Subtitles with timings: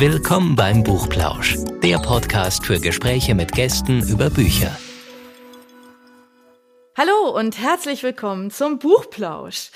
[0.00, 4.74] Willkommen beim Buchplausch, der Podcast für Gespräche mit Gästen über Bücher.
[6.96, 9.70] Hallo und herzlich willkommen zum Buchplausch.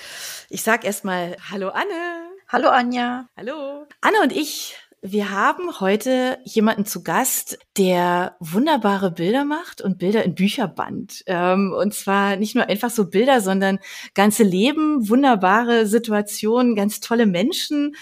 [0.49, 2.31] Ich sag erstmal Hallo Anne.
[2.47, 3.27] Hallo Anja.
[3.37, 3.85] Hallo.
[4.01, 4.75] Anne und ich
[5.07, 11.21] wir haben heute jemanden zu Gast, der wunderbare Bilder macht und Bilder in Bücherband.
[11.27, 13.77] Ähm, und zwar nicht nur einfach so Bilder, sondern
[14.15, 17.95] ganze Leben, wunderbare Situationen, ganz tolle Menschen.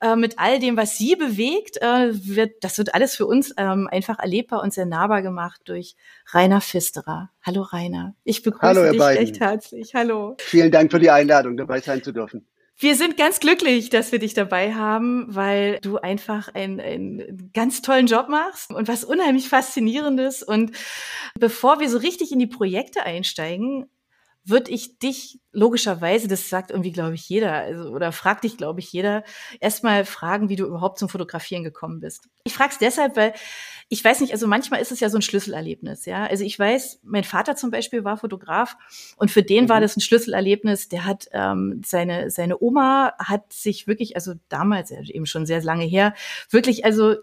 [0.00, 3.88] Äh, mit all dem, was sie bewegt, äh, wird, das wird alles für uns ähm,
[3.90, 5.96] einfach erlebbar und sehr nahbar gemacht durch
[6.32, 7.30] Rainer Fisterer.
[7.42, 8.14] Hallo Rainer.
[8.24, 9.24] Ich begrüße Hallo, dich beiden.
[9.24, 9.94] recht herzlich.
[9.94, 10.36] Hallo.
[10.38, 12.46] Vielen Dank für die Einladung, dabei sein zu dürfen.
[12.80, 17.82] Wir sind ganz glücklich, dass wir dich dabei haben, weil du einfach einen, einen ganz
[17.82, 20.44] tollen Job machst und was unheimlich faszinierendes.
[20.44, 20.70] Und
[21.36, 23.90] bevor wir so richtig in die Projekte einsteigen,
[24.48, 28.80] würde ich dich logischerweise, das sagt irgendwie, glaube ich, jeder, also, oder fragt dich, glaube
[28.80, 29.24] ich, jeder,
[29.60, 32.28] erstmal fragen, wie du überhaupt zum Fotografieren gekommen bist.
[32.44, 33.32] Ich frage es deshalb, weil
[33.88, 36.26] ich weiß nicht, also manchmal ist es ja so ein Schlüsselerlebnis, ja.
[36.26, 38.76] Also ich weiß, mein Vater zum Beispiel war Fotograf
[39.16, 39.68] und für den mhm.
[39.68, 40.88] war das ein Schlüsselerlebnis.
[40.88, 45.84] Der hat ähm, seine seine Oma hat sich wirklich, also damals eben schon sehr lange
[45.84, 46.14] her,
[46.50, 47.16] wirklich also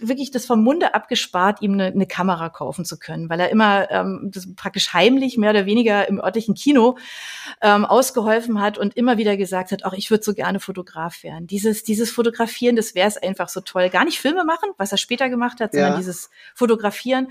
[0.00, 3.90] wirklich das vom Munde abgespart, ihm eine, eine Kamera kaufen zu können, weil er immer
[3.90, 6.98] ähm, das praktisch heimlich mehr oder weniger im örtlichen Kino
[7.60, 11.46] ähm, ausgeholfen hat und immer wieder gesagt hat, auch ich würde so gerne Fotograf werden.
[11.46, 13.90] Dieses dieses Fotografieren, das wäre es einfach so toll.
[13.90, 15.98] Gar nicht Filme machen, was er später gemacht hat, sondern ja.
[15.98, 17.28] dieses Fotografieren.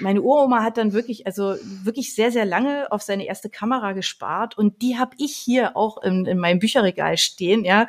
[0.00, 4.56] Meine Uroma hat dann wirklich, also wirklich sehr sehr lange auf seine erste Kamera gespart
[4.56, 7.86] und die habe ich hier auch in, in meinem Bücherregal stehen, ja,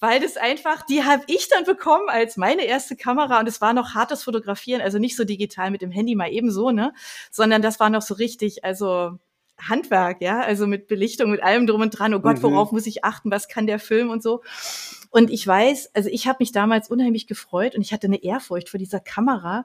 [0.00, 3.72] weil das einfach, die habe ich dann bekommen als meine erste Kamera und es war
[3.72, 6.92] noch hartes Fotografieren, also nicht so digital mit dem Handy mal ebenso, ne,
[7.30, 9.18] sondern das war noch so richtig, also
[9.60, 12.14] Handwerk, ja, also mit Belichtung, mit allem drum und dran.
[12.14, 12.42] Oh Gott, mhm.
[12.42, 13.30] worauf muss ich achten?
[13.30, 14.42] Was kann der Film und so?
[15.10, 18.68] Und ich weiß, also ich habe mich damals unheimlich gefreut und ich hatte eine Ehrfurcht
[18.68, 19.64] vor dieser Kamera.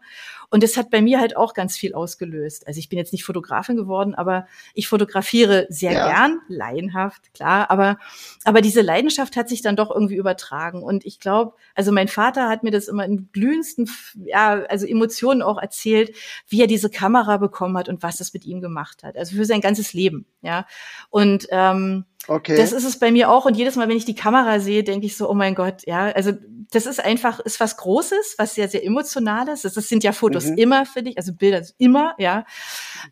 [0.49, 2.65] Und das hat bei mir halt auch ganz viel ausgelöst.
[2.67, 6.07] Also ich bin jetzt nicht Fotografin geworden, aber ich fotografiere sehr ja.
[6.07, 7.69] gern, laienhaft, klar.
[7.69, 7.97] Aber,
[8.45, 10.81] aber diese Leidenschaft hat sich dann doch irgendwie übertragen.
[10.81, 13.89] Und ich glaube, also mein Vater hat mir das immer in glühendsten,
[14.25, 16.15] ja, also Emotionen auch erzählt,
[16.47, 19.17] wie er diese Kamera bekommen hat und was das mit ihm gemacht hat.
[19.17, 20.65] Also für sein ganzes Leben, ja.
[21.09, 22.55] Und ähm, Okay.
[22.55, 23.45] Das ist es bei mir auch.
[23.45, 26.05] Und jedes Mal, wenn ich die Kamera sehe, denke ich so, oh mein Gott, ja,
[26.05, 26.31] also
[26.71, 29.61] das ist einfach, ist was Großes, was sehr, sehr Emotionales.
[29.61, 30.57] Das, das sind ja Fotos mhm.
[30.57, 32.45] immer für dich, also Bilder immer, ja.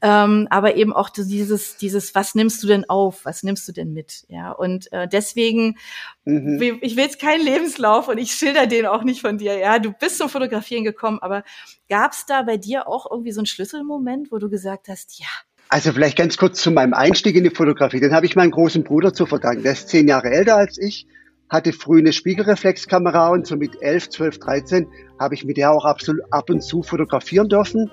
[0.02, 3.26] Ähm, aber eben auch dieses, dieses, was nimmst du denn auf?
[3.26, 4.26] Was nimmst du denn mit?
[4.30, 4.52] Ja.
[4.52, 5.78] Und äh, deswegen,
[6.26, 6.60] mhm.
[6.82, 9.58] ich will jetzt keinen Lebenslauf und ich schilder den auch nicht von dir.
[9.58, 11.44] Ja, du bist zum Fotografieren gekommen, aber
[11.90, 15.28] gab es da bei dir auch irgendwie so einen Schlüsselmoment, wo du gesagt hast, ja,
[15.72, 18.02] also vielleicht ganz kurz zu meinem Einstieg in die Fotografie.
[18.02, 19.64] Den habe ich meinem großen Bruder zu verdanken.
[19.64, 21.08] Der ist zehn Jahre älter als ich,
[21.48, 24.88] hatte früh eine Spiegelreflexkamera und so mit elf, zwölf, dreizehn
[25.18, 27.90] habe ich mit der auch absolut ab und zu fotografieren dürfen.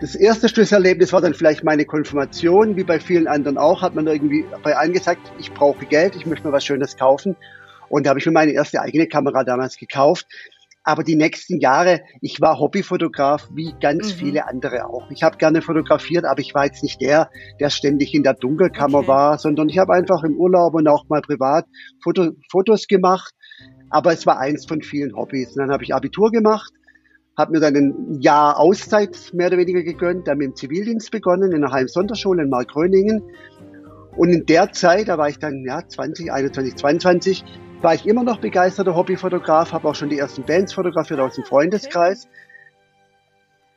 [0.00, 4.06] Das erste Schlüsselerlebnis war dann vielleicht meine Konfirmation, wie bei vielen anderen auch, hat man
[4.06, 7.36] irgendwie bei allen gesagt, ich brauche Geld, ich möchte mir was Schönes kaufen.
[7.90, 10.26] Und da habe ich mir meine erste eigene Kamera damals gekauft.
[10.86, 14.18] Aber die nächsten Jahre, ich war Hobbyfotograf wie ganz mhm.
[14.18, 15.10] viele andere auch.
[15.10, 18.98] Ich habe gerne fotografiert, aber ich war jetzt nicht der, der ständig in der Dunkelkammer
[18.98, 19.08] okay.
[19.08, 21.64] war, sondern ich habe einfach im Urlaub und auch mal privat
[22.02, 23.32] Foto, Fotos gemacht.
[23.88, 25.56] Aber es war eins von vielen Hobbys.
[25.56, 26.70] Und dann habe ich Abitur gemacht,
[27.38, 31.52] habe mir dann ein Jahr Auszeit mehr oder weniger gegönnt, dann mit dem Zivildienst begonnen
[31.52, 33.22] in einer Heim-Sonderschule in Markgröningen.
[34.16, 37.44] Und in der Zeit, da war ich dann ja 20, 21, 22,
[37.84, 41.44] war ich immer noch begeisterter Hobbyfotograf, habe auch schon die ersten Bands fotografiert aus dem
[41.44, 42.26] Freundeskreis.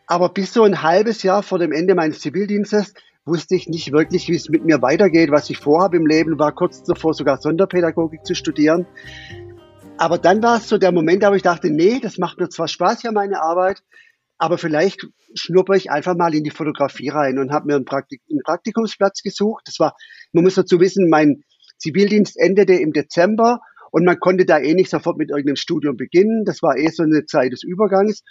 [0.08, 2.94] Aber bis so ein halbes Jahr vor dem Ende meines Zivildienstes
[3.26, 6.54] wusste ich nicht wirklich, wie es mit mir weitergeht, was ich vorhabe im Leben, war
[6.54, 8.88] kurz davor sogar Sonderpädagogik zu studieren.
[9.98, 12.70] Aber dann war es so der Moment, wo ich dachte, nee, das macht mir zwar
[12.70, 13.84] Spaß ja meine Arbeit,
[14.38, 18.22] aber vielleicht schnupper ich einfach mal in die Fotografie rein und habe mir einen, Praktik
[18.32, 19.64] einen Praktikumsplatz gesucht.
[19.66, 19.98] Das war,
[20.32, 21.44] man muss dazu wissen, mein
[21.78, 23.60] Zivildienst endete im Dezember
[23.92, 26.44] und man konnte da eh nicht sofort mit irgendeinem Studium beginnen.
[26.46, 28.24] Das war eh so eine Zeit des Übergangs.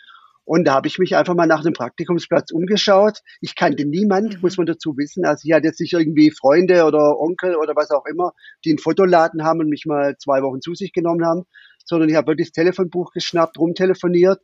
[0.45, 3.19] Und da habe ich mich einfach mal nach einem Praktikumsplatz umgeschaut.
[3.41, 4.41] Ich kannte niemand, mhm.
[4.43, 5.25] muss man dazu wissen.
[5.25, 8.33] Also ich hatte jetzt nicht irgendwie Freunde oder Onkel oder was auch immer,
[8.65, 11.43] die einen Fotoladen haben und mich mal zwei Wochen zu sich genommen haben,
[11.85, 14.41] sondern ich habe wirklich das Telefonbuch geschnappt, rumtelefoniert,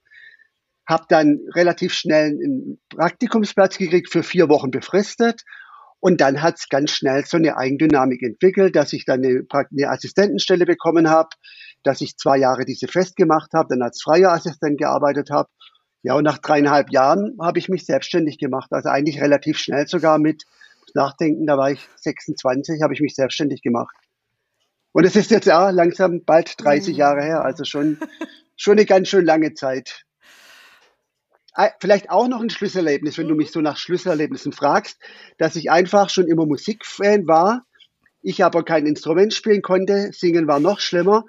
[0.88, 5.42] habe dann relativ schnell einen Praktikumsplatz gekriegt für vier Wochen befristet
[6.02, 9.88] und dann hat es ganz schnell so eine Eigendynamik entwickelt, dass ich dann eine, eine
[9.88, 11.28] Assistentenstelle bekommen habe,
[11.84, 15.48] dass ich zwei Jahre diese festgemacht habe, dann als freier Assistent gearbeitet habe.
[16.02, 18.72] Ja, und nach dreieinhalb Jahren habe ich mich selbstständig gemacht.
[18.72, 20.42] Also eigentlich relativ schnell sogar mit
[20.92, 23.94] Nachdenken, da war ich 26, habe ich mich selbstständig gemacht.
[24.90, 27.98] Und es ist jetzt ja langsam bald 30 Jahre her, also schon
[28.56, 30.04] schon eine ganz schön lange Zeit.
[31.54, 34.98] Ah, vielleicht auch noch ein Schlüsselerlebnis, wenn du mich so nach Schlüsselerlebnissen fragst,
[35.36, 37.66] dass ich einfach schon immer Musikfan war,
[38.22, 41.24] ich aber kein Instrument spielen konnte, singen war noch schlimmer.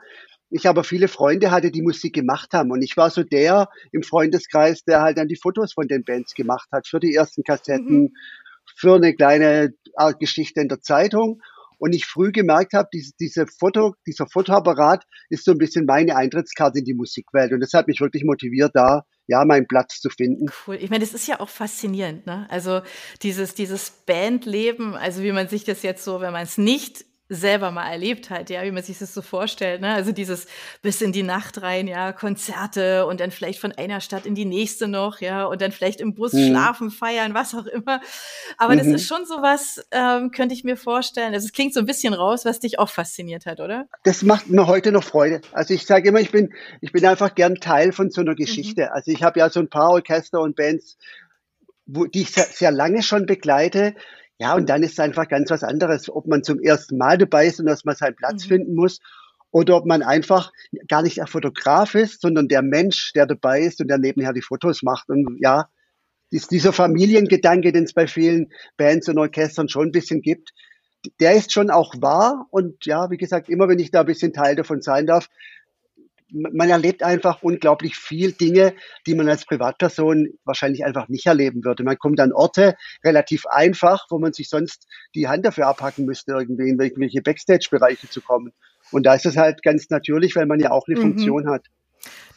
[0.49, 2.69] Ich aber viele Freunde hatte, die Musik gemacht haben.
[2.71, 6.35] Und ich war so der im Freundeskreis, der halt dann die Fotos von den Bands
[6.35, 8.13] gemacht hat, für die ersten Kassetten, mhm.
[8.75, 11.41] für eine kleine Art Geschichte in der Zeitung.
[11.79, 16.15] Und ich früh gemerkt habe, diese, diese Foto, dieser Fotoapparat ist so ein bisschen meine
[16.15, 17.51] Eintrittskarte in die Musikwelt.
[17.51, 20.47] Und das hat mich wirklich motiviert, da ja, meinen Platz zu finden.
[20.67, 20.75] Cool.
[20.75, 22.47] Ich meine, das ist ja auch faszinierend, ne?
[22.49, 22.81] Also
[23.21, 27.71] dieses, dieses Bandleben, also wie man sich das jetzt so, wenn man es nicht selber
[27.71, 29.93] mal erlebt hat, ja, wie man sich das so vorstellt, ne?
[29.93, 30.45] Also dieses
[30.81, 34.45] bis in die Nacht rein, ja, Konzerte und dann vielleicht von einer Stadt in die
[34.45, 36.49] nächste noch, ja, und dann vielleicht im Bus mhm.
[36.49, 38.01] schlafen, feiern, was auch immer.
[38.57, 38.79] Aber mhm.
[38.79, 41.33] das ist schon sowas, ähm, könnte ich mir vorstellen.
[41.33, 43.87] Also es klingt so ein bisschen raus, was dich auch fasziniert hat, oder?
[44.03, 45.41] Das macht mir heute noch Freude.
[45.53, 48.83] Also ich sage immer, ich bin, ich bin einfach gern Teil von so einer Geschichte.
[48.83, 48.89] Mhm.
[48.91, 50.97] Also ich habe ja so ein paar Orchester und Bands,
[51.85, 53.95] wo, die ich sehr, sehr lange schon begleite
[54.39, 57.47] ja, und dann ist es einfach ganz was anderes, ob man zum ersten Mal dabei
[57.47, 58.50] ist und dass man seinen Platz mhm.
[58.50, 59.00] finden muss
[59.51, 60.51] oder ob man einfach
[60.88, 64.41] gar nicht der Fotograf ist, sondern der Mensch, der dabei ist und der nebenher die
[64.41, 65.09] Fotos macht.
[65.09, 65.69] Und ja,
[66.31, 70.53] ist dieser Familiengedanke, den es bei vielen Bands und Orchestern schon ein bisschen gibt,
[71.19, 72.47] der ist schon auch wahr.
[72.50, 75.27] Und ja, wie gesagt, immer wenn ich da ein bisschen Teil davon sein darf,
[76.33, 78.74] man erlebt einfach unglaublich viel Dinge,
[79.06, 81.83] die man als Privatperson wahrscheinlich einfach nicht erleben würde.
[81.83, 86.33] Man kommt an Orte relativ einfach, wo man sich sonst die Hand dafür abhacken müsste,
[86.33, 88.51] irgendwie in irgendwelche Backstage-Bereiche zu kommen.
[88.91, 91.01] Und da ist es halt ganz natürlich, weil man ja auch eine mhm.
[91.01, 91.68] Funktion hat.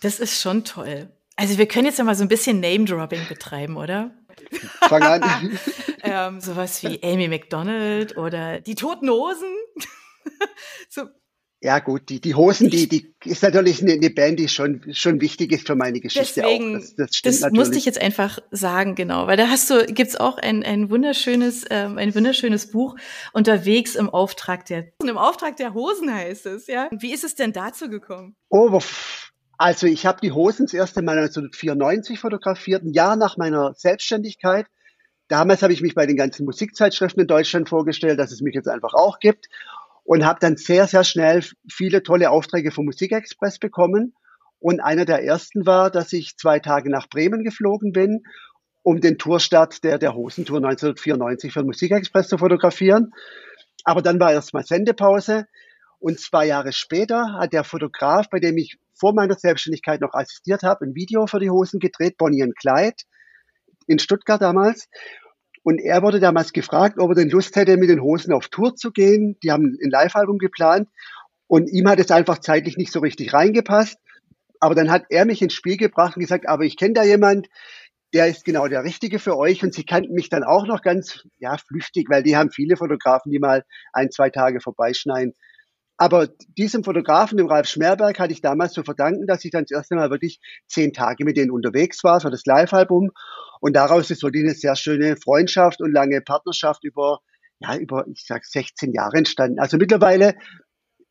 [0.03, 1.09] Das ist schon toll.
[1.37, 4.11] Also wir können jetzt ja mal so ein bisschen Name-Dropping betreiben, oder?
[4.89, 5.59] Fang an.
[6.03, 9.55] ähm, sowas wie Amy McDonald oder die Toten Hosen.
[10.89, 11.09] so,
[11.63, 15.21] ja gut, die, die Hosen, die, die ist natürlich eine, eine Band, die schon, schon
[15.23, 16.81] wichtig ist für meine Geschichte Deswegen, auch.
[16.81, 17.59] Das, das, das natürlich.
[17.59, 19.27] musste ich jetzt einfach sagen, genau.
[19.27, 22.97] Weil da hast du, gibt's auch ein, ein wunderschönes, ähm, ein wunderschönes Buch
[23.33, 26.91] unterwegs im Auftrag der, im Auftrag der Hosen heißt es, ja.
[26.93, 28.37] Wie ist es denn dazu gekommen?
[28.51, 28.79] Oh,
[29.57, 34.67] also ich habe die Hosen das erste Mal 1994 fotografiert, ein Jahr nach meiner Selbstständigkeit.
[35.29, 38.69] Damals habe ich mich bei den ganzen Musikzeitschriften in Deutschland vorgestellt, dass es mich jetzt
[38.69, 39.49] einfach auch gibt
[40.07, 44.15] und habe dann sehr, sehr schnell viele tolle Aufträge vom Musikexpress bekommen.
[44.61, 48.23] Und einer der ersten war, dass ich zwei Tage nach Bremen geflogen bin,
[48.83, 53.11] um den Tourstart der, der Hosentour 1994 für den Musikexpress zu fotografieren.
[53.85, 55.47] Aber dann war erstmal Sendepause.
[55.99, 60.63] Und zwei Jahre später hat der Fotograf, bei dem ich vor meiner Selbstständigkeit noch assistiert
[60.63, 62.97] habe, ein Video für die Hosen gedreht, Bonnie und Clyde,
[63.89, 64.89] in Stuttgart damals.
[65.67, 68.77] Und er wurde damals gefragt, ob er denn Lust hätte, mit den Hosen auf Tour
[68.77, 69.37] zu gehen.
[69.43, 70.89] Die haben ein Live-Album geplant.
[71.49, 73.99] Und ihm hat es einfach zeitlich nicht so richtig reingepasst.
[74.61, 77.49] Aber dann hat er mich ins Spiel gebracht und gesagt, aber ich kenne da jemand,
[78.15, 79.65] der ist genau der Richtige für euch.
[79.65, 83.33] Und sie kannten mich dann auch noch ganz, ja, flüchtig, weil die haben viele Fotografen,
[83.33, 85.35] die mal ein, zwei Tage vorbeischneiden.
[85.99, 86.29] Aber
[86.59, 89.95] diesem Fotografen, dem Ralf Schmerberg, hatte ich damals zu verdanken, dass ich dann das erste
[89.95, 93.11] Mal wirklich zehn Tage mit denen unterwegs war für das Live-Album.
[93.61, 97.21] Und daraus ist wirklich eine sehr schöne Freundschaft und lange Partnerschaft über,
[97.61, 99.59] ja, über, ich sag 16 Jahre entstanden.
[99.59, 100.35] Also mittlerweile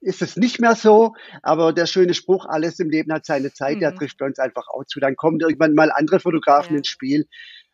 [0.01, 3.77] ist es nicht mehr so, aber der schöne Spruch, alles im Leben hat seine Zeit,
[3.77, 3.79] mhm.
[3.79, 4.99] der trifft bei uns einfach auch zu.
[4.99, 6.77] Dann kommen irgendwann mal andere Fotografen ja.
[6.77, 7.27] ins Spiel.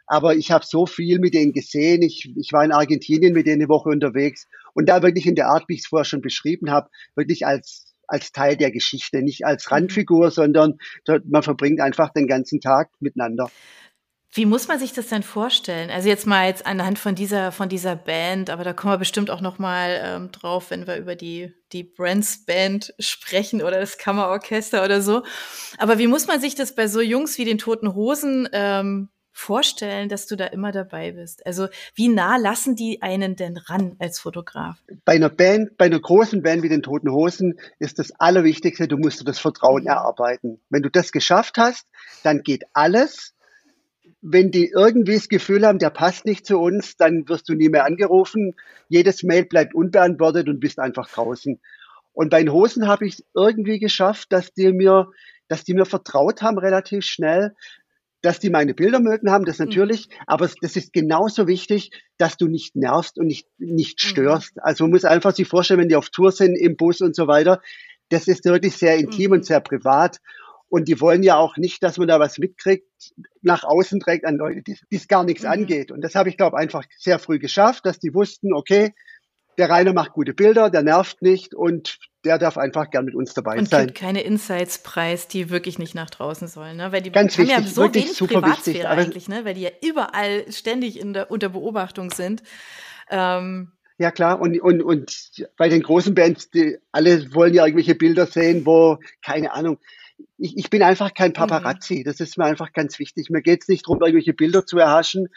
[0.07, 2.01] Aber ich habe so viel mit denen gesehen.
[2.01, 5.47] Ich, ich war in Argentinien mit denen eine Woche unterwegs und da wirklich in der
[5.47, 9.45] Art, wie ich es vorher schon beschrieben habe, wirklich als als Teil der Geschichte, nicht
[9.45, 9.73] als mhm.
[9.73, 10.77] Randfigur, sondern
[11.25, 13.49] man verbringt einfach den ganzen Tag miteinander.
[14.33, 15.89] Wie muss man sich das denn vorstellen?
[15.89, 19.29] Also jetzt mal jetzt anhand von dieser von dieser Band, aber da kommen wir bestimmt
[19.29, 23.97] auch noch mal ähm, drauf, wenn wir über die die Brands Band sprechen oder das
[23.97, 25.23] Kammerorchester oder so.
[25.77, 30.09] Aber wie muss man sich das bei so Jungs wie den Toten Hosen ähm, vorstellen,
[30.09, 31.45] dass du da immer dabei bist?
[31.45, 34.77] Also wie nah lassen die einen denn ran als Fotograf?
[35.05, 38.97] Bei einer Band, bei einer großen Band wie den Toten Hosen ist das Allerwichtigste, du
[38.97, 40.59] musst dir das Vertrauen erarbeiten.
[40.69, 41.87] Wenn du das geschafft hast,
[42.23, 43.33] dann geht alles
[44.21, 47.69] wenn die irgendwie das Gefühl haben, der passt nicht zu uns, dann wirst du nie
[47.69, 48.55] mehr angerufen.
[48.87, 51.59] Jedes Mail bleibt unbeantwortet und bist einfach draußen.
[52.13, 55.09] Und bei den Hosen habe ich es irgendwie geschafft, dass die mir,
[55.47, 57.55] dass die mir vertraut haben relativ schnell,
[58.21, 59.65] dass die meine Bilder mögen haben, das mhm.
[59.65, 60.13] natürlich, mhm.
[60.27, 64.07] aber das ist genauso wichtig, dass du nicht nervst und nicht, nicht mhm.
[64.07, 64.55] störst.
[64.55, 64.61] Mhm.
[64.63, 67.27] Also man muss einfach sich vorstellen, wenn die auf Tour sind, im Bus und so
[67.27, 67.61] weiter,
[68.09, 69.37] das ist wirklich sehr intim mhm.
[69.37, 70.19] und sehr privat.
[70.69, 72.87] Und die wollen ja auch nicht, dass man da was mitkriegt,
[73.41, 75.49] nach außen trägt an Leute, die es gar nichts mhm.
[75.49, 75.91] angeht.
[75.91, 78.93] Und das habe ich, glaube einfach sehr früh geschafft, dass die wussten, okay,
[79.57, 83.33] der Rainer macht gute Bilder, der nervt nicht und der darf einfach gern mit uns
[83.33, 83.81] dabei und sein.
[83.81, 86.91] Und gibt keine Insights preis, die wirklich nicht nach draußen sollen, ne?
[86.91, 89.45] Weil die Ganz haben wichtig, ja so wenig super Privatsphäre wichtig, eigentlich, ne?
[89.45, 92.43] Weil die ja überall ständig in der, unter Beobachtung sind.
[93.09, 97.95] Ähm, ja klar, und, und, und bei den großen Bands, die, alle wollen ja irgendwelche
[97.95, 99.79] Bilder sehen, wo, keine Ahnung,
[100.37, 102.03] ich, ich bin einfach kein Paparazzi, mhm.
[102.03, 103.29] das ist mir einfach ganz wichtig.
[103.29, 105.29] Mir geht es nicht darum, irgendwelche Bilder zu erhaschen,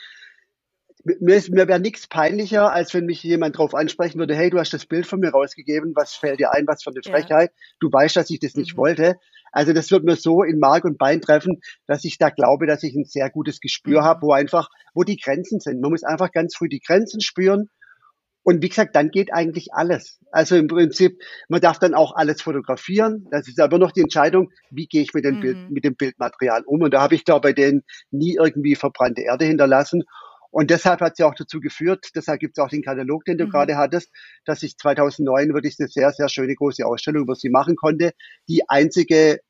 [1.05, 4.73] mir, mir wäre nichts peinlicher, als wenn mich jemand darauf ansprechen würde, hey, du hast
[4.73, 7.75] das Bild von mir rausgegeben, was fällt dir ein, was für eine Frechheit, ja.
[7.81, 8.79] du weißt, dass ich das nicht mhm.
[8.79, 9.17] wollte.
[9.53, 12.83] Also das wird mir so in Mark und Bein treffen, dass ich da glaube, dass
[12.83, 14.05] ich ein sehr gutes Gespür mhm.
[14.05, 15.81] habe, wo einfach, wo die Grenzen sind.
[15.81, 17.69] Man muss einfach ganz früh die Grenzen spüren.
[18.43, 20.19] Und wie gesagt, dann geht eigentlich alles.
[20.31, 23.27] Also im Prinzip, man darf dann auch alles fotografieren.
[23.31, 25.41] Das ist aber noch die Entscheidung, wie gehe ich mit dem, mhm.
[25.41, 26.83] Bild, mit dem Bildmaterial um.
[26.83, 30.03] Und da habe ich, glaube bei denen nie irgendwie verbrannte Erde hinterlassen.
[30.55, 33.47] Und deshalb hat sie auch dazu geführt, deshalb gibt es auch den Katalog, den du
[33.47, 33.51] mhm.
[33.51, 34.13] gerade hattest,
[34.45, 38.13] dass ich 2009 wirklich eine sehr, sehr schöne große Ausstellung über sie machen konnte.
[38.49, 39.41] Die einzige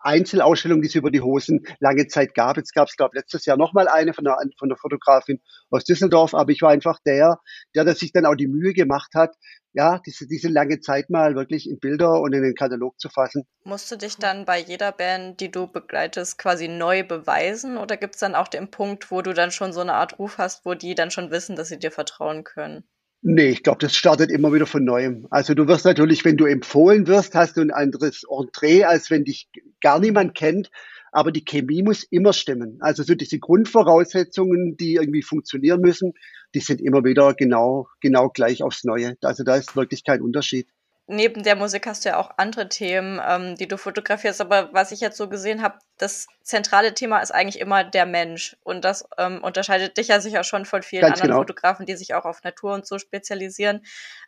[0.00, 2.58] Einzelausstellung, die es über die Hosen lange Zeit gab.
[2.58, 5.84] Jetzt gab es, glaube ich, letztes Jahr nochmal eine von der, von der Fotografin aus
[5.84, 7.38] Düsseldorf, aber ich war einfach der,
[7.74, 9.34] der das sich dann auch die Mühe gemacht hat,
[9.74, 13.44] ja, diese, diese lange Zeit mal wirklich in Bilder und in den Katalog zu fassen.
[13.64, 18.14] Musst du dich dann bei jeder Band, die du begleitest, quasi neu beweisen oder gibt
[18.14, 20.74] es dann auch den Punkt, wo du dann schon so eine Art Ruf hast, wo
[20.74, 22.84] die dann schon wissen, dass sie dir vertrauen können?
[23.26, 25.26] Nee, ich glaube, das startet immer wieder von neuem.
[25.30, 29.24] Also du wirst natürlich, wenn du empfohlen wirst, hast du ein anderes Entree, als wenn
[29.24, 29.48] dich
[29.80, 30.70] gar niemand kennt.
[31.10, 32.76] Aber die Chemie muss immer stimmen.
[32.80, 36.12] Also so diese Grundvoraussetzungen, die irgendwie funktionieren müssen,
[36.54, 39.16] die sind immer wieder genau, genau gleich aufs Neue.
[39.22, 40.68] Also da ist wirklich kein Unterschied
[41.06, 44.40] neben der Musik hast du ja auch andere Themen, ähm, die du fotografierst.
[44.40, 48.56] Aber was ich jetzt so gesehen habe, das zentrale Thema ist eigentlich immer der Mensch.
[48.62, 51.40] Und das ähm, unterscheidet dich ja sicher schon von vielen Ganz anderen genau.
[51.40, 53.82] Fotografen, die sich auch auf Natur und so spezialisieren.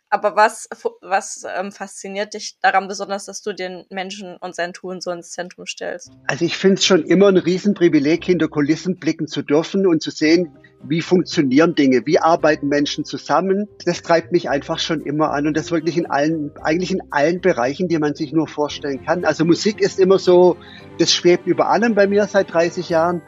[0.09, 0.69] Aber was,
[1.01, 5.31] was ähm, fasziniert dich daran besonders, dass du den Menschen und sein Tun so ins
[5.31, 6.13] Zentrum stellst?
[6.29, 10.13] Also ich finde es schon immer ein Riesenprivileg, hinter Kulissen blicken zu dürfen und zu
[10.13, 13.69] sehen, wie funktionieren Dinge, wie arbeiten Menschen zusammen.
[13.85, 17.41] Das treibt mich einfach schon immer an und das wirklich in allen, eigentlich in allen
[17.41, 19.25] Bereichen, die man sich nur vorstellen kann.
[19.25, 20.57] Also Musik ist immer so,
[21.01, 23.23] das schwebt über allem bei mir seit 30 Jahren.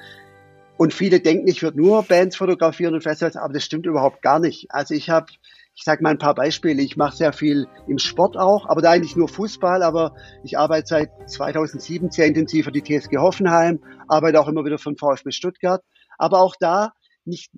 [0.77, 4.39] Und viele denken, ich würde nur Bands fotografieren und Festivals, aber das stimmt überhaupt gar
[4.39, 4.69] nicht.
[4.71, 5.27] Also ich habe
[5.79, 6.83] ich sage mal ein paar Beispiele.
[6.83, 9.85] Ich mache sehr viel im Sport auch, aber da eigentlich nur Fußball.
[9.85, 14.79] Aber ich arbeite seit 2007 sehr intensiv für die TSG Hoffenheim, arbeite auch immer wieder
[14.79, 15.85] von VfB Stuttgart.
[16.19, 16.95] Aber auch da
[17.25, 17.53] nicht,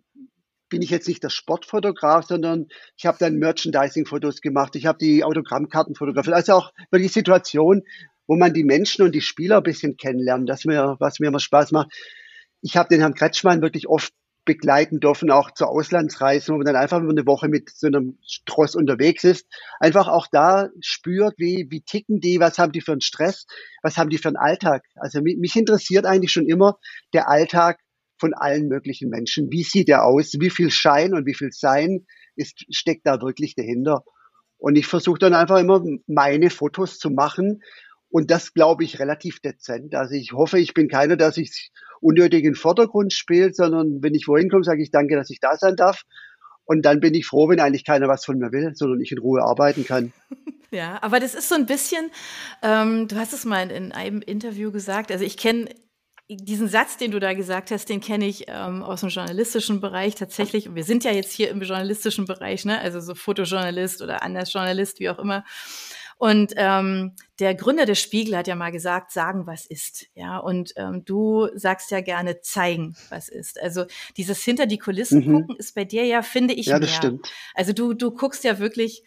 [0.68, 2.66] bin ich jetzt nicht der Sportfotograf, sondern
[2.98, 4.76] ich habe dann Merchandising-Fotos gemacht.
[4.76, 6.36] Ich habe die Autogrammkarten fotografiert.
[6.36, 7.84] Also auch wirklich Situation,
[8.26, 11.40] wo man die Menschen und die Spieler ein bisschen kennenlernt, das mir, was mir immer
[11.40, 11.90] Spaß macht.
[12.60, 14.12] Ich habe den Herrn Kretschmann wirklich oft
[14.50, 18.74] begleiten dürfen, auch zur Auslandsreise, wo man dann einfach eine Woche mit so einem Tross
[18.74, 19.46] unterwegs ist,
[19.78, 23.46] einfach auch da spürt, wie, wie ticken die, was haben die für einen Stress,
[23.84, 24.84] was haben die für einen Alltag.
[24.96, 26.80] Also mich, mich interessiert eigentlich schon immer
[27.12, 27.78] der Alltag
[28.18, 29.52] von allen möglichen Menschen.
[29.52, 30.32] Wie sieht er aus?
[30.40, 34.02] Wie viel Schein und wie viel Sein ist, steckt da wirklich dahinter?
[34.58, 37.62] Und ich versuche dann einfach immer meine Fotos zu machen
[38.10, 39.94] und das glaube ich relativ dezent.
[39.94, 44.14] Also ich hoffe, ich bin keiner, der sich unnötig in den Vordergrund spielt, sondern wenn
[44.14, 46.02] ich wohin komme, sage ich danke, dass ich da sein darf.
[46.64, 49.18] Und dann bin ich froh, wenn eigentlich keiner was von mir will, sondern ich in
[49.18, 50.12] Ruhe arbeiten kann.
[50.72, 52.12] Ja, aber das ist so ein bisschen,
[52.62, 55.68] ähm, du hast es mal in einem Interview gesagt, also ich kenne
[56.28, 60.14] diesen Satz, den du da gesagt hast, den kenne ich ähm, aus dem journalistischen Bereich
[60.14, 60.68] tatsächlich.
[60.68, 62.80] Und wir sind ja jetzt hier im journalistischen Bereich, ne?
[62.80, 65.44] also so Fotojournalist oder Andersjournalist, wie auch immer.
[66.20, 70.06] Und ähm, der Gründer des Spiegel hat ja mal gesagt, sagen, was ist.
[70.14, 73.58] Ja, und ähm, du sagst ja gerne zeigen, was ist.
[73.58, 73.86] Also
[74.18, 75.32] dieses hinter die Kulissen mhm.
[75.32, 76.98] gucken ist bei dir ja, finde ich, ja, das mehr.
[76.98, 77.32] Stimmt.
[77.54, 79.02] Also du, du guckst ja wirklich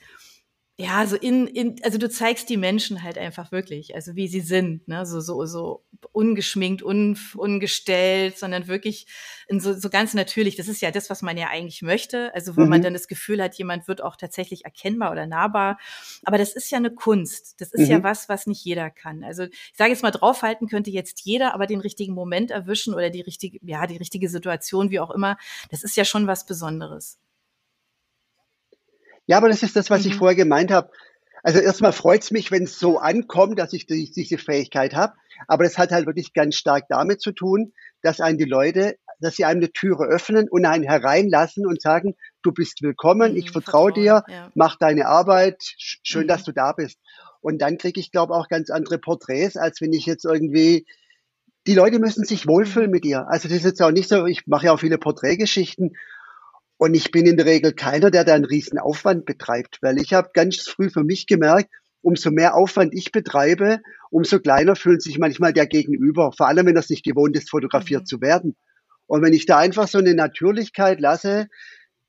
[0.76, 4.42] ja, so in, in, also du zeigst die Menschen halt einfach wirklich, also wie sie
[4.42, 9.06] sind, ne, so, so, so ungeschminkt, un, ungestellt, sondern wirklich
[9.48, 10.56] in so, so ganz natürlich.
[10.56, 12.34] Das ist ja das, was man ja eigentlich möchte.
[12.34, 12.70] Also, wo mhm.
[12.70, 15.78] man dann das Gefühl hat, jemand wird auch tatsächlich erkennbar oder nahbar.
[16.26, 17.62] Aber das ist ja eine Kunst.
[17.62, 17.92] Das ist mhm.
[17.92, 19.24] ja was, was nicht jeder kann.
[19.24, 23.12] Also, ich sage jetzt mal, draufhalten könnte jetzt jeder, aber den richtigen Moment erwischen oder
[23.12, 25.38] die richtige, ja, die richtige Situation, wie auch immer,
[25.70, 27.20] das ist ja schon was Besonderes.
[29.26, 30.12] Ja, aber das ist das, was mhm.
[30.12, 30.90] ich vorher gemeint habe.
[31.44, 35.14] Also erstmal freut es mich, wenn es so ankommt, dass ich die, diese Fähigkeit habe.
[35.48, 39.36] Aber das hat halt wirklich ganz stark damit zu tun, dass einen die Leute, dass
[39.36, 43.52] sie einem eine Türe öffnen und einen hereinlassen und sagen, du bist willkommen, mhm, ich
[43.52, 44.52] vertraue dir, ja.
[44.56, 46.28] mach deine Arbeit, schön, mhm.
[46.28, 47.00] dass du da bist.
[47.42, 50.86] Und dann kriege ich, glaube auch ganz andere Porträts, als wenn ich jetzt irgendwie
[51.66, 52.94] die Leute müssen sich wohlfühlen mhm.
[52.94, 53.28] mit dir.
[53.28, 55.96] Also das ist jetzt auch nicht so, ich mache ja auch viele Porträtgeschichten
[56.78, 60.14] Und ich bin in der Regel keiner, der da einen riesen Aufwand betreibt, weil ich
[60.14, 61.70] habe ganz früh für mich gemerkt,
[62.02, 66.76] umso mehr Aufwand ich betreibe, umso kleiner fühlt sich manchmal der Gegenüber, vor allem wenn
[66.76, 68.08] er es nicht gewohnt ist, fotografiert mhm.
[68.08, 68.56] zu werden.
[69.08, 71.48] Und wenn ich da einfach so eine Natürlichkeit lasse,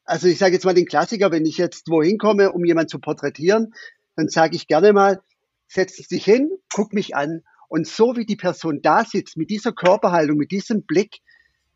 [0.05, 2.99] also ich sage jetzt mal den Klassiker, wenn ich jetzt wohin komme, um jemanden zu
[2.99, 3.73] porträtieren,
[4.17, 5.21] dann sage ich gerne mal,
[5.67, 7.43] setz dich hin, guck mich an.
[7.69, 11.21] Und so wie die Person da sitzt, mit dieser Körperhaltung, mit diesem Blick,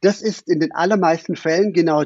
[0.00, 2.04] das ist in den allermeisten Fällen genau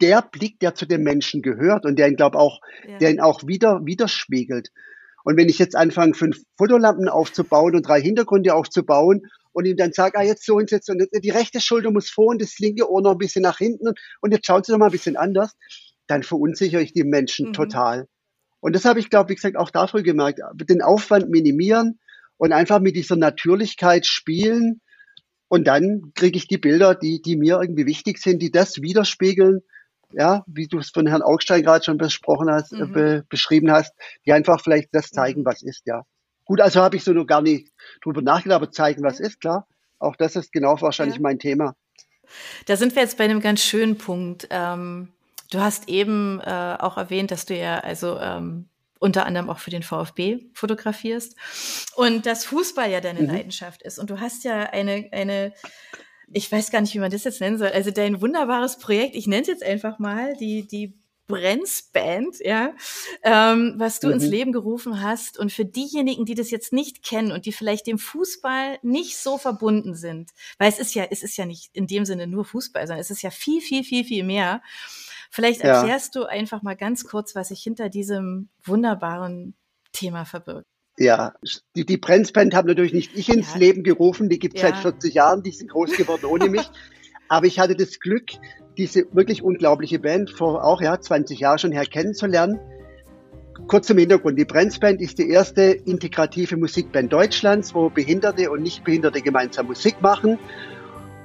[0.00, 2.98] der Blick, der zu dem Menschen gehört und der ihn, glaube auch, ja.
[2.98, 4.70] der ihn auch wieder widerspiegelt.
[5.24, 9.22] Und wenn ich jetzt anfange, fünf Fotolampen aufzubauen und drei Hintergründe aufzubauen
[9.52, 12.28] und ihm dann sage, ah, jetzt so und jetzt und die rechte Schulter muss vor
[12.28, 14.86] und das linke Ohr noch ein bisschen nach hinten und jetzt schauen Sie doch mal
[14.86, 15.56] ein bisschen anders,
[16.06, 17.52] dann verunsichere ich die Menschen mhm.
[17.54, 18.06] total.
[18.60, 21.98] Und das habe ich, glaube wie gesagt, auch dafür gemerkt, den Aufwand minimieren
[22.36, 24.80] und einfach mit dieser Natürlichkeit spielen
[25.48, 29.60] und dann kriege ich die Bilder, die, die mir irgendwie wichtig sind, die das widerspiegeln,
[30.12, 32.92] ja, wie du es von Herrn Augstein gerade schon besprochen hast, äh, mhm.
[32.92, 33.92] be, beschrieben hast,
[34.24, 36.02] die einfach vielleicht das zeigen, was ist, ja.
[36.44, 37.72] Gut, also habe ich so noch gar nicht
[38.02, 39.66] drüber nachgedacht, aber zeigen, was ist, klar.
[39.98, 41.22] Auch das ist genau wahrscheinlich ja.
[41.22, 41.74] mein Thema.
[42.66, 44.46] Da sind wir jetzt bei einem ganz schönen Punkt.
[44.50, 45.12] Ähm,
[45.50, 49.70] du hast eben äh, auch erwähnt, dass du ja also ähm, unter anderem auch für
[49.70, 51.36] den VfB fotografierst
[51.96, 53.28] und dass Fußball ja deine mhm.
[53.28, 53.98] Leidenschaft ist.
[53.98, 55.52] Und du hast ja eine, eine
[56.32, 57.68] ich weiß gar nicht, wie man das jetzt nennen soll.
[57.68, 62.72] Also dein wunderbares Projekt, ich nenne es jetzt einfach mal, die, die Brenz-Band, ja,
[63.22, 64.14] ähm, was du mhm.
[64.14, 65.38] ins Leben gerufen hast.
[65.38, 69.38] Und für diejenigen, die das jetzt nicht kennen und die vielleicht dem Fußball nicht so
[69.38, 72.86] verbunden sind, weil es ist ja, es ist ja nicht in dem Sinne nur Fußball,
[72.86, 74.62] sondern es ist ja viel, viel, viel, viel mehr.
[75.30, 76.22] Vielleicht erklärst ja.
[76.22, 79.54] du einfach mal ganz kurz, was sich hinter diesem wunderbaren
[79.92, 80.66] Thema verbirgt.
[80.98, 81.34] Ja,
[81.74, 83.58] die, die Brenzband habe natürlich nicht ich ins ja.
[83.60, 84.68] Leben gerufen, die gibt es ja.
[84.68, 86.70] seit 40 Jahren, die sind groß geworden ohne mich.
[87.28, 88.30] Aber ich hatte das Glück,
[88.78, 92.60] diese wirklich unglaubliche Band vor auch ja 20 Jahren schon her kennenzulernen.
[93.68, 94.38] Kurz zum Hintergrund.
[94.38, 100.38] Die Brenzband ist die erste integrative Musikband Deutschlands, wo Behinderte und Nichtbehinderte gemeinsam Musik machen.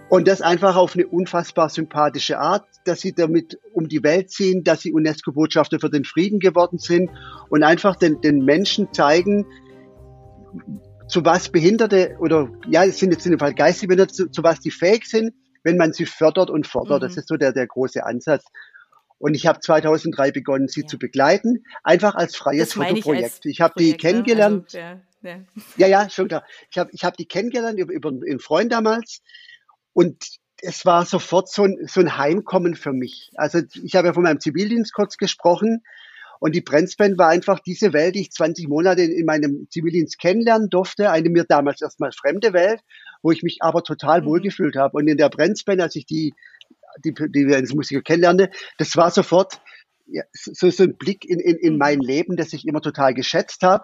[0.10, 4.64] Und das einfach auf eine unfassbar sympathische Art, dass sie damit um die Welt ziehen,
[4.64, 7.10] dass sie UNESCO-Botschafter für den Frieden geworden sind
[7.50, 9.46] und einfach den, den Menschen zeigen,
[11.08, 14.44] zu was Behinderte oder ja, es sind jetzt in dem Fall geistig Behinderte, zu, zu
[14.44, 15.34] was die fähig sind,
[15.64, 17.02] wenn man sie fördert und fordert.
[17.02, 17.08] Mhm.
[17.08, 18.46] Das ist so der, der große Ansatz.
[19.18, 20.88] Und ich habe 2003 begonnen, sie ja.
[20.88, 23.46] zu begleiten, einfach als freies Fotoprojekt.
[23.46, 23.98] Ich, ich habe die ne?
[23.98, 24.66] kennengelernt.
[24.66, 25.40] Also, ja, ja.
[25.78, 26.44] ja, ja, schon klar.
[26.72, 29.22] Ich habe ich hab die kennengelernt über, über einen Freund damals.
[29.94, 33.32] Und es war sofort so ein, so ein Heimkommen für mich.
[33.36, 35.84] Also ich habe ja von meinem Zivildienst kurz gesprochen.
[36.42, 40.72] Und die Brenzband war einfach diese Welt, die ich 20 Monate in meinem Zivildienst kennenlernen
[40.72, 41.12] durfte.
[41.12, 42.82] Eine mir damals erstmal fremde Welt,
[43.22, 44.26] wo ich mich aber total mhm.
[44.26, 44.98] wohlgefühlt habe.
[44.98, 46.34] Und in der Brenzband, als ich die,
[47.06, 48.50] die, die wir als Musiker kennenlernte,
[48.80, 49.62] das war sofort
[50.08, 51.78] ja, so, so ein Blick in, in, in mhm.
[51.78, 53.84] mein Leben, das ich immer total geschätzt habe,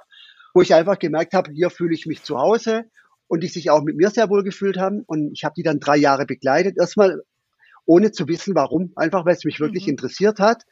[0.55, 2.85] wo ich einfach gemerkt habe, hier fühle ich mich zu Hause
[3.27, 5.03] und die sich auch mit mir sehr wohl gefühlt haben.
[5.05, 6.75] Und ich habe die dann drei Jahre begleitet.
[6.79, 7.21] Erstmal
[7.85, 9.91] ohne zu wissen, warum, einfach weil es mich wirklich mhm.
[9.91, 10.63] interessiert hat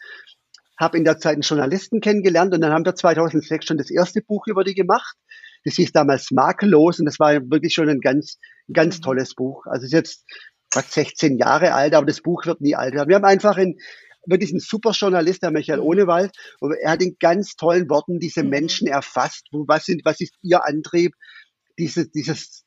[0.78, 4.22] habe in der Zeit einen Journalisten kennengelernt und dann haben wir 2006 schon das erste
[4.22, 5.16] Buch über die gemacht.
[5.64, 8.38] Das hieß damals Makellos und das war wirklich schon ein ganz,
[8.72, 9.02] ganz mhm.
[9.04, 9.66] tolles Buch.
[9.66, 10.26] Also ist jetzt
[10.72, 13.10] fast 16 Jahre alt, aber das Buch wird nie alt werden.
[13.10, 13.78] Wir haben einfach einen,
[14.26, 15.86] wirklich einen super Journalist, der Michael mhm.
[15.86, 18.50] Ohnewald, und er hat in ganz tollen Worten diese mhm.
[18.50, 19.48] Menschen erfasst.
[19.52, 21.14] Was sind, was ist ihr Antrieb?
[21.80, 22.64] Dieses, dieses,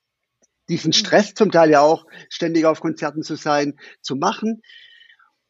[0.69, 4.61] diesen Stress zum Teil ja auch ständig auf Konzerten zu sein, zu machen.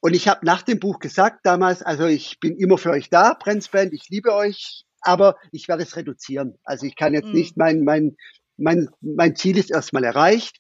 [0.00, 3.34] Und ich habe nach dem Buch gesagt damals, also ich bin immer für euch da,
[3.34, 6.58] Brenzband, ich liebe euch, aber ich werde es reduzieren.
[6.64, 7.34] Also ich kann jetzt mhm.
[7.34, 8.16] nicht, mein, mein,
[8.56, 10.58] mein, mein Ziel ist erstmal erreicht.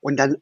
[0.00, 0.36] Und dann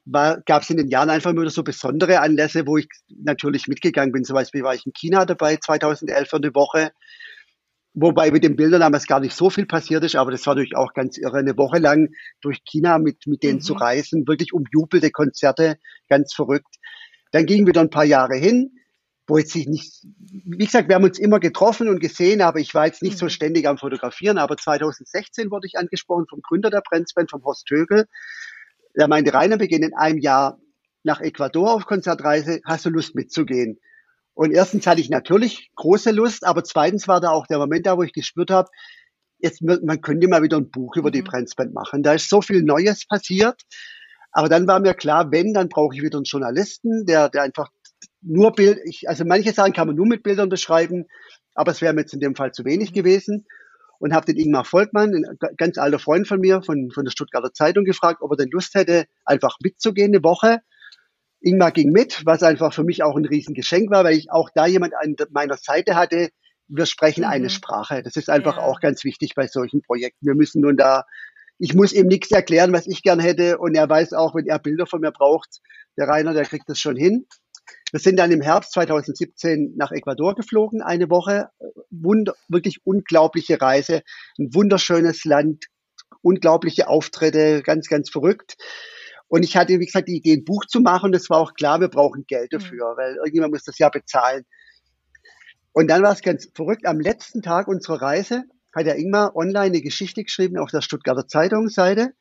[0.45, 4.25] gab es in den Jahren einfach immer so besondere Anlässe, wo ich natürlich mitgegangen bin.
[4.25, 6.91] Zum Beispiel war ich in China dabei 2011 für eine Woche.
[7.95, 10.77] Wobei mit den Bildern damals gar nicht so viel passiert ist, aber das war natürlich
[10.77, 12.09] auch ganz irre, eine Woche lang
[12.41, 13.63] durch China mit, mit denen mhm.
[13.63, 15.79] zu reisen, wirklich umjubelte Konzerte,
[16.09, 16.77] ganz verrückt.
[17.35, 18.79] Dann gingen wir dann ein paar Jahre hin,
[19.27, 22.75] wo jetzt sich nicht, wie gesagt, wir haben uns immer getroffen und gesehen, aber ich
[22.75, 23.19] war jetzt nicht mhm.
[23.19, 24.39] so ständig am Fotografieren.
[24.39, 28.07] Aber 2016 wurde ich angesprochen vom Gründer der Brenzband, vom Horst Tögel.
[28.97, 30.61] Der meinte, Rainer, wir gehen in einem Jahr
[31.03, 32.61] nach Ecuador auf Konzertreise.
[32.65, 33.81] Hast du Lust mitzugehen?
[34.35, 37.97] Und erstens hatte ich natürlich große Lust, aber zweitens war da auch der Moment da,
[37.97, 38.71] wo ich gespürt habe,
[39.39, 41.15] jetzt, man könnte mal wieder ein Buch über mhm.
[41.15, 42.05] die Brenzband machen.
[42.05, 43.61] Da ist so viel Neues passiert.
[44.35, 47.71] Aber dann war mir klar, wenn, dann brauche ich wieder einen Journalisten, der, der einfach
[48.21, 51.07] nur Bild, ich, also manche Sachen kann man nur mit Bildern beschreiben,
[51.55, 52.95] aber es wäre mir jetzt in dem Fall zu wenig mhm.
[52.95, 53.47] gewesen.
[54.01, 57.53] Und habe den Ingmar Volkmann, ein ganz alter Freund von mir, von, von der Stuttgarter
[57.53, 60.59] Zeitung, gefragt, ob er denn Lust hätte, einfach mitzugehen eine Woche.
[61.41, 64.67] Ingmar ging mit, was einfach für mich auch ein Riesengeschenk war, weil ich auch da
[64.67, 66.31] jemand an meiner Seite hatte.
[66.67, 67.31] Wir sprechen mhm.
[67.31, 68.03] eine Sprache.
[68.03, 68.65] Das ist einfach ja.
[68.65, 70.27] auch ganz wichtig bei solchen Projekten.
[70.27, 71.05] Wir müssen nun da,
[71.59, 73.59] ich muss ihm nichts erklären, was ich gern hätte.
[73.59, 75.61] Und er weiß auch, wenn er Bilder von mir braucht,
[75.97, 77.27] der Rainer, der kriegt das schon hin.
[77.93, 81.51] Wir sind dann im Herbst 2017 nach Ecuador geflogen, eine Woche.
[81.91, 84.03] Wunder, wirklich unglaubliche Reise,
[84.39, 85.67] ein wunderschönes Land,
[86.21, 88.57] unglaubliche Auftritte, ganz, ganz verrückt.
[89.29, 91.07] Und ich hatte, wie gesagt, die Idee, ein Buch zu machen.
[91.07, 92.59] Und es war auch klar, wir brauchen Geld mhm.
[92.59, 94.45] dafür, weil irgendjemand muss das ja bezahlen.
[95.73, 96.87] Und dann war es ganz verrückt.
[96.87, 101.27] Am letzten Tag unserer Reise hat der Ingmar online eine Geschichte geschrieben auf der Stuttgarter
[101.27, 102.13] Zeitungsseite.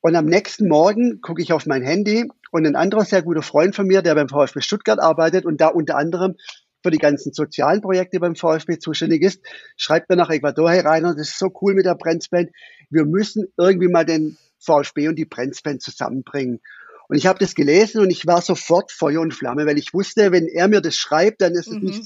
[0.00, 3.74] Und am nächsten Morgen gucke ich auf mein Handy und ein anderer sehr guter Freund
[3.74, 6.36] von mir, der beim VfB Stuttgart arbeitet und da unter anderem
[6.82, 9.40] für die ganzen sozialen Projekte beim VfB zuständig ist,
[9.76, 12.50] schreibt mir nach Ecuador, hey Rainer, das ist so cool mit der Brenzband.
[12.90, 16.60] Wir müssen irgendwie mal den VfB und die Brenzband zusammenbringen.
[17.08, 20.30] Und ich habe das gelesen und ich war sofort Feuer und Flamme, weil ich wusste,
[20.30, 21.78] wenn er mir das schreibt, dann ist mhm.
[21.78, 22.04] es nicht mhm.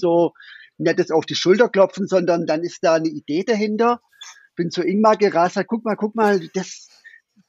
[0.77, 4.01] So nettes auf die Schulter klopfen, sondern dann ist da eine Idee dahinter.
[4.55, 6.89] Bin zu Ingmar gerast, guck mal, guck mal, das,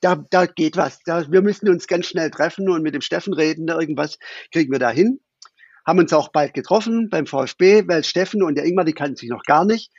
[0.00, 1.00] da, da geht was.
[1.04, 4.18] Da, wir müssen uns ganz schnell treffen und mit dem Steffen reden, irgendwas
[4.52, 5.20] kriegen wir da hin.
[5.86, 9.28] Haben uns auch bald getroffen beim VfB, weil Steffen und der Ingmar, die kannten sich
[9.28, 9.90] noch gar nicht.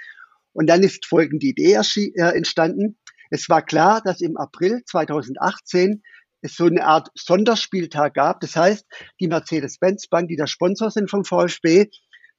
[0.51, 2.97] Und dann ist folgende Idee äh, entstanden.
[3.29, 6.01] Es war klar, dass im April 2018
[6.41, 8.39] es so eine Art Sonderspieltag gab.
[8.39, 8.85] Das heißt,
[9.19, 11.89] die Mercedes-Benz Bank, die der Sponsor sind vom VfB,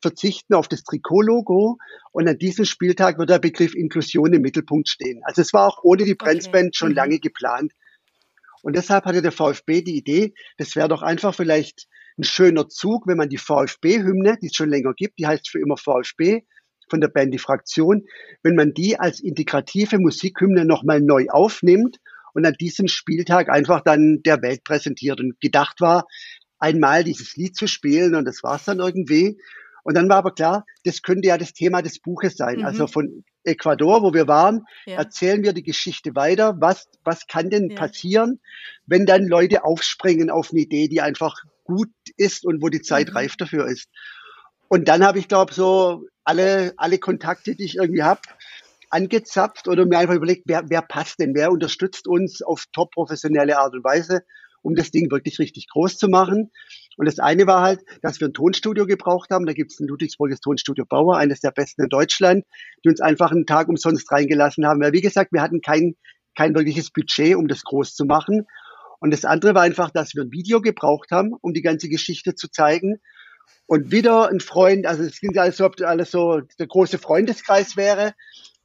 [0.00, 1.78] verzichten auf das Trikotlogo
[2.12, 5.20] und an diesem Spieltag wird der Begriff Inklusion im Mittelpunkt stehen.
[5.24, 6.76] Also es war auch ohne die Brenzband okay.
[6.76, 6.96] schon mhm.
[6.96, 7.72] lange geplant.
[8.62, 11.86] Und deshalb hatte der VfB die Idee, das wäre doch einfach vielleicht
[12.18, 15.60] ein schöner Zug, wenn man die VfB-Hymne, die es schon länger gibt, die heißt für
[15.60, 16.42] immer VfB,
[16.88, 18.04] von der Band Die Fraktion,
[18.42, 21.98] wenn man die als integrative Musikhymne nochmal neu aufnimmt
[22.32, 26.06] und an diesem Spieltag einfach dann der Welt präsentiert und gedacht war,
[26.58, 29.38] einmal dieses Lied zu spielen und das war es dann irgendwie.
[29.86, 32.56] Und dann war aber klar, das könnte ja das Thema des Buches sein.
[32.56, 32.66] Also mhm.
[32.66, 34.96] Also von Ecuador, wo wir waren, ja.
[34.96, 36.56] erzählen wir die Geschichte weiter.
[36.58, 37.76] Was, was kann denn ja.
[37.76, 38.40] passieren,
[38.86, 43.10] wenn dann Leute aufspringen auf eine Idee, die einfach gut ist und wo die Zeit
[43.10, 43.16] mhm.
[43.16, 43.86] reif dafür ist?
[44.66, 48.22] Und dann habe ich, glaube so alle, alle Kontakte, die ich irgendwie habe,
[48.90, 53.56] angezapft oder mir einfach überlegt, wer, wer passt denn, wer unterstützt uns auf top professionelle
[53.56, 54.22] Art und Weise,
[54.62, 56.50] um das Ding wirklich richtig groß zu machen.
[56.96, 59.46] Und das eine war halt, dass wir ein Tonstudio gebraucht haben.
[59.46, 62.44] Da gibt es in Ludwigsburg das Tonstudio Bauer, eines der besten in Deutschland,
[62.84, 64.80] die uns einfach einen Tag umsonst reingelassen haben.
[64.80, 65.96] Weil wie gesagt, wir hatten kein,
[66.34, 68.46] kein wirkliches Budget, um das groß zu machen.
[68.98, 72.34] Und das andere war einfach, dass wir ein Video gebraucht haben, um die ganze Geschichte
[72.34, 72.98] zu zeigen.
[73.66, 77.76] Und wieder ein Freund, also es klingt alles so, ob alles so der große Freundeskreis
[77.76, 78.14] wäre.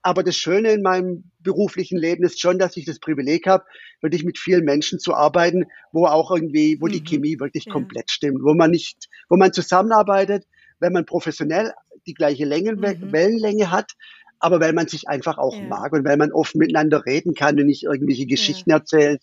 [0.04, 3.66] Aber das Schöne in meinem beruflichen Leben ist schon, dass ich das Privileg habe,
[4.02, 6.92] wirklich mit vielen Menschen zu arbeiten, wo auch irgendwie, wo mhm.
[6.92, 7.74] die Chemie wirklich ja.
[7.74, 10.46] komplett stimmt, wo man nicht, wo man zusammenarbeitet,
[10.80, 11.74] wenn man professionell
[12.08, 13.12] die gleiche Länge, mhm.
[13.12, 13.92] Wellenlänge hat,
[14.40, 15.64] aber weil man sich einfach auch ja.
[15.64, 18.78] mag und weil man oft miteinander reden kann und nicht irgendwelche Geschichten ja.
[18.78, 19.20] erzählen.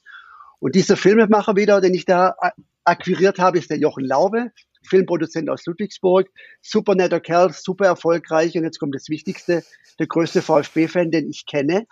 [0.61, 2.37] Und dieser Filmemacher wieder, den ich da
[2.85, 4.53] akquiriert habe, ist der Jochen Laube.
[4.89, 6.29] Filmproduzent aus Ludwigsburg,
[6.61, 9.65] super netter Kerl, super erfolgreich und jetzt kommt das Wichtigste,
[9.99, 11.87] der größte VfB-Fan, den ich kenne.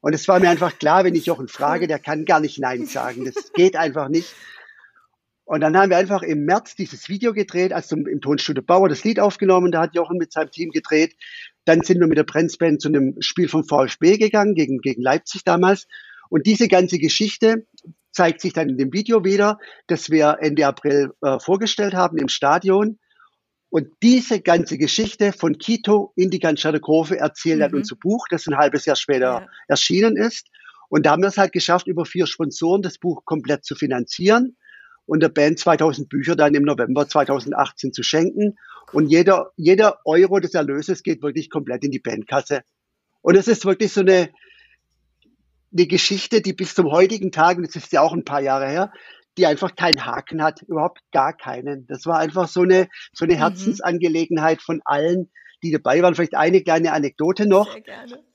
[0.00, 2.86] Und es war mir einfach klar, wenn ich Jochen frage, der kann gar nicht Nein
[2.86, 3.24] sagen.
[3.24, 4.34] Das geht einfach nicht.
[5.44, 9.04] Und dann haben wir einfach im März dieses Video gedreht, also im Tonstudio Bauer das
[9.04, 11.14] Lied aufgenommen, da hat Jochen mit seinem Team gedreht.
[11.64, 15.44] Dann sind wir mit der Brenzband zu einem Spiel vom VfB gegangen, gegen, gegen Leipzig
[15.44, 15.86] damals.
[16.30, 17.66] Und diese ganze Geschichte,
[18.12, 22.28] zeigt sich dann in dem Video wieder, das wir Ende April äh, vorgestellt haben im
[22.28, 22.98] Stadion.
[23.70, 27.60] Und diese ganze Geschichte von Quito in die Ganschadekove erzählt mhm.
[27.60, 29.46] dann unser Buch, das ein halbes Jahr später ja.
[29.66, 30.48] erschienen ist.
[30.90, 34.56] Und da haben wir es halt geschafft, über vier Sponsoren das Buch komplett zu finanzieren
[35.06, 38.56] und der Band 2000 Bücher dann im November 2018 zu schenken.
[38.92, 42.62] Und jeder, jeder Euro des Erlöses geht wirklich komplett in die Bandkasse.
[43.22, 44.28] Und es ist wirklich so eine,
[45.72, 48.68] eine Geschichte, die bis zum heutigen Tag, und das ist ja auch ein paar Jahre
[48.68, 48.92] her,
[49.38, 51.86] die einfach keinen Haken hat, überhaupt gar keinen.
[51.86, 53.38] Das war einfach so eine, so eine mhm.
[53.38, 55.30] Herzensangelegenheit von allen,
[55.62, 56.14] die dabei waren.
[56.14, 57.74] Vielleicht eine kleine Anekdote noch.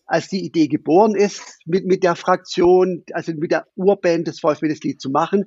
[0.06, 4.70] Als die Idee geboren ist, mit, mit der Fraktion, also mit der Urband des VfB
[4.70, 5.46] das Lied zu machen,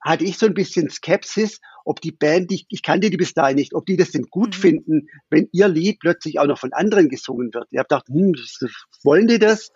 [0.00, 3.56] hatte ich so ein bisschen Skepsis, ob die Band, ich, ich kannte die bis dahin
[3.56, 4.60] nicht, ob die das denn gut mhm.
[4.60, 7.66] finden, wenn ihr Lied plötzlich auch noch von anderen gesungen wird.
[7.70, 8.34] Ich habe gedacht, hm,
[9.04, 9.72] wollen die das?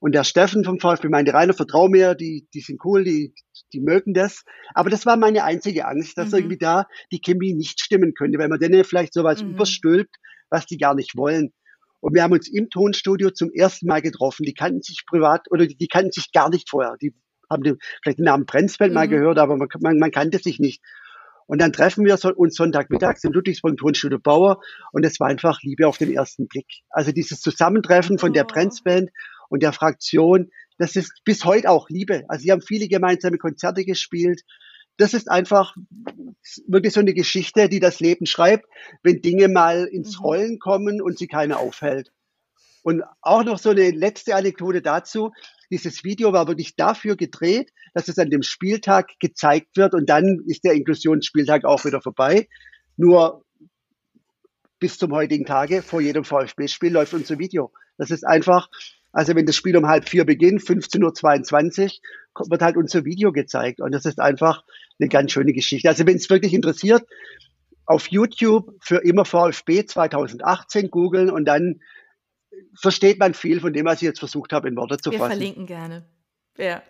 [0.00, 3.34] Und der Steffen vom VfB meinte, Rainer, vertrau mir, die, die sind cool, die,
[3.72, 4.44] die mögen das.
[4.74, 6.38] Aber das war meine einzige Angst, dass mhm.
[6.38, 9.50] irgendwie da die Chemie nicht stimmen könnte, weil man denen vielleicht sowas mhm.
[9.50, 10.14] überstülpt,
[10.50, 11.52] was die gar nicht wollen.
[12.00, 14.44] Und wir haben uns im Tonstudio zum ersten Mal getroffen.
[14.44, 16.96] Die kannten sich privat oder die, die kannten sich gar nicht vorher.
[17.02, 17.12] Die
[17.50, 18.94] haben die, vielleicht den Namen Brenzfeld mhm.
[18.94, 20.80] mal gehört, aber man, man, man kannte sich nicht.
[21.46, 24.60] Und dann treffen wir uns Sonntagmittags im Ludwigsburg Tonstudio Bauer
[24.92, 26.66] und es war einfach Liebe auf den ersten Blick.
[26.90, 28.48] Also dieses Zusammentreffen von der oh.
[28.48, 29.10] Brenzband
[29.48, 32.24] und der Fraktion, das ist bis heute auch Liebe.
[32.28, 34.42] Also sie haben viele gemeinsame Konzerte gespielt.
[34.96, 35.74] Das ist einfach
[36.66, 38.66] wirklich so eine Geschichte, die das Leben schreibt,
[39.02, 40.24] wenn Dinge mal ins mhm.
[40.24, 42.10] Rollen kommen und sie keiner aufhält.
[42.82, 45.32] Und auch noch so eine letzte Anekdote dazu.
[45.70, 50.42] Dieses Video war wirklich dafür gedreht, dass es an dem Spieltag gezeigt wird und dann
[50.46, 52.48] ist der Inklusionsspieltag auch wieder vorbei.
[52.96, 53.44] Nur
[54.78, 57.72] bis zum heutigen Tage, vor jedem VfB-Spiel läuft unser Video.
[57.98, 58.68] Das ist einfach,
[59.18, 61.98] also wenn das Spiel um halb vier beginnt, 15.22
[62.36, 63.80] Uhr, wird halt unser Video gezeigt.
[63.80, 64.62] Und das ist einfach
[65.00, 65.88] eine ganz schöne Geschichte.
[65.88, 67.02] Also wenn es wirklich interessiert,
[67.84, 71.80] auf YouTube für immer VfB 2018 googeln und dann
[72.80, 75.22] versteht man viel von dem, was ich jetzt versucht habe, in Worte zu fassen.
[75.22, 76.04] Wir verlinken gerne.
[76.56, 76.80] Ja.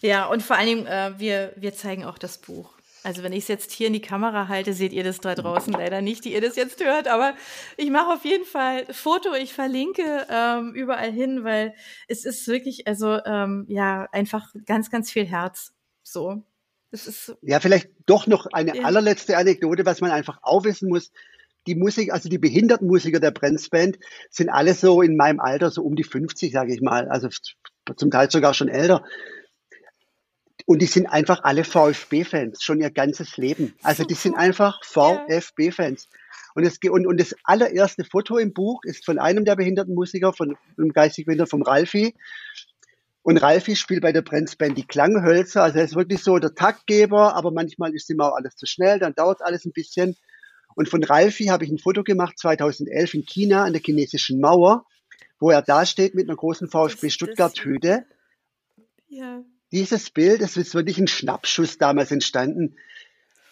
[0.00, 2.77] Ja, und vor allen Dingen, äh, wir, wir zeigen auch das Buch.
[3.08, 5.72] Also wenn ich es jetzt hier in die Kamera halte, seht ihr das da draußen
[5.72, 7.32] leider nicht, die ihr das jetzt hört, aber
[7.78, 11.72] ich mache auf jeden Fall Foto, ich verlinke ähm, überall hin, weil
[12.06, 15.72] es ist wirklich, also ähm, ja, einfach ganz, ganz viel Herz.
[16.02, 16.42] So.
[16.90, 18.84] Es ist ja, vielleicht doch noch eine ja.
[18.84, 21.10] allerletzte Anekdote, was man einfach auch wissen muss
[21.66, 23.98] die Musik, also die behinderten Musiker der Brenzband
[24.30, 27.28] sind alle so in meinem Alter, so um die 50, sage ich mal, also
[27.94, 29.04] zum Teil sogar schon älter.
[30.68, 33.74] Und die sind einfach alle VfB-Fans, schon ihr ganzes Leben.
[33.82, 36.10] Also die sind einfach VfB-Fans.
[36.54, 40.34] Und, das, und, und das allererste Foto im Buch ist von einem der behinderten Musiker,
[40.34, 42.14] von einem geistig Behinderten, vom Ralfi.
[43.22, 45.62] Und Ralfi spielt bei der Brenzband die Klanghölzer.
[45.62, 48.98] Also er ist wirklich so der Taktgeber, aber manchmal ist ihm auch alles zu schnell,
[48.98, 50.18] dann dauert alles ein bisschen.
[50.74, 54.84] Und von Ralfi habe ich ein Foto gemacht 2011 in China an der chinesischen Mauer,
[55.40, 58.04] wo er da steht mit einer großen VfB Stuttgart-Hüte.
[59.08, 59.42] Ja.
[59.72, 62.76] Dieses Bild, das ist wirklich ein Schnappschuss damals entstanden.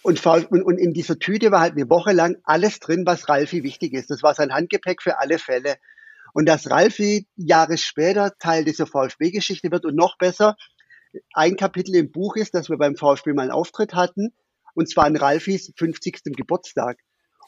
[0.02, 3.92] Und, und, in dieser Tüte war halt eine Woche lang alles drin, was Ralfi wichtig
[3.92, 4.09] ist.
[4.09, 5.76] Das war sein Handgepäck für alle Fälle.
[6.33, 10.57] Und dass Ralfi Jahre später Teil dieser VfB-Geschichte wird und noch besser,
[11.33, 14.33] ein Kapitel im Buch ist, dass wir beim VfB mal einen Auftritt hatten,
[14.74, 16.22] und zwar an Ralfis 50.
[16.37, 16.98] Geburtstag.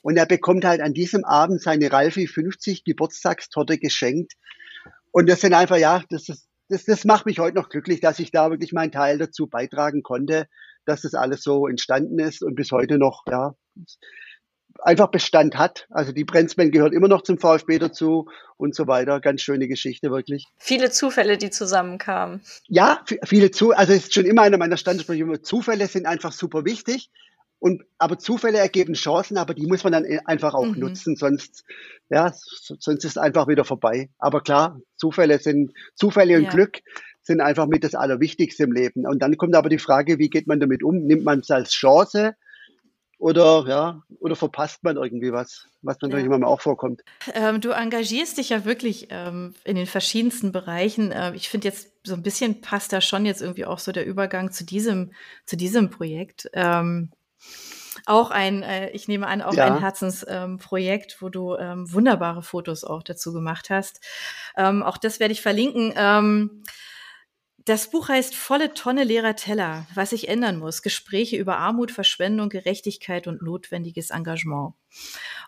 [0.03, 4.33] Und er bekommt halt an diesem Abend seine Ralfi 50 Geburtstagstorte geschenkt.
[5.11, 8.19] Und das sind einfach, ja, das ist, das, das macht mich heute noch glücklich, dass
[8.19, 10.49] ich da wirklich meinen Teil dazu beitragen konnte,
[10.85, 13.55] dass das alles so entstanden ist und bis heute noch, ja,
[14.81, 15.87] einfach Bestand hat.
[15.91, 19.21] Also die Brenzmann gehört immer noch zum VfB dazu und so weiter.
[19.21, 20.47] Ganz schöne Geschichte, wirklich.
[20.57, 22.43] Viele Zufälle, die zusammenkamen.
[22.69, 25.43] Ja, viele zu, also es ist schon immer einer meiner Standardsprüche.
[25.43, 27.11] Zufälle sind einfach super wichtig.
[27.61, 30.79] Und, aber Zufälle ergeben Chancen, aber die muss man dann e, einfach auch mhm.
[30.79, 31.65] nutzen, sonst,
[32.09, 34.11] ja, sonst ist es einfach wieder vorbei.
[34.19, 36.51] Aber klar, Zufälle sind, Zufälle und ja.
[36.51, 36.79] Glück
[37.23, 39.07] sind einfach mit das Allerwichtigste im Leben.
[39.07, 41.07] Und dann kommt aber die Frage, wie geht man damit um?
[41.07, 42.35] Nimmt man es als Chance?
[43.19, 46.31] Oder, ja, oder verpasst man irgendwie was, was natürlich ja.
[46.31, 47.03] manchmal auch vorkommt.
[47.35, 51.13] Ähm, du engagierst dich ja wirklich ähm, in den verschiedensten Bereichen.
[51.13, 54.07] Ähm, ich finde jetzt so ein bisschen passt da schon jetzt irgendwie auch so der
[54.07, 55.13] Übergang zu diesem,
[55.47, 56.49] zu diesem Projekt.
[56.53, 57.11] Ähm,
[58.07, 59.67] auch ein, äh, ich nehme an, auch ja.
[59.67, 64.01] ein Herzensprojekt, ähm, wo du ähm, wunderbare Fotos auch dazu gemacht hast.
[64.57, 65.93] Ähm, auch das werde ich verlinken.
[65.97, 66.63] Ähm,
[67.69, 70.83] das Buch heißt Volle Tonne leerer Teller, was sich ändern muss.
[70.83, 74.75] Gespräche über Armut, Verschwendung, Gerechtigkeit und notwendiges Engagement.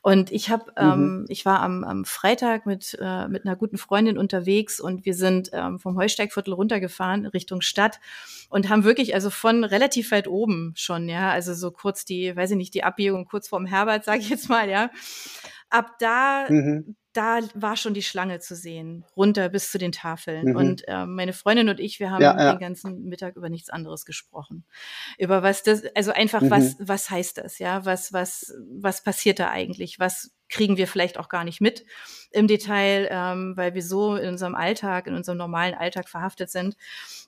[0.03, 0.93] Und ich habe, mhm.
[0.93, 5.15] ähm, ich war am, am Freitag mit äh, mit einer guten Freundin unterwegs und wir
[5.15, 8.01] sind ähm, vom Heusteigviertel runtergefahren Richtung Stadt
[8.51, 12.51] und haben wirklich also von relativ weit oben schon, ja, also so kurz die, weiß
[12.53, 14.91] ich nicht, die Abbiegung kurz vorm Herbert, sage ich jetzt mal, ja.
[15.71, 20.51] Ab da mhm da war schon die Schlange zu sehen, runter bis zu den Tafeln.
[20.51, 20.57] Mhm.
[20.57, 22.53] Und äh, meine Freundin und ich, wir haben ja, ja.
[22.53, 24.65] den ganzen Mittag über nichts anderes gesprochen.
[25.19, 26.51] Über was das, also einfach, mhm.
[26.51, 27.85] was, was heißt das, ja?
[27.85, 29.99] Was, was, was passiert da eigentlich?
[29.99, 31.85] Was kriegen wir vielleicht auch gar nicht mit
[32.33, 36.77] im Detail, ähm, weil wir so in unserem Alltag, in unserem normalen Alltag verhaftet sind.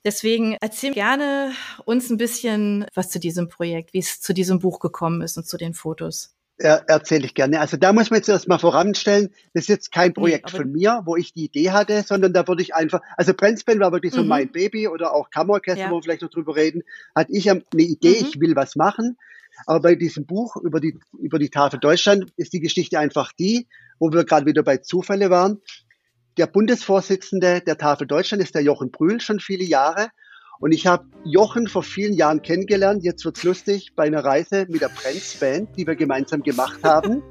[0.03, 1.53] Deswegen erzähl gerne
[1.85, 5.47] uns ein bisschen was zu diesem Projekt, wie es zu diesem Buch gekommen ist und
[5.47, 7.59] zu den Fotos er, erzähle ich gerne.
[7.59, 11.01] Also da muss man jetzt erstmal voranstellen, das ist jetzt kein Projekt nee, von mir,
[11.05, 14.21] wo ich die Idee hatte, sondern da würde ich einfach, also Brenzben war wirklich so
[14.21, 14.29] mhm.
[14.29, 15.91] mein Baby oder auch Kammerorchester, ja.
[15.91, 16.83] wo wir vielleicht noch drüber reden,
[17.15, 18.27] hatte ich eine Idee, mhm.
[18.27, 19.17] ich will was machen.
[19.65, 23.67] Aber bei diesem Buch über die, über die Tafel Deutschland ist die Geschichte einfach die,
[23.99, 25.61] wo wir gerade wieder bei Zufälle waren.
[26.37, 30.09] Der Bundesvorsitzende der Tafel Deutschland ist der Jochen Brühl schon viele Jahre.
[30.59, 33.03] Und ich habe Jochen vor vielen Jahren kennengelernt.
[33.03, 37.21] Jetzt wird's lustig bei einer Reise mit der Prenz Band, die wir gemeinsam gemacht haben.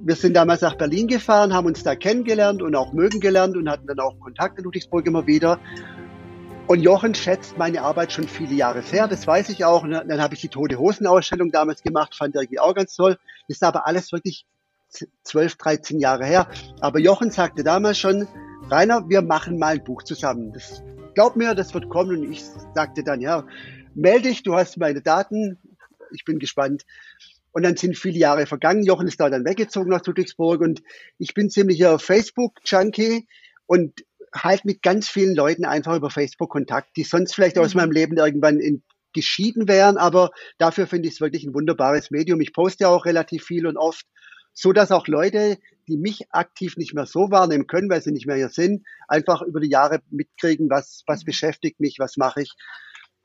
[0.00, 3.68] wir sind damals nach Berlin gefahren, haben uns da kennengelernt und auch mögen gelernt und
[3.68, 5.58] hatten dann auch Kontakt in Ludwigsburg immer wieder.
[6.66, 9.82] Und Jochen schätzt meine Arbeit schon viele Jahre sehr, das weiß ich auch.
[9.82, 12.94] Und dann habe ich die Tote Hosen Ausstellung damals gemacht, fand er irgendwie auch ganz
[12.94, 13.18] toll.
[13.48, 14.46] Das ist aber alles wirklich
[15.24, 16.48] 12, 13 Jahre her.
[16.80, 18.26] Aber Jochen sagte damals schon,
[18.70, 20.52] Rainer, wir machen mal ein Buch zusammen.
[20.52, 20.82] Das,
[21.14, 22.24] glaub mir, das wird kommen.
[22.24, 22.42] Und ich
[22.74, 23.46] sagte dann, ja,
[23.94, 25.58] melde dich, du hast meine Daten.
[26.12, 26.84] Ich bin gespannt.
[27.52, 28.82] Und dann sind viele Jahre vergangen.
[28.82, 30.82] Jochen ist da dann weggezogen nach Ludwigsburg und
[31.18, 33.26] ich bin ziemlicher Facebook-Junkie
[33.66, 37.80] und halt mit ganz vielen Leuten einfach über Facebook Kontakt, die sonst vielleicht aus mhm.
[37.80, 42.40] meinem Leben irgendwann in, geschieden wären, aber dafür finde ich es wirklich ein wunderbares Medium.
[42.40, 44.06] Ich poste auch relativ viel und oft,
[44.54, 48.26] so dass auch Leute, die mich aktiv nicht mehr so wahrnehmen können, weil sie nicht
[48.26, 51.26] mehr hier sind, einfach über die Jahre mitkriegen, was, was mhm.
[51.26, 52.54] beschäftigt mich, was mache ich.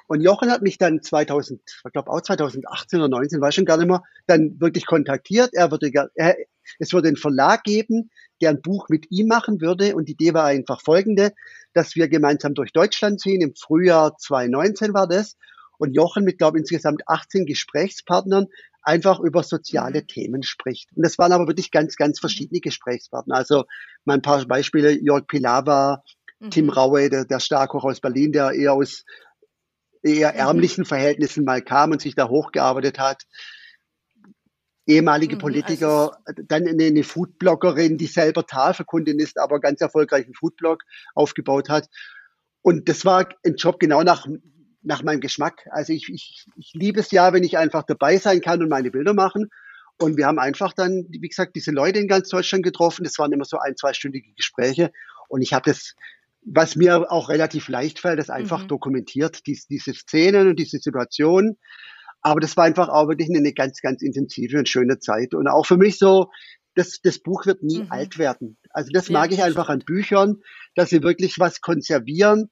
[0.08, 3.78] Und Jochen hat mich dann 2000, ich glaube auch 2018 oder 19, weiß schon gar
[3.78, 5.50] nicht mehr, dann wirklich kontaktiert.
[5.54, 6.38] Er würde, er,
[6.80, 8.10] es würde einen Verlag geben,
[8.42, 9.96] der ein Buch mit ihm machen würde.
[9.96, 11.34] Und die Idee war einfach folgende,
[11.74, 13.42] dass wir gemeinsam durch Deutschland ziehen.
[13.42, 15.36] Im Frühjahr 2019 war das.
[15.78, 18.48] Und Jochen mit, glaube ich, insgesamt 18 Gesprächspartnern
[18.82, 20.08] einfach über soziale mhm.
[20.08, 20.90] Themen spricht.
[20.96, 23.36] Und das waren aber wirklich ganz, ganz verschiedene Gesprächspartner.
[23.36, 23.66] Also
[24.06, 26.04] mal ein paar Beispiele, Jörg Pilawa,
[26.40, 26.52] mhm.
[26.52, 29.04] Tim Raue, der, der Starkoch aus Berlin, der eher aus
[30.04, 30.40] eher mhm.
[30.40, 33.24] ärmlichen Verhältnissen mal kam und sich da hochgearbeitet hat.
[34.86, 40.34] Ehemalige mhm, Politiker, also dann eine, eine Foodbloggerin, die selber Tafelkundin ist, aber ganz erfolgreichen
[40.34, 41.90] Foodblog aufgebaut hat.
[42.62, 44.26] Und das war ein Job genau nach,
[44.88, 45.68] nach meinem Geschmack.
[45.72, 48.92] Also ich, ich, ich liebe es ja, wenn ich einfach dabei sein kann und meine
[48.92, 49.50] Bilder machen.
[50.00, 53.04] Und wir haben einfach dann, wie gesagt, diese Leute in ganz Deutschland getroffen.
[53.04, 54.92] Das waren immer so ein, zweistündige Gespräche.
[55.28, 55.96] Und ich habe das
[56.50, 58.68] was mir auch relativ leicht fällt, das einfach mhm.
[58.70, 61.58] dokumentiert, dies, diese Szenen und diese Situationen.
[62.22, 65.34] Aber das war einfach auch wirklich eine ganz, ganz intensive und schöne Zeit.
[65.34, 66.30] Und auch für mich so,
[66.74, 67.92] das, das Buch wird nie mhm.
[67.92, 68.58] alt werden.
[68.70, 70.38] Also das ja, mag ich einfach an Büchern,
[70.76, 72.50] dass sie wirklich was konservieren,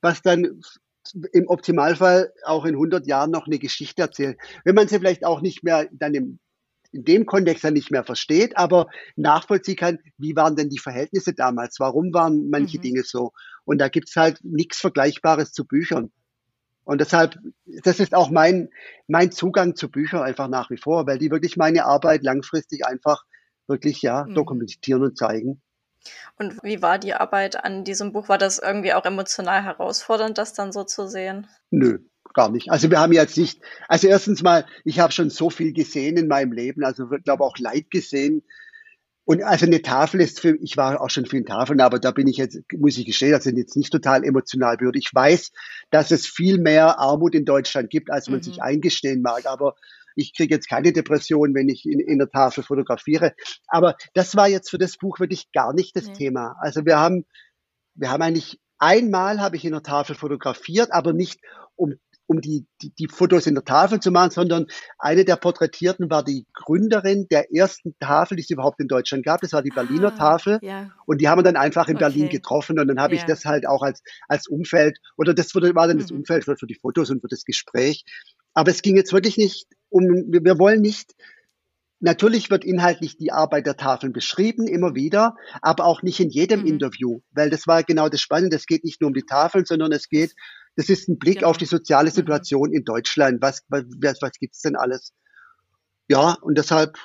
[0.00, 0.60] was dann
[1.32, 4.38] im Optimalfall auch in 100 Jahren noch eine Geschichte erzählt.
[4.64, 6.38] Wenn man sie vielleicht auch nicht mehr dann im
[6.92, 11.32] in dem Kontext dann nicht mehr versteht, aber nachvollziehen kann, wie waren denn die Verhältnisse
[11.32, 12.82] damals, warum waren manche mhm.
[12.82, 13.32] Dinge so.
[13.64, 16.12] Und da gibt's halt nichts Vergleichbares zu Büchern.
[16.84, 18.68] Und deshalb, das ist auch mein,
[19.06, 23.24] mein Zugang zu Büchern einfach nach wie vor, weil die wirklich meine Arbeit langfristig einfach
[23.66, 24.34] wirklich, ja, mhm.
[24.34, 25.62] dokumentieren und zeigen.
[26.38, 28.28] Und wie war die Arbeit an diesem Buch?
[28.28, 31.46] War das irgendwie auch emotional herausfordernd, das dann so zu sehen?
[31.70, 31.98] Nö,
[32.34, 32.70] gar nicht.
[32.70, 36.28] Also wir haben jetzt nicht, also erstens mal, ich habe schon so viel gesehen in
[36.28, 38.42] meinem Leben, also ich glaube auch Leid gesehen.
[39.24, 42.26] Und also eine Tafel ist für, ich war auch schon vielen Tafeln, aber da bin
[42.26, 44.96] ich jetzt, muss ich gestehen, das sind jetzt nicht total emotional berührt.
[44.96, 45.52] Ich weiß,
[45.90, 48.42] dass es viel mehr Armut in Deutschland gibt, als man mhm.
[48.42, 49.76] sich eingestehen mag, aber
[50.16, 53.34] ich kriege jetzt keine Depression, wenn ich in, in der Tafel fotografiere.
[53.66, 56.14] Aber das war jetzt für das Buch wirklich gar nicht das nee.
[56.14, 56.56] Thema.
[56.60, 57.24] Also wir haben,
[57.94, 61.40] wir haben eigentlich einmal habe ich in der Tafel fotografiert, aber nicht
[61.76, 61.94] um
[62.32, 64.66] um die, die, die Fotos in der Tafel zu machen, sondern
[64.98, 69.40] eine der Porträtierten war die Gründerin der ersten Tafel, die es überhaupt in Deutschland gab.
[69.40, 70.58] Das war die Berliner ah, Tafel.
[70.62, 70.90] Ja.
[71.06, 72.04] Und die haben wir dann einfach in okay.
[72.04, 72.78] Berlin getroffen.
[72.78, 73.20] Und dann habe ja.
[73.20, 76.18] ich das halt auch als, als Umfeld, oder das wurde, war dann das mhm.
[76.18, 78.04] Umfeld für, für die Fotos und für das Gespräch.
[78.54, 81.14] Aber es ging jetzt wirklich nicht um, wir, wollen nicht
[82.04, 86.62] Natürlich wird inhaltlich die Arbeit der Tafeln beschrieben, immer wieder, aber auch nicht in jedem
[86.62, 86.66] mhm.
[86.66, 88.56] Interview, weil das war genau das Spannende.
[88.56, 90.34] Es geht nicht nur um die Tafeln, sondern es geht
[90.76, 91.50] das ist ein Blick genau.
[91.50, 92.14] auf die soziale mhm.
[92.14, 92.76] Situation mhm.
[92.76, 93.42] in Deutschland.
[93.42, 93.84] Was, was,
[94.20, 95.12] was gibt's denn alles?
[96.08, 96.96] Ja, und deshalb,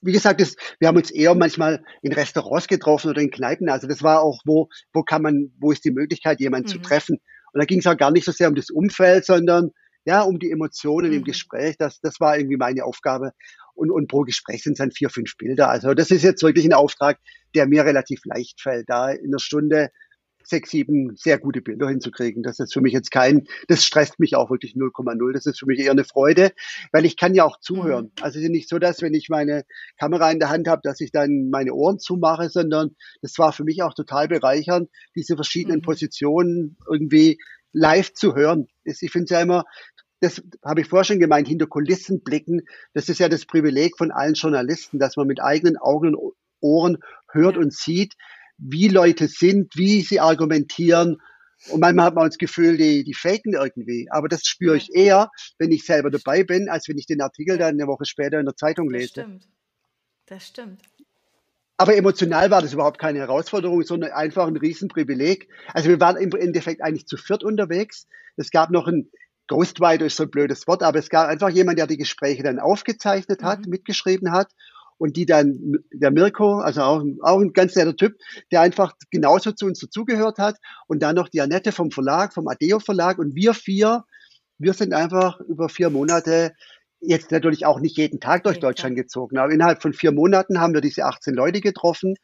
[0.00, 3.68] wie gesagt, das, wir haben uns eher manchmal in Restaurants getroffen oder in Kneipen.
[3.68, 6.72] Also das war auch, wo, wo kann man, wo ist die Möglichkeit, jemanden mhm.
[6.72, 7.18] zu treffen?
[7.52, 9.70] Und da ging es auch gar nicht so sehr um das Umfeld, sondern
[10.04, 11.18] ja, um die Emotionen mhm.
[11.18, 11.76] im Gespräch.
[11.78, 13.32] Das, das war irgendwie meine Aufgabe.
[13.74, 15.70] Und, und pro Gespräch sind es dann vier, fünf Bilder.
[15.70, 17.18] Also das ist jetzt wirklich ein Auftrag,
[17.54, 19.90] der mir relativ leicht fällt, da in einer Stunde
[20.44, 22.42] sechs, sieben sehr gute Bilder hinzukriegen.
[22.42, 25.32] Das ist für mich jetzt kein, das stresst mich auch wirklich 0,0.
[25.32, 26.52] Das ist für mich eher eine Freude,
[26.92, 28.06] weil ich kann ja auch zuhören.
[28.06, 28.22] Mhm.
[28.22, 29.64] Also es ist nicht so, dass wenn ich meine
[29.98, 33.64] Kamera in der Hand habe, dass ich dann meine Ohren zumache, sondern das war für
[33.64, 35.82] mich auch total bereichernd, diese verschiedenen mhm.
[35.82, 37.38] Positionen irgendwie
[37.72, 38.68] live zu hören.
[38.84, 39.64] Ich finde es ja immer,
[40.20, 42.62] das habe ich vorher schon gemeint, hinter Kulissen blicken,
[42.94, 46.98] das ist ja das Privileg von allen Journalisten, dass man mit eigenen Augen und Ohren
[47.30, 48.14] hört und sieht,
[48.56, 51.18] wie Leute sind, wie sie argumentieren.
[51.68, 54.08] Und manchmal hat man das Gefühl, die, die faken irgendwie.
[54.10, 57.58] Aber das spüre ich eher, wenn ich selber dabei bin, als wenn ich den Artikel
[57.58, 59.06] dann eine Woche später in der Zeitung lese.
[59.06, 59.48] Das stimmt.
[60.26, 60.82] Das stimmt.
[61.76, 65.48] Aber emotional war das überhaupt keine Herausforderung, sondern einfach ein Riesenprivileg.
[65.72, 68.06] Also wir waren im Endeffekt eigentlich zu viert unterwegs.
[68.36, 69.10] Es gab noch ein
[69.48, 72.58] Ghostwriter, ist so ein blödes Wort, aber es gab einfach jemand, der die Gespräche dann
[72.58, 73.70] aufgezeichnet hat, mhm.
[73.70, 74.52] mitgeschrieben hat
[74.98, 78.16] und die dann, der Mirko, also auch, auch ein ganz netter Typ,
[78.52, 82.46] der einfach genauso zu uns dazugehört hat und dann noch die Annette vom Verlag, vom
[82.48, 84.04] Adeo Verlag und wir vier,
[84.58, 86.52] wir sind einfach über vier Monate
[87.02, 90.72] jetzt natürlich auch nicht jeden Tag durch Deutschland gezogen, aber innerhalb von vier Monaten haben
[90.72, 92.14] wir diese 18 Leute getroffen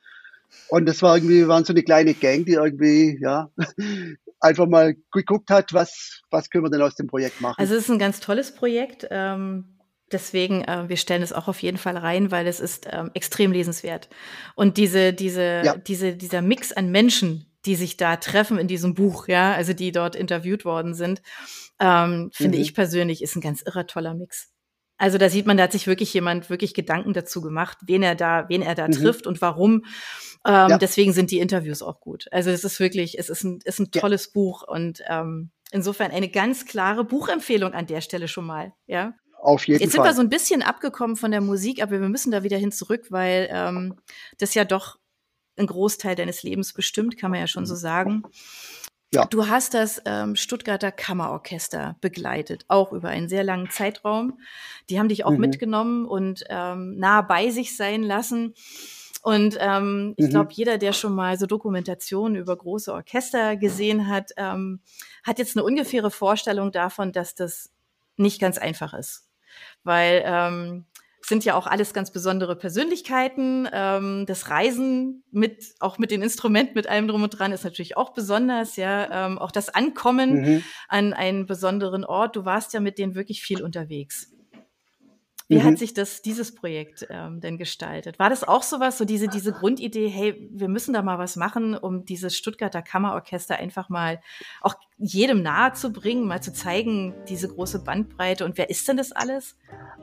[0.69, 3.51] und das war irgendwie, wir waren so eine kleine Gang, die irgendwie, ja,
[4.41, 7.57] einfach mal geguckt hat, was, was können wir denn aus dem Projekt machen.
[7.59, 9.07] Also es ist ein ganz tolles Projekt.
[9.11, 9.75] Ähm
[10.11, 13.53] Deswegen, äh, wir stellen es auch auf jeden Fall rein, weil es ist ähm, extrem
[13.53, 14.09] lesenswert.
[14.55, 15.77] Und diese, diese, ja.
[15.77, 19.93] diese, dieser Mix an Menschen, die sich da treffen in diesem Buch, ja, also die
[19.93, 21.21] dort interviewt worden sind,
[21.79, 22.63] ähm, finde mhm.
[22.63, 24.51] ich persönlich, ist ein ganz irrer toller Mix.
[24.99, 28.17] Also da sieht man, da hat sich wirklich jemand wirklich Gedanken dazu gemacht, wen er
[28.17, 28.93] da, wen er da mhm.
[28.93, 29.85] trifft und warum.
[30.45, 30.79] Ähm, ja.
[30.79, 32.27] Deswegen sind die Interviews auch gut.
[32.33, 34.31] Also es ist wirklich, es ist ein, ist ein tolles ja.
[34.35, 38.75] Buch und ähm, insofern eine ganz klare Buchempfehlung an der Stelle schon mal.
[38.87, 39.15] Ja.
[39.41, 40.05] Auf jeden Jetzt Fall.
[40.05, 42.73] sind wir so ein bisschen abgekommen von der Musik, aber wir müssen da wieder hin
[42.73, 43.95] zurück, weil ähm,
[44.39, 44.99] das ja doch
[45.57, 48.23] ein Großteil deines Lebens bestimmt, kann man ja schon so sagen.
[49.13, 49.25] Ja.
[49.25, 54.39] Du hast das ähm, Stuttgarter Kammerorchester begleitet, auch über einen sehr langen Zeitraum.
[54.91, 55.41] Die haben dich auch mhm.
[55.41, 58.55] mitgenommen und ähm, nah bei sich sein lassen.
[59.23, 60.31] Und ähm, ich mhm.
[60.31, 64.81] glaube, jeder, der schon mal so Dokumentationen über große Orchester gesehen hat, ähm,
[65.25, 67.71] hat jetzt eine ungefähre Vorstellung davon, dass das
[68.17, 69.27] nicht ganz einfach ist.
[69.85, 70.85] Weil ähm,
[71.29, 73.69] sind ja auch alles ganz besondere Persönlichkeiten.
[73.73, 77.97] Ähm, das Reisen mit, auch mit den Instrumenten, mit allem drum und dran, ist natürlich
[77.97, 79.27] auch besonders, ja.
[79.27, 80.65] Ähm, auch das Ankommen mhm.
[80.89, 82.37] an einen besonderen Ort.
[82.37, 84.33] Du warst ja mit denen wirklich viel unterwegs.
[85.49, 85.65] Wie mhm.
[85.65, 88.19] hat sich das, dieses Projekt ähm, denn gestaltet?
[88.19, 91.75] War das auch sowas, so diese, diese Grundidee, hey, wir müssen da mal was machen,
[91.75, 94.21] um dieses Stuttgarter Kammerorchester einfach mal
[94.61, 98.99] auch jedem nahe zu bringen, mal zu zeigen, diese große Bandbreite und wer ist denn
[98.99, 99.57] das alles?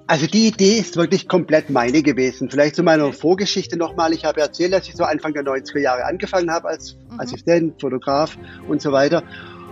[0.08, 2.50] Also die Idee ist wirklich komplett meine gewesen.
[2.50, 3.06] Vielleicht zu meiner.
[3.14, 4.14] Vorgeschichte nochmal.
[4.14, 7.20] Ich habe erzählt, dass ich so Anfang der 90er Jahre angefangen habe als mhm.
[7.20, 8.38] Assistent, Fotograf
[8.68, 9.24] und so weiter.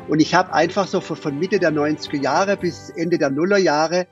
[0.07, 4.07] Und ich habe einfach so von Mitte der 90er Jahre bis Ende der Nuller Jahre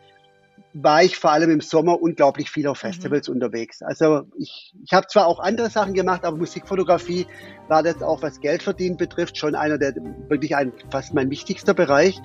[0.74, 2.88] war ich vor allem im Sommer unglaublich viel auf mhm.
[2.88, 3.36] Festivals mhm.
[3.36, 3.82] unterwegs.
[3.82, 7.28] Also ich, ich habe zwar auch andere Sachen gemacht, aber Musikfotografie
[7.68, 9.96] war das auch, was Geldverdienen betrifft, schon einer der
[10.30, 12.20] wirklich ein, fast mein wichtigster Bereich.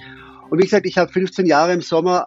[0.51, 2.27] Und wie gesagt, ich habe 15 Jahre im Sommer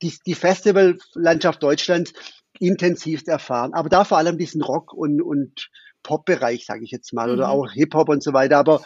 [0.00, 2.12] die, die Festivallandschaft Deutschlands
[2.58, 3.74] intensivst erfahren.
[3.74, 5.70] Aber da vor allem diesen Rock- und, und
[6.02, 7.34] Pop-Bereich, sage ich jetzt mal, mhm.
[7.34, 8.58] oder auch Hip-Hop und so weiter.
[8.58, 8.82] Aber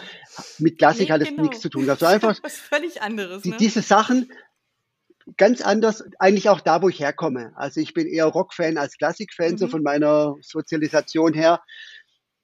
[0.58, 1.42] mit Klassik nee, hat es genau.
[1.42, 1.88] nichts zu tun.
[1.88, 3.42] Also einfach was völlig anderes.
[3.42, 3.56] Die, ne?
[3.58, 4.30] Diese Sachen
[5.36, 7.52] ganz anders, eigentlich auch da, wo ich herkomme.
[7.56, 9.58] Also ich bin eher Rock-Fan als Klassik-Fan, mhm.
[9.58, 11.60] so von meiner Sozialisation her.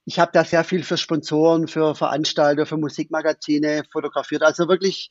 [0.07, 4.43] Ich habe da sehr viel für Sponsoren, für Veranstalter, für Musikmagazine fotografiert.
[4.43, 5.11] Also wirklich,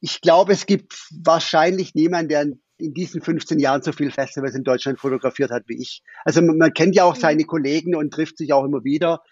[0.00, 2.46] ich glaube, es gibt wahrscheinlich niemanden, der
[2.78, 6.02] in diesen 15 Jahren so viel Festivals in Deutschland fotografiert hat wie ich.
[6.24, 7.20] Also man, man kennt ja auch mhm.
[7.20, 9.22] seine Kollegen und trifft sich auch immer wieder.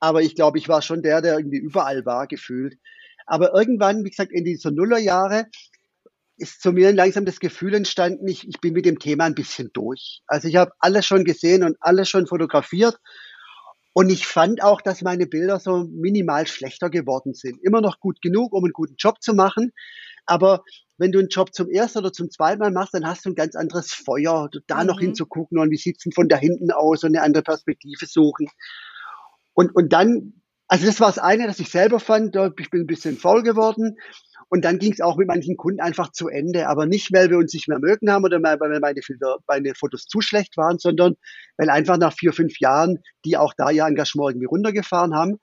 [0.00, 2.78] Aber ich glaube, ich war schon der, der irgendwie überall war, gefühlt.
[3.26, 5.46] Aber irgendwann, wie gesagt, in dieser Nullerjahre
[6.36, 9.70] ist zu mir langsam das Gefühl entstanden, ich, ich bin mit dem Thema ein bisschen
[9.72, 10.22] durch.
[10.26, 12.98] Also ich habe alles schon gesehen und alles schon fotografiert.
[13.94, 17.62] Und ich fand auch, dass meine Bilder so minimal schlechter geworden sind.
[17.62, 19.72] Immer noch gut genug, um einen guten Job zu machen.
[20.26, 20.64] Aber
[20.98, 23.34] wenn du einen Job zum ersten oder zum zweiten Mal machst, dann hast du ein
[23.34, 24.86] ganz anderes Feuer, da mhm.
[24.86, 28.48] noch hinzugucken und wie sieht's denn von da hinten aus und eine andere Perspektive suchen.
[29.54, 32.86] Und, und dann, also das war das eine, das ich selber fand, ich bin ein
[32.86, 33.96] bisschen faul geworden.
[34.48, 36.68] Und dann ging es auch mit manchen Kunden einfach zu Ende.
[36.68, 39.02] Aber nicht, weil wir uns nicht mehr mögen haben oder weil meine,
[39.46, 41.16] meine Fotos zu schlecht waren, sondern
[41.56, 45.40] weil einfach nach vier, fünf Jahren die auch da ihr Engagement irgendwie runtergefahren haben.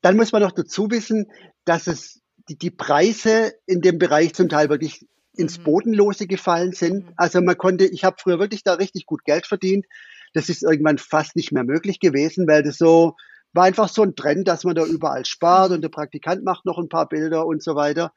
[0.00, 1.30] Dann muss man noch dazu wissen,
[1.64, 5.64] dass es die, die Preise in dem Bereich zum Teil wirklich ins mhm.
[5.64, 7.06] Bodenlose gefallen sind.
[7.06, 7.12] Mhm.
[7.16, 9.86] Also man konnte, ich habe früher wirklich da richtig gut Geld verdient.
[10.34, 13.14] Das ist irgendwann fast nicht mehr möglich gewesen, weil das so
[13.52, 16.78] war einfach so ein Trend, dass man da überall spart und der Praktikant macht noch
[16.78, 18.12] ein paar Bilder und so weiter.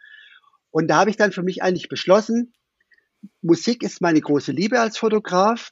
[0.71, 2.53] Und da habe ich dann für mich eigentlich beschlossen,
[3.41, 5.71] Musik ist meine große Liebe als Fotograf.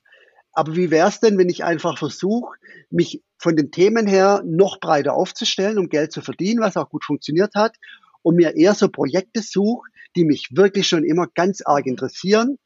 [0.54, 2.56] Aber wie wäre es denn, wenn ich einfach versuche,
[2.90, 7.04] mich von den Themen her noch breiter aufzustellen, um Geld zu verdienen, was auch gut
[7.04, 7.76] funktioniert hat,
[8.22, 12.58] und mir eher so Projekte suche, die mich wirklich schon immer ganz arg interessieren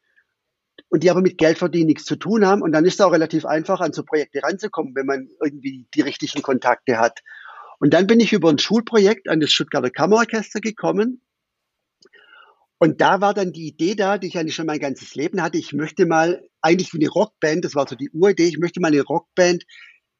[0.88, 2.62] und die aber mit Geldverdienen nichts zu tun haben.
[2.62, 6.00] Und dann ist es auch relativ einfach, an so Projekte ranzukommen, wenn man irgendwie die
[6.00, 7.20] richtigen Kontakte hat.
[7.78, 11.22] Und dann bin ich über ein Schulprojekt an das Stuttgarter Kammerorchester gekommen.
[12.78, 15.58] Und da war dann die Idee da, die ich eigentlich schon mein ganzes Leben hatte.
[15.58, 18.88] Ich möchte mal, eigentlich wie eine Rockband, das war so die Uridee, ich möchte mal
[18.88, 19.64] eine Rockband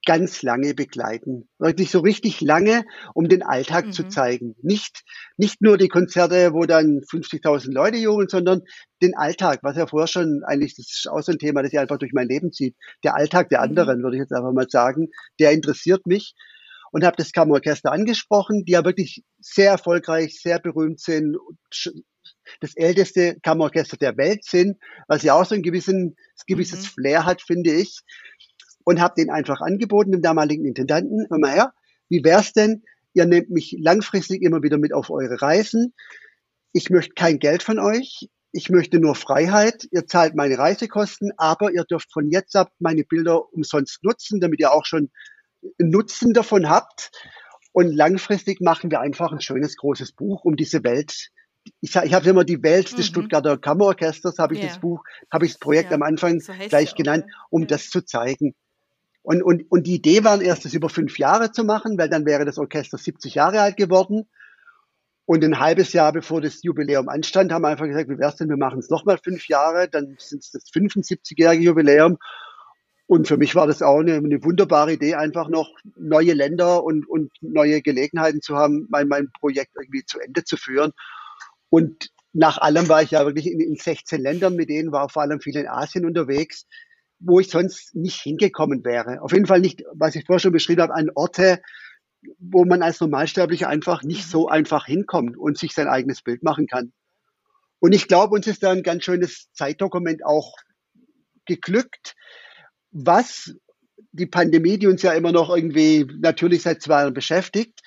[0.09, 1.51] ganz lange begleiten.
[1.59, 3.93] Wirklich so richtig lange, um den Alltag mhm.
[3.93, 4.55] zu zeigen.
[4.63, 5.03] Nicht,
[5.37, 8.63] nicht nur die Konzerte, wo dann 50.000 Leute jubeln, sondern
[9.03, 11.79] den Alltag, was ja vorher schon eigentlich, das ist auch so ein Thema, das sich
[11.79, 12.75] einfach durch mein Leben zieht.
[13.05, 13.65] Der Alltag der mhm.
[13.65, 16.35] anderen, würde ich jetzt einfach mal sagen, der interessiert mich.
[16.91, 21.37] Und habe das Kammerorchester angesprochen, die ja wirklich sehr erfolgreich, sehr berühmt sind,
[22.63, 27.03] das älteste Kammerorchester der Welt sind, was ja auch so ein gewissen, gewisses mhm.
[27.03, 28.01] Flair hat, finde ich
[28.89, 31.74] und habe den einfach angeboten, dem damaligen Intendanten, hör mal her,
[32.09, 35.93] wie wär's denn, ihr nehmt mich langfristig immer wieder mit auf eure Reisen.
[36.72, 38.30] Ich möchte kein Geld von euch.
[38.51, 39.86] Ich möchte nur Freiheit.
[39.91, 44.59] Ihr zahlt meine Reisekosten, aber ihr dürft von jetzt ab meine Bilder umsonst nutzen, damit
[44.59, 45.11] ihr auch schon
[45.76, 47.11] Nutzen davon habt.
[47.72, 51.28] Und langfristig machen wir einfach ein schönes großes Buch um diese Welt.
[51.82, 53.03] Ich, ich habe immer die Welt des mhm.
[53.03, 54.70] Stuttgarter Kammerorchesters, habe ich yeah.
[54.70, 57.66] das Buch, habe ich das Projekt ja, am Anfang so gleich genannt, um ja.
[57.66, 58.55] das zu zeigen.
[59.29, 62.24] Und, und, und die Idee war erst, das über fünf Jahre zu machen, weil dann
[62.24, 64.26] wäre das Orchester 70 Jahre alt geworden.
[65.26, 68.49] Und ein halbes Jahr bevor das Jubiläum anstand, haben wir einfach gesagt, wie wär's denn,
[68.49, 72.16] wir machen es nochmal fünf Jahre, dann sind es das 75-jährige Jubiläum.
[73.07, 77.07] Und für mich war das auch eine, eine, wunderbare Idee, einfach noch neue Länder und,
[77.07, 80.93] und neue Gelegenheiten zu haben, mein, mein Projekt irgendwie zu Ende zu führen.
[81.68, 85.20] Und nach allem war ich ja wirklich in, in 16 Ländern, mit denen war vor
[85.20, 86.64] allem viel in Asien unterwegs
[87.21, 89.23] wo ich sonst nicht hingekommen wäre.
[89.23, 91.61] Auf jeden Fall nicht, was ich vorher schon beschrieben habe, an Orte,
[92.39, 94.53] wo man als Normalsterblicher einfach nicht so mhm.
[94.53, 96.93] einfach hinkommt und sich sein eigenes Bild machen kann.
[97.81, 100.55] Und ich glaube, uns ist da ein ganz schönes Zeitdokument auch
[101.47, 102.16] geglückt,
[102.91, 103.55] was
[104.12, 107.81] die Pandemie, die uns ja immer noch irgendwie natürlich seit zwei Jahren beschäftigt,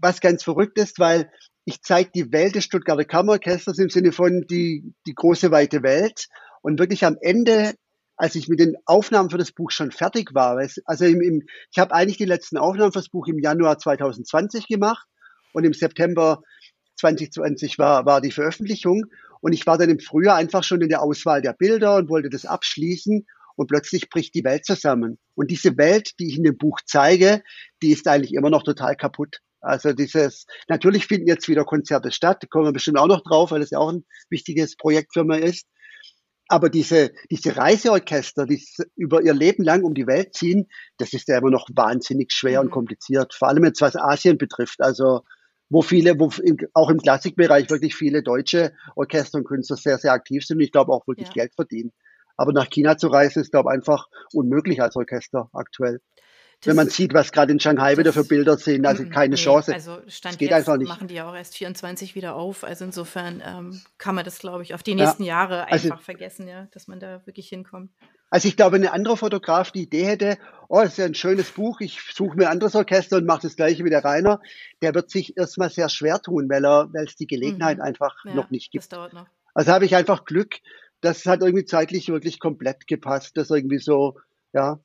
[0.00, 1.30] was ganz verrückt ist, weil
[1.64, 6.28] ich zeige die Welt des Stuttgarter Kammerorchesters im Sinne von die, die große weite Welt
[6.62, 7.74] und wirklich am Ende
[8.16, 10.56] als ich mit den Aufnahmen für das Buch schon fertig war.
[10.84, 14.68] Also im, im, ich habe eigentlich die letzten Aufnahmen für das Buch im Januar 2020
[14.68, 15.06] gemacht
[15.52, 16.42] und im September
[16.96, 19.04] 2020 war, war die Veröffentlichung.
[19.40, 22.30] Und ich war dann im Frühjahr einfach schon in der Auswahl der Bilder und wollte
[22.30, 23.26] das abschließen.
[23.56, 25.18] Und plötzlich bricht die Welt zusammen.
[25.34, 27.42] Und diese Welt, die ich in dem Buch zeige,
[27.82, 29.38] die ist eigentlich immer noch total kaputt.
[29.60, 33.50] Also dieses, natürlich finden jetzt wieder Konzerte statt, da kommen wir bestimmt auch noch drauf,
[33.50, 35.66] weil das ja auch ein wichtiges Projekt für mich ist.
[36.48, 38.62] Aber diese, diese Reiseorchester, die
[38.96, 40.68] über ihr Leben lang um die Welt ziehen,
[40.98, 42.66] das ist ja immer noch wahnsinnig schwer mhm.
[42.66, 43.34] und kompliziert.
[43.34, 44.80] Vor allem jetzt was Asien betrifft.
[44.80, 45.22] Also,
[45.70, 46.30] wo viele, wo
[46.74, 50.72] auch im Klassikbereich wirklich viele deutsche Orchester und Künstler sehr, sehr aktiv sind und ich
[50.72, 51.34] glaube auch wirklich ja.
[51.34, 51.92] Geld verdienen.
[52.36, 56.00] Aber nach China zu reisen ist, glaube ich, einfach unmöglich als Orchester aktuell.
[56.66, 59.72] Wenn man sieht, was gerade in Shanghai wieder für Bilder sind, also keine nee, Chance.
[59.72, 60.88] Also Stand geht einfach nicht.
[60.88, 62.64] machen die ja auch erst 24 wieder auf.
[62.64, 65.96] Also insofern ähm, kann man das, glaube ich, auf die nächsten ja, Jahre also einfach
[65.96, 67.90] also, vergessen, ja, dass man da wirklich hinkommt.
[68.30, 70.38] Also ich glaube, ein anderer Fotograf die Idee hätte,
[70.68, 73.42] oh, das ist ja ein schönes Buch, ich suche mir ein anderes Orchester und mache
[73.42, 74.40] das gleiche wie der Rainer,
[74.82, 77.84] der wird sich erstmal sehr schwer tun, weil er, weil es die Gelegenheit mhm.
[77.84, 78.82] einfach ja, noch nicht gibt.
[78.82, 79.26] Das dauert noch.
[79.54, 80.56] Also habe ich einfach Glück,
[81.00, 84.18] das hat irgendwie zeitlich wirklich komplett gepasst, das irgendwie so,
[84.52, 84.80] ja,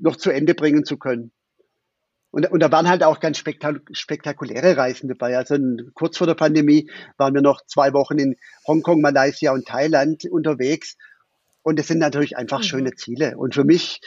[0.00, 1.32] noch zu Ende bringen zu können.
[2.32, 5.36] Und, und da waren halt auch ganz spektak spektakuläre Reisen dabei.
[5.36, 5.56] Also
[5.94, 8.36] kurz vor der Pandemie waren wir noch zwei Wochen in
[8.66, 10.96] Hongkong, Malaysia und Thailand unterwegs.
[11.62, 12.64] Und das sind natürlich einfach mhm.
[12.64, 13.36] schöne Ziele.
[13.36, 14.00] Und für mich,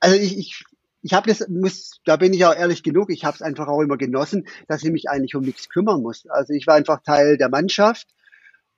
[0.00, 0.64] also ich, ich,
[1.02, 3.80] ich habe das, muss, da bin ich auch ehrlich genug, ich habe es einfach auch
[3.80, 6.26] immer genossen, dass ich mich eigentlich um nichts kümmern muss.
[6.28, 8.06] Also ich war einfach Teil der Mannschaft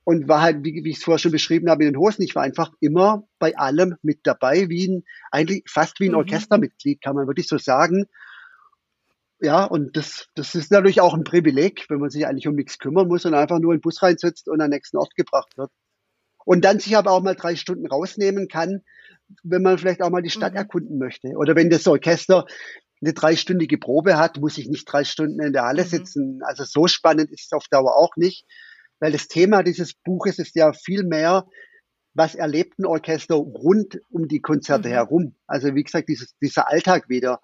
[0.04, 2.22] und war halt, wie, wie ich es vorher schon beschrieben habe, in den Hosen.
[2.22, 6.18] Ich war einfach immer bei allem mit dabei, wie ein, eigentlich fast wie ein mhm.
[6.18, 8.06] Orchestermitglied, kann man wirklich so sagen.
[9.40, 12.78] Ja, und das, das ist natürlich auch ein Privileg, wenn man sich eigentlich um nichts
[12.78, 15.56] kümmern muss und einfach nur in den Bus reinsetzt und an den nächsten Ort gebracht
[15.56, 15.70] wird.
[16.44, 18.82] Und dann sich aber auch mal drei Stunden rausnehmen kann,
[19.42, 20.58] wenn man vielleicht auch mal die Stadt mhm.
[20.58, 21.28] erkunden möchte.
[21.36, 22.46] Oder wenn das Orchester
[23.00, 25.88] eine dreistündige Probe hat, muss ich nicht drei Stunden in der Halle mhm.
[25.88, 26.40] sitzen.
[26.42, 28.46] Also so spannend ist es auf Dauer auch nicht
[29.02, 31.48] weil das Thema dieses Buches ist ja viel mehr,
[32.14, 34.92] was erlebt ein Orchester rund um die Konzerte mhm.
[34.92, 35.34] herum.
[35.48, 37.40] Also wie gesagt, dieses, dieser Alltag wieder.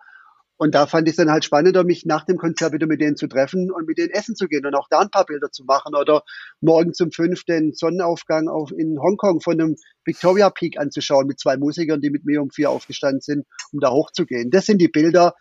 [0.56, 3.16] Und da fand ich es dann halt spannender, mich nach dem Konzert wieder mit denen
[3.16, 5.64] zu treffen und mit denen essen zu gehen und auch da ein paar Bilder zu
[5.64, 6.22] machen oder
[6.60, 12.00] morgen zum fünften Sonnenaufgang auf, in Hongkong von einem Victoria Peak anzuschauen mit zwei Musikern,
[12.00, 14.50] die mit mir um vier aufgestanden sind, um da hochzugehen.
[14.50, 15.34] Das sind die Bilder,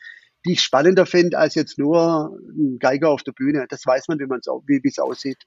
[0.48, 3.68] die ich spannender finde als jetzt nur ein Geiger auf der Bühne.
[3.70, 5.46] Das weiß man, wie man es wie es aussieht.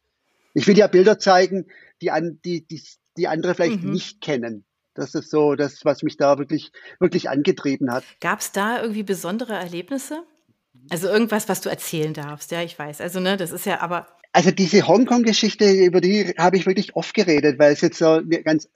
[0.54, 1.66] Ich will ja Bilder zeigen,
[2.02, 2.82] die, an, die, die,
[3.16, 3.92] die andere vielleicht mhm.
[3.92, 4.64] nicht kennen.
[4.94, 8.04] Das ist so das, was mich da wirklich, wirklich angetrieben hat.
[8.20, 10.24] Gab es da irgendwie besondere Erlebnisse?
[10.88, 13.00] Also irgendwas, was du erzählen darfst, ja, ich weiß.
[13.00, 14.06] Also, ne, das ist ja aber.
[14.32, 18.68] Also diese Hongkong-Geschichte, über die habe ich wirklich oft geredet, weil es jetzt so ganz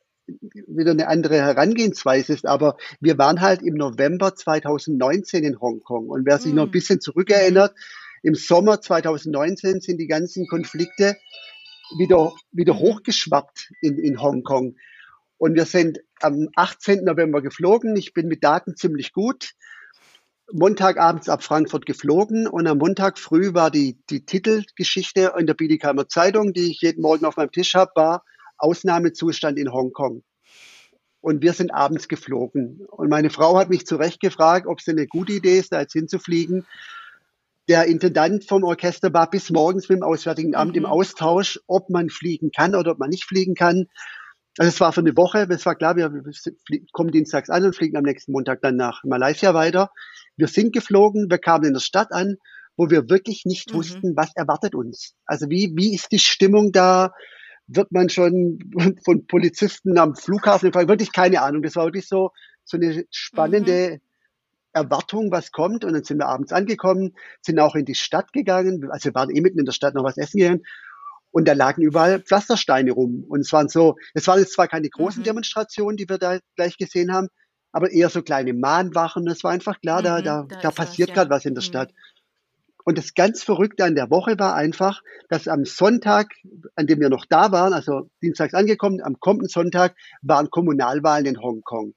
[0.67, 6.25] wieder eine andere Herangehensweise ist, aber wir waren halt im November 2019 in Hongkong und
[6.25, 6.57] wer sich mm.
[6.57, 7.75] noch ein bisschen zurückerinnert,
[8.23, 11.17] im Sommer 2019 sind die ganzen Konflikte
[11.99, 12.79] wieder, wieder mhm.
[12.79, 14.77] hochgeschwappt in, in Hongkong.
[15.39, 17.05] Und wir sind am 18.
[17.05, 17.97] November geflogen.
[17.97, 19.53] Ich bin mit Daten ziemlich gut.
[20.53, 26.07] Montagabends ab Frankfurt geflogen und am Montag früh war die, die Titelgeschichte in der Biedigheimer
[26.07, 28.25] Zeitung, die ich jeden Morgen auf meinem Tisch habe, war
[28.59, 30.23] Ausnahmezustand in Hongkong.
[31.21, 32.85] Und wir sind abends geflogen.
[32.91, 35.81] Und meine Frau hat mich zu Recht gefragt, ob es eine gute Idee ist, da
[35.81, 36.67] jetzt hinzufliegen.
[37.69, 40.83] Der Intendant vom Orchester war bis morgens mit dem Auswärtigen Amt mhm.
[40.83, 43.87] im Austausch, ob man fliegen kann oder ob man nicht fliegen kann.
[44.59, 46.13] Also es war für eine Woche, es war klar, wir
[46.93, 49.91] kommen dienstags an und fliegen am nächsten Montag dann nach Malaysia weiter.
[50.37, 52.37] Wir sind geflogen, wir kamen in der Stadt an,
[52.77, 53.77] wo wir wirklich nicht mhm.
[53.77, 55.15] wussten, was erwartet uns.
[55.25, 57.13] Also wie, wie ist die Stimmung da?
[57.67, 58.59] Wird man schon
[59.05, 60.75] von Polizisten am Flughafen?
[60.75, 61.63] Wirklich keine Ahnung.
[61.63, 62.31] Das war wirklich so,
[62.65, 64.01] so eine spannende mhm.
[64.75, 65.85] Erwartung, was kommt.
[65.85, 68.91] Und dann sind wir abends angekommen, sind auch in die Stadt gegangen.
[68.91, 70.63] Also wir waren eh mitten in der Stadt noch was essen gegangen.
[71.31, 73.25] Und da lagen überall Pflastersteine rum.
[73.29, 75.25] Und es waren so, es waren jetzt zwar keine großen mhm.
[75.25, 77.29] Demonstrationen, die wir da gleich gesehen haben,
[77.73, 79.27] aber eher so kleine Mahnwachen.
[79.27, 81.67] Es war einfach klar, mhm, da, da, da, passiert gerade was in der mhm.
[81.67, 81.93] Stadt.
[82.85, 86.29] Und das ganz Verrückte an der Woche war einfach, dass am Sonntag,
[86.77, 91.41] an dem wir noch da waren, also dienstags angekommen, am kommenden Sonntag waren Kommunalwahlen in
[91.41, 91.95] Hongkong.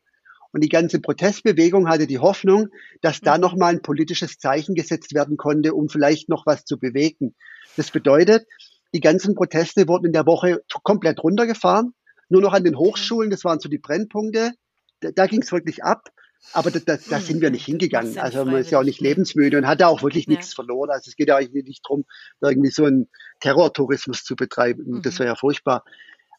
[0.58, 2.70] Und die ganze Protestbewegung hatte die Hoffnung,
[3.02, 3.42] dass da mhm.
[3.42, 7.36] nochmal ein politisches Zeichen gesetzt werden konnte, um vielleicht noch was zu bewegen.
[7.76, 8.48] Das bedeutet,
[8.92, 11.94] die ganzen Proteste wurden in der Woche komplett runtergefahren.
[12.30, 14.54] Nur noch an den Hochschulen, das waren so die Brennpunkte,
[15.02, 16.10] da, da ging es wirklich ab.
[16.54, 18.18] Aber da, da, da sind wir nicht hingegangen.
[18.18, 20.32] Also man ist ja auch nicht lebensmüde und hat da auch wirklich ja.
[20.32, 20.90] nichts verloren.
[20.90, 22.06] Also es geht ja eigentlich nicht darum,
[22.42, 23.10] irgendwie so einen
[23.42, 24.86] Terrortourismus zu betreiben.
[24.88, 25.02] Mhm.
[25.04, 25.84] Das wäre ja furchtbar.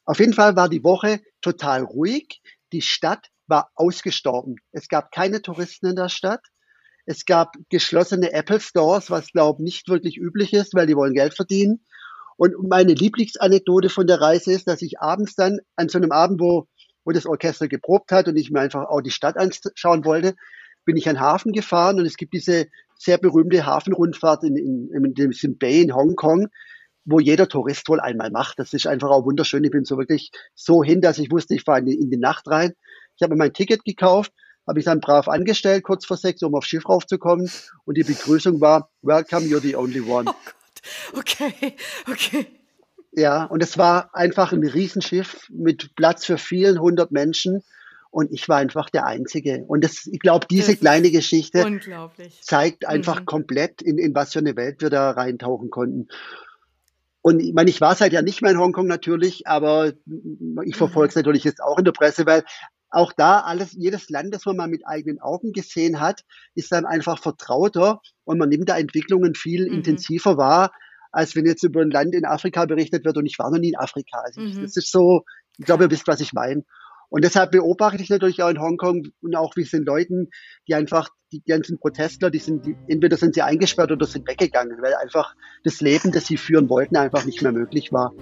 [0.07, 2.43] Auf jeden Fall war die Woche total ruhig.
[2.73, 4.57] Die Stadt war ausgestorben.
[4.73, 6.41] Es gab keine Touristen in der Stadt.
[7.07, 11.15] Es gab geschlossene Apple Stores, was glaube ich nicht wirklich üblich ist, weil die wollen
[11.15, 11.85] Geld verdienen.
[12.37, 16.41] Und meine Lieblingsanekdote von der Reise ist, dass ich abends dann an so einem Abend,
[16.41, 16.69] wo
[17.09, 20.35] wo das Orchester geprobt hat und ich mir einfach auch die Stadt anschauen wollte,
[20.85, 24.91] bin ich an den Hafen gefahren und es gibt diese sehr berühmte Hafenrundfahrt in, in,
[24.93, 26.49] in dem Bay in Hongkong,
[27.07, 28.59] wo jeder Tourist wohl einmal macht.
[28.59, 29.65] Das ist einfach auch wunderschön.
[29.65, 32.47] Ich bin so wirklich so hin, dass ich wusste, ich fahre in, in die Nacht
[32.47, 32.75] rein.
[33.19, 34.33] Ich habe mir mein Ticket gekauft,
[34.67, 37.51] habe ich dann brav angestellt, kurz vor sechs, um aufs Schiff raufzukommen.
[37.85, 40.31] Und die Begrüßung war, Welcome, you're the only one.
[40.31, 40.35] Oh
[41.15, 41.75] Gott, okay,
[42.09, 42.47] okay.
[43.11, 47.65] Ja, und es war einfach ein Riesenschiff mit Platz für vielen hundert Menschen.
[48.11, 49.65] Und ich war einfach der Einzige.
[49.67, 51.81] Und das, ich glaube, diese kleine Geschichte
[52.41, 53.27] zeigt einfach mhm.
[53.27, 56.09] komplett, in, in was für eine Welt wir da reintauchen konnten.
[57.21, 59.93] Und ich meine, ich war seit ja nicht mehr in Hongkong natürlich, aber
[60.65, 61.21] ich verfolge es mhm.
[61.21, 62.45] natürlich jetzt auch in der Presse, weil
[62.91, 66.25] auch da alles, jedes Land, das man mal mit eigenen Augen gesehen hat,
[66.55, 69.75] ist dann einfach vertrauter und man nimmt da Entwicklungen viel mhm.
[69.75, 70.73] intensiver wahr,
[71.13, 73.71] als wenn jetzt über ein Land in Afrika berichtet wird und ich war noch nie
[73.71, 74.21] in Afrika.
[74.25, 74.63] Also mhm.
[74.63, 75.25] Das ist so,
[75.59, 76.65] ich glaube, ihr wisst, was ich meine.
[77.11, 80.29] Und deshalb beobachte ich natürlich auch in Hongkong und auch wie es den Leuten,
[80.67, 84.81] die einfach, die ganzen Protestler, die sind, die, entweder sind sie eingesperrt oder sind weggegangen,
[84.83, 85.35] weil einfach
[85.65, 88.13] das Leben, das sie führen wollten, einfach nicht mehr möglich war.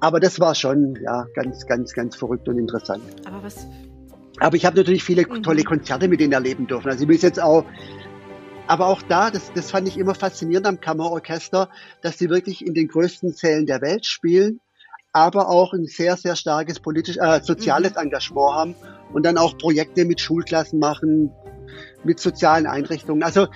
[0.00, 3.02] Aber das war schon, ja, ganz, ganz, ganz verrückt und interessant.
[3.26, 3.66] Aber was?
[4.38, 5.42] Aber ich habe natürlich viele mhm.
[5.42, 6.90] tolle Konzerte mit denen erleben dürfen.
[6.90, 7.64] Also ich muss jetzt auch
[8.66, 11.70] aber auch da, das, das fand ich immer faszinierend am Kammerorchester,
[12.02, 14.60] dass sie wirklich in den größten Sälen der Welt spielen,
[15.12, 18.02] aber auch ein sehr, sehr starkes politisch, äh, soziales mhm.
[18.02, 18.74] Engagement haben
[19.12, 21.30] und dann auch Projekte mit Schulklassen machen,
[22.04, 23.22] mit sozialen Einrichtungen.
[23.22, 23.46] Also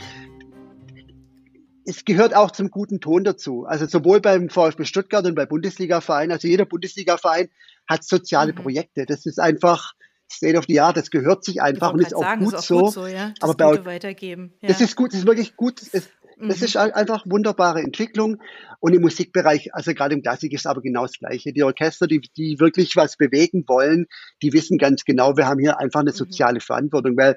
[1.85, 3.65] es gehört auch zum guten Ton dazu.
[3.67, 7.49] Also sowohl beim VfB Stuttgart und bei Bundesliga-Vereinen, also jeder Bundesliga-Verein
[7.89, 8.57] hat soziale mhm.
[8.57, 9.07] Projekte.
[9.07, 9.95] Das ist einfach,
[10.31, 12.63] State of the Art, das gehört sich einfach und ist auch, sagen, gut, ist auch
[12.63, 12.81] so.
[12.81, 13.07] gut so.
[13.07, 13.35] Ja?
[13.41, 14.55] Aber bei, weitergeben.
[14.61, 14.69] Ja.
[14.69, 15.81] Das ist gut, das ist wirklich gut.
[15.93, 16.09] Das,
[16.39, 16.49] mhm.
[16.49, 18.41] das ist einfach wunderbare Entwicklung.
[18.79, 21.53] Und im Musikbereich, also gerade im Klassik ist aber genau das Gleiche.
[21.53, 24.07] Die Orchester, die, die wirklich was bewegen wollen,
[24.41, 26.17] die wissen ganz genau, wir haben hier einfach eine mhm.
[26.17, 26.61] soziale mhm.
[26.61, 27.37] Verantwortung, weil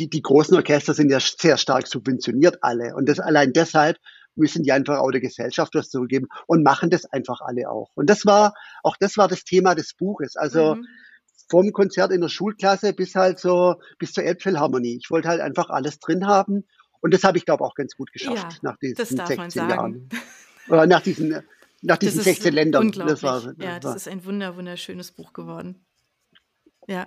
[0.00, 2.96] die, die großen Orchester sind ja sehr stark subventioniert alle.
[2.96, 3.98] Und das allein deshalb
[4.34, 7.90] müssen die einfach auch der Gesellschaft was zurückgeben und machen das einfach alle auch.
[7.94, 8.52] Und das war,
[8.82, 10.36] auch das war das Thema des Buches.
[10.36, 10.86] Also, mhm
[11.48, 14.98] vom Konzert in der Schulklasse bis halt so, bis zur Elbphilharmonie.
[15.00, 16.64] Ich wollte halt einfach alles drin haben.
[17.00, 20.08] Und das habe ich, glaube auch ganz gut geschafft ja, nach diesen 16 Jahren.
[20.68, 21.42] Oder nach diesen,
[21.82, 22.90] nach diesen 16 Ländern.
[22.90, 23.96] Das war, das ja, das war.
[23.96, 25.84] ist ein wunder, wunderschönes Buch geworden.
[26.88, 27.06] Ja.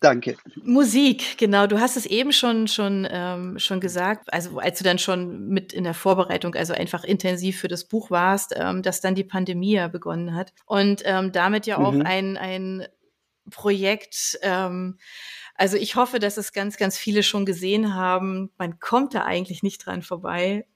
[0.00, 0.36] Danke.
[0.62, 1.66] Musik, genau.
[1.66, 4.32] Du hast es eben schon schon ähm, schon gesagt.
[4.32, 8.10] Also als du dann schon mit in der Vorbereitung, also einfach intensiv für das Buch
[8.10, 12.02] warst, ähm, dass dann die Pandemie ja begonnen hat und ähm, damit ja auch mhm.
[12.02, 12.86] ein ein
[13.50, 14.38] Projekt.
[14.42, 14.98] Ähm,
[15.54, 18.50] also ich hoffe, dass es ganz ganz viele schon gesehen haben.
[18.58, 20.66] Man kommt da eigentlich nicht dran vorbei.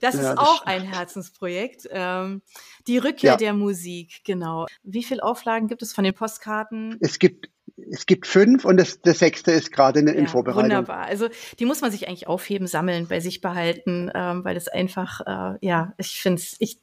[0.00, 1.88] Das ja, ist das auch ein Herzensprojekt.
[1.90, 2.42] Ähm,
[2.86, 3.36] die Rückkehr ja.
[3.36, 4.66] der Musik, genau.
[4.82, 6.96] Wie viele Auflagen gibt es von den Postkarten?
[7.00, 7.50] Es gibt
[7.90, 10.64] es gibt fünf und das, das sechste ist gerade in, in ja, Vorbereitung.
[10.64, 11.06] Wunderbar.
[11.06, 15.20] Also die muss man sich eigentlich aufheben, sammeln, bei sich behalten, ähm, weil es einfach,
[15.26, 16.78] äh, ja, ich finde es, ich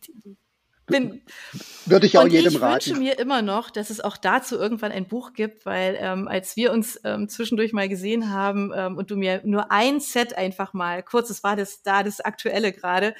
[0.86, 1.22] bin.
[1.86, 2.80] Würde ich auch jedem raten.
[2.80, 6.28] Ich wünsche mir immer noch, dass es auch dazu irgendwann ein Buch gibt, weil ähm,
[6.28, 10.38] als wir uns ähm, zwischendurch mal gesehen haben ähm, und du mir nur ein Set
[10.38, 13.16] einfach mal, kurz, es war das da, das aktuelle gerade,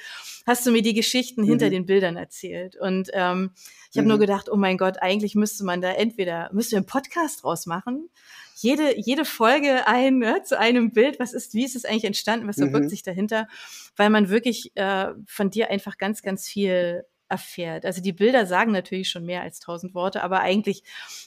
[0.46, 1.48] hast du mir die Geschichten mhm.
[1.48, 2.76] hinter den Bildern erzählt.
[2.76, 3.52] Und ähm,
[3.90, 4.08] ich habe mhm.
[4.08, 8.10] nur gedacht, oh mein Gott, eigentlich müsste man da entweder, müsste einen Podcast draus machen,
[8.56, 12.48] jede, jede Folge ein, ne, zu einem Bild, was ist, wie ist es eigentlich entstanden,
[12.48, 12.90] was verbirgt mhm.
[12.90, 13.48] sich dahinter,
[13.96, 17.84] weil man wirklich äh, von dir einfach ganz, ganz viel erfährt.
[17.84, 20.82] Also die Bilder sagen natürlich schon mehr als tausend Worte, aber eigentlich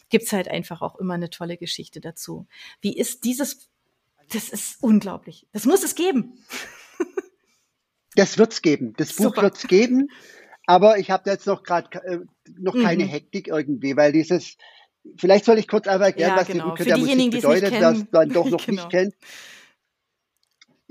[0.10, 2.48] gibt's halt einfach auch immer eine tolle Geschichte dazu.
[2.82, 3.70] Wie ist dieses,
[4.32, 5.48] das ist unglaublich.
[5.52, 6.44] Das muss es geben.
[8.16, 8.94] Das wird's geben.
[8.98, 9.44] Das Buch Super.
[9.44, 10.10] wird's geben.
[10.66, 12.20] Aber ich habe jetzt noch gerade äh,
[12.60, 12.84] noch mhm.
[12.84, 14.58] keine Hektik irgendwie, weil dieses,
[15.16, 16.64] vielleicht soll ich kurz einmal erklären, ja, was genau.
[16.64, 18.82] die Rückkehr der Musik bedeutet, das man doch noch genau.
[18.82, 19.16] nicht kennt.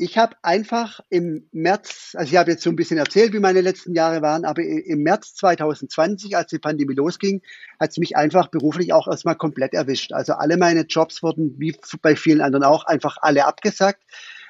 [0.00, 3.62] Ich habe einfach im März, also ich habe jetzt so ein bisschen erzählt, wie meine
[3.62, 7.42] letzten Jahre waren, aber im März 2020, als die Pandemie losging,
[7.80, 10.12] hat es mich einfach beruflich auch erstmal komplett erwischt.
[10.12, 14.00] Also alle meine Jobs wurden, wie bei vielen anderen auch, einfach alle abgesagt,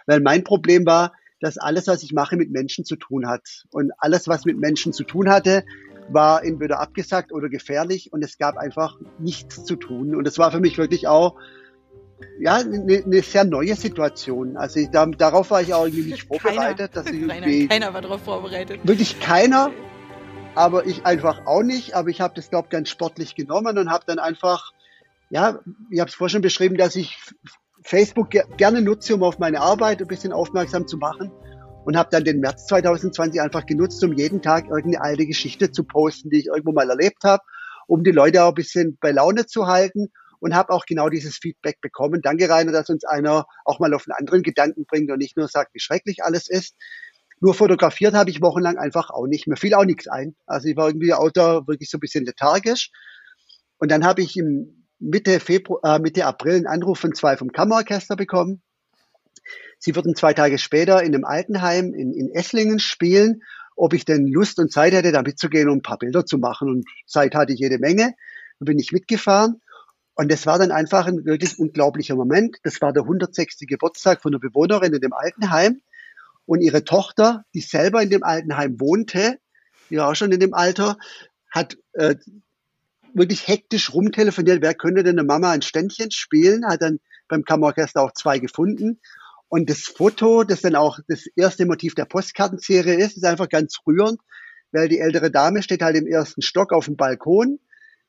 [0.05, 3.64] weil mein Problem war, dass alles, was ich mache, mit Menschen zu tun hat.
[3.70, 5.64] Und alles, was mit Menschen zu tun hatte,
[6.11, 10.14] war entweder abgesagt oder gefährlich und es gab einfach nichts zu tun.
[10.14, 11.36] Und das war für mich wirklich auch
[12.39, 14.57] ja, eine, eine sehr neue Situation.
[14.57, 16.93] Also ich, da, darauf war ich auch irgendwie nicht vorbereitet.
[16.93, 18.81] Keiner, dass ich keiner, keiner war darauf vorbereitet.
[18.85, 19.71] Wirklich keiner,
[20.55, 21.95] aber ich einfach auch nicht.
[21.95, 24.73] Aber ich habe das, glaube ich, ganz sportlich genommen und habe dann einfach,
[25.31, 25.61] ja,
[25.91, 27.19] ich habe es vorhin schon beschrieben, dass ich
[27.83, 31.31] Facebook ge gerne nutze, um auf meine Arbeit ein bisschen aufmerksam zu machen.
[31.85, 35.85] Und habe dann den März 2020 einfach genutzt, um jeden Tag irgendeine alte Geschichte zu
[35.85, 37.43] posten, die ich irgendwo mal erlebt habe,
[37.87, 40.11] um die Leute auch ein bisschen bei Laune zu halten
[40.41, 42.20] und habe auch genau dieses Feedback bekommen.
[42.22, 45.49] Danke, Rainer, dass uns einer auch mal auf einen anderen Gedanken bringt und nicht nur
[45.49, 46.74] sagt, wie schrecklich alles ist.
[47.41, 49.47] Nur fotografiert habe ich wochenlang einfach auch nicht.
[49.47, 50.34] Mir fiel auch nichts ein.
[50.47, 52.91] Also ich war irgendwie Auto wirklich so ein bisschen lethargisch.
[53.78, 57.53] Und dann habe ich im Mitte Februar, äh, Mitte April einen Anruf von zwei vom
[57.53, 58.62] Kammerorchester bekommen.
[59.78, 63.43] Sie würden zwei Tage später in einem Altenheim in, in Esslingen spielen,
[63.76, 66.68] ob ich denn Lust und Zeit hätte, da mitzugehen, um ein paar Bilder zu machen.
[66.68, 68.14] Und Zeit hatte ich jede Menge.
[68.59, 69.61] Dann bin ich mitgefahren.
[70.21, 72.57] Und das war dann einfach ein wirklich unglaublicher Moment.
[72.64, 73.59] Das war der 106.
[73.61, 75.81] Geburtstag von einer Bewohnerin in dem Altenheim.
[76.45, 79.39] Und ihre Tochter, die selber in dem Altenheim wohnte,
[79.89, 80.97] die war auch schon in dem Alter,
[81.53, 82.16] hat äh,
[83.14, 86.99] wirklich hektisch rumtelefoniert, wer könnte denn eine Mama ein Ständchen spielen, hat dann
[87.29, 88.99] beim Kammerorchester auch zwei gefunden.
[89.47, 93.77] Und das Foto, das dann auch das erste Motiv der Postkartenserie ist, ist einfach ganz
[93.87, 94.21] rührend,
[94.73, 97.61] weil die ältere Dame steht halt im ersten Stock auf dem Balkon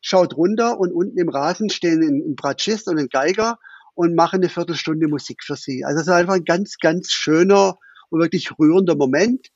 [0.01, 3.57] schaut runter und unten im Rasen stehen ein, ein Bratschist und ein Geiger
[3.95, 5.83] und machen eine Viertelstunde Musik für sie.
[5.83, 7.77] Also es ist einfach ein ganz, ganz schöner
[8.09, 9.47] und wirklich rührender Moment.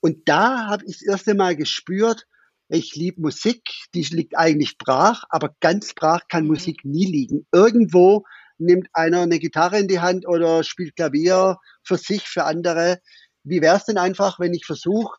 [0.00, 2.26] Und da habe ich das erste Mal gespürt,
[2.68, 3.62] ich liebe Musik,
[3.94, 6.50] die liegt eigentlich brach, aber ganz brach kann mhm.
[6.50, 7.46] Musik nie liegen.
[7.52, 8.24] Irgendwo
[8.58, 13.00] nimmt einer eine Gitarre in die Hand oder spielt Klavier für sich, für andere.
[13.44, 15.16] Wie wäre es denn einfach, wenn ich versuche,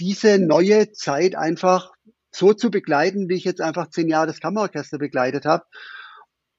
[0.00, 1.92] diese neue Zeit einfach
[2.30, 5.64] so zu begleiten, wie ich jetzt einfach zehn Jahre das Kammerorchester begleitet habe.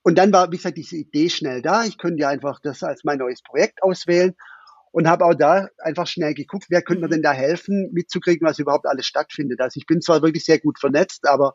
[0.03, 1.84] Und dann war, wie gesagt, diese Idee schnell da.
[1.84, 4.36] Ich könnte ja einfach das als mein neues Projekt auswählen
[4.91, 7.11] und habe auch da einfach schnell geguckt, wer könnte mir mhm.
[7.11, 9.61] denn da helfen, mitzukriegen, was überhaupt alles stattfindet.
[9.61, 11.53] Also ich bin zwar wirklich sehr gut vernetzt, aber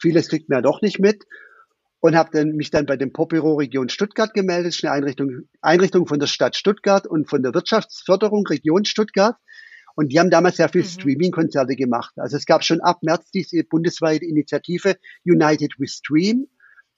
[0.00, 1.24] vieles kriegt man ja doch nicht mit
[2.00, 6.20] und habe dann mich dann bei dem Popbüro Region Stuttgart gemeldet, eine Einrichtung, Einrichtung von
[6.20, 9.36] der Stadt Stuttgart und von der Wirtschaftsförderung Region Stuttgart.
[9.98, 10.86] Und die haben damals sehr viel mhm.
[10.86, 12.14] Streaming-Konzerte gemacht.
[12.18, 16.46] Also es gab schon ab März diese bundesweite Initiative United We Stream.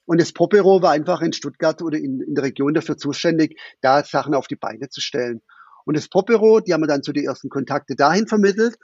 [0.05, 4.03] Und das Popbüro war einfach in Stuttgart oder in, in der Region dafür zuständig, da
[4.03, 5.41] Sachen auf die Beine zu stellen.
[5.83, 8.77] Und das Popbüro, die haben mir dann so die ersten Kontakte dahin vermittelt.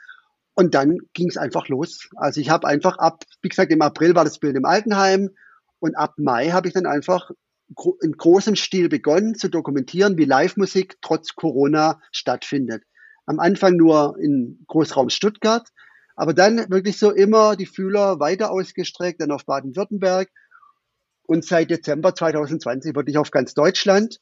[0.55, 2.09] Und dann ging es einfach los.
[2.15, 5.29] Also ich habe einfach ab, wie gesagt, im April war das Bild im Altenheim
[5.77, 7.29] und ab Mai habe ich dann einfach
[8.01, 12.81] in großem Stil begonnen zu dokumentieren, wie Live-Musik trotz Corona stattfindet
[13.27, 15.69] am Anfang nur in Großraum Stuttgart,
[16.15, 20.29] aber dann wirklich so immer die Fühler weiter ausgestreckt, dann auf Baden-Württemberg.
[21.29, 24.19] und seit Dezember 2020 wirklich auf ganz Deutschland.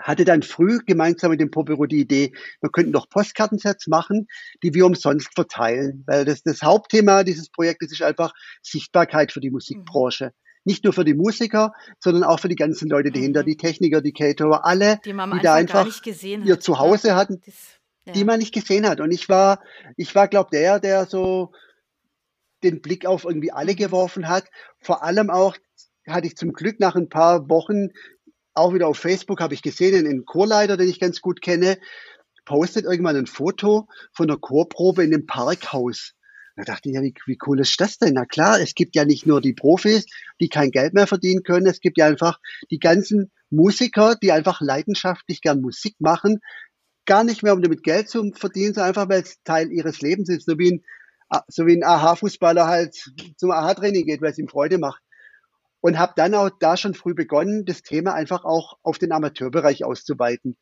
[0.00, 4.26] Hatte dann früh gemeinsam mit dem Popero die Idee, wir könnten doch Postkartensets machen,
[4.62, 9.50] die wir umsonst verteilen, weil das, das Hauptthema dieses Projektes ist einfach Sichtbarkeit für die
[9.50, 10.26] Musikbranche.
[10.26, 13.46] Mhm nicht nur für die Musiker, sondern auch für die ganzen Leute dahinter, mhm.
[13.46, 15.86] die Techniker, die Caterer, alle, die, die da einfach
[16.44, 17.75] ihr Zuhause hatten, das,
[18.06, 18.12] ja.
[18.12, 19.00] die man nicht gesehen hat.
[19.00, 19.62] Und ich war,
[19.96, 21.52] ich war, glaube der, der so
[22.62, 23.76] den Blick auf irgendwie alle mhm.
[23.76, 24.46] geworfen hat.
[24.80, 25.56] Vor allem auch
[26.06, 27.88] hatte ich zum Glück nach ein paar Wochen
[28.56, 31.78] auch wieder auf Facebook habe ich gesehen, einen Chorleiter, den ich ganz gut kenne,
[32.46, 36.14] postet irgendwann ein Foto von einer Chorprobe in einem Parkhaus.
[36.56, 38.14] Da dachte ich, ja, wie, wie cool ist das denn?
[38.14, 40.06] Na klar, es gibt ja nicht nur die Profis,
[40.40, 42.40] die kein Geld mehr verdienen können, es gibt ja einfach
[42.70, 46.40] die ganzen Musiker, die einfach leidenschaftlich gern Musik machen,
[47.06, 50.28] gar nicht mehr, um damit Geld zu verdienen, sondern einfach, weil es Teil ihres Lebens
[50.28, 50.84] ist, so wie ein,
[51.48, 55.02] so wie ein AHA-Fußballer halt zum AHA-Training geht, weil es ihm Freude macht.
[55.80, 59.84] Und habe dann auch da schon früh begonnen, das Thema einfach auch auf den Amateurbereich
[59.84, 60.56] auszuweiten.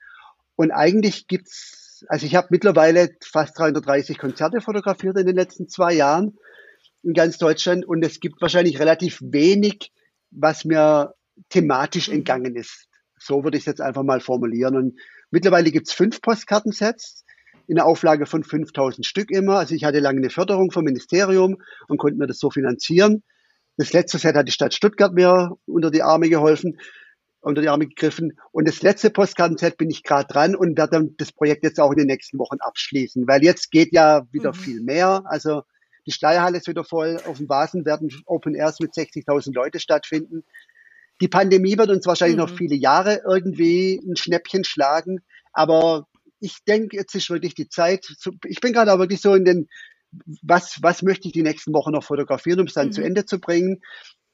[0.57, 5.95] Und eigentlich gibt's also ich habe mittlerweile fast 330 Konzerte fotografiert in den letzten zwei
[5.95, 6.36] Jahren
[7.03, 9.92] in ganz Deutschland und es gibt wahrscheinlich relativ wenig,
[10.30, 11.14] was mir
[11.49, 12.86] thematisch entgangen ist.
[13.18, 14.76] So würde ich es jetzt einfach mal formulieren.
[14.76, 17.24] Und mittlerweile gibt es fünf Postkartensets
[17.66, 19.58] in der Auflage von 5000 Stück immer.
[19.58, 21.56] Also ich hatte lange eine Förderung vom Ministerium
[21.88, 23.22] und konnte mir das so finanzieren.
[23.76, 26.78] Das letzte Set hat die Stadt Stuttgart mir unter die Arme geholfen
[27.44, 28.38] unter die Arme gegriffen.
[28.52, 31.92] Und das letzte Postkartenset bin ich gerade dran und werde dann das Projekt jetzt auch
[31.92, 34.58] in den nächsten Wochen abschließen, weil jetzt geht ja wieder mhm.
[34.58, 35.22] viel mehr.
[35.26, 35.62] Also
[36.06, 37.18] die Schleierhalle ist wieder voll.
[37.26, 40.44] Auf dem Vasen werden Open Airs mit 60.000 Leute stattfinden.
[41.20, 42.42] Die Pandemie wird uns wahrscheinlich mhm.
[42.42, 45.20] noch viele Jahre irgendwie ein Schnäppchen schlagen.
[45.52, 46.06] Aber
[46.40, 48.06] ich denke, jetzt ist wirklich die Zeit.
[48.44, 49.68] Ich bin gerade auch wirklich so in den,
[50.42, 52.92] was, was möchte ich die nächsten Wochen noch fotografieren, um es dann mhm.
[52.92, 53.80] zu Ende zu bringen.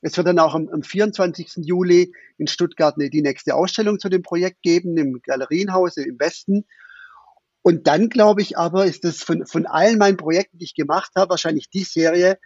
[0.02, 1.52] Es wird dann auch am, am 24.
[1.56, 6.64] Juli in Stuttgart eine, die nächste Ausstellung zu dem Projekt geben, im Galerienhaus im Westen.
[7.62, 11.12] Und dann glaube ich aber, ist das von, von allen meinen Projekten, die ich gemacht
[11.16, 12.38] habe, wahrscheinlich die Serie,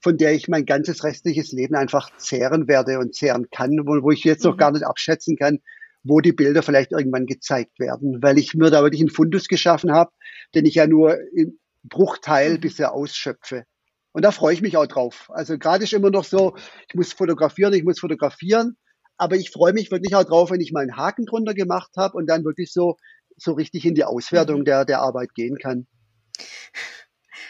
[0.00, 4.10] von der ich mein ganzes restliches Leben einfach zehren werde und zehren kann, wo, wo
[4.10, 4.50] ich jetzt mhm.
[4.50, 5.58] noch gar nicht abschätzen kann,
[6.02, 9.92] wo die Bilder vielleicht irgendwann gezeigt werden, weil ich mir da wirklich einen Fundus geschaffen
[9.92, 10.10] habe,
[10.54, 12.60] den ich ja nur im Bruchteil mhm.
[12.60, 13.64] bisher ausschöpfe.
[14.12, 15.30] Und da freue ich mich auch drauf.
[15.32, 16.56] Also gerade ist immer noch so,
[16.88, 18.76] ich muss fotografieren, ich muss fotografieren.
[19.16, 22.16] Aber ich freue mich wirklich auch drauf, wenn ich mal einen Haken drunter gemacht habe
[22.16, 22.96] und dann wirklich so,
[23.36, 24.64] so richtig in die Auswertung mhm.
[24.64, 25.86] der, der Arbeit gehen kann.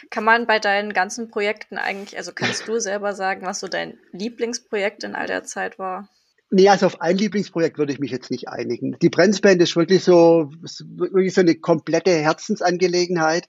[0.09, 3.97] Kann man bei deinen ganzen Projekten eigentlich, also kannst du selber sagen, was so dein
[4.11, 6.09] Lieblingsprojekt in all der Zeit war?
[6.49, 8.97] Nee, also auf ein Lieblingsprojekt würde ich mich jetzt nicht einigen.
[9.01, 10.51] Die Brenzband ist wirklich so,
[10.87, 13.47] wirklich so eine komplette Herzensangelegenheit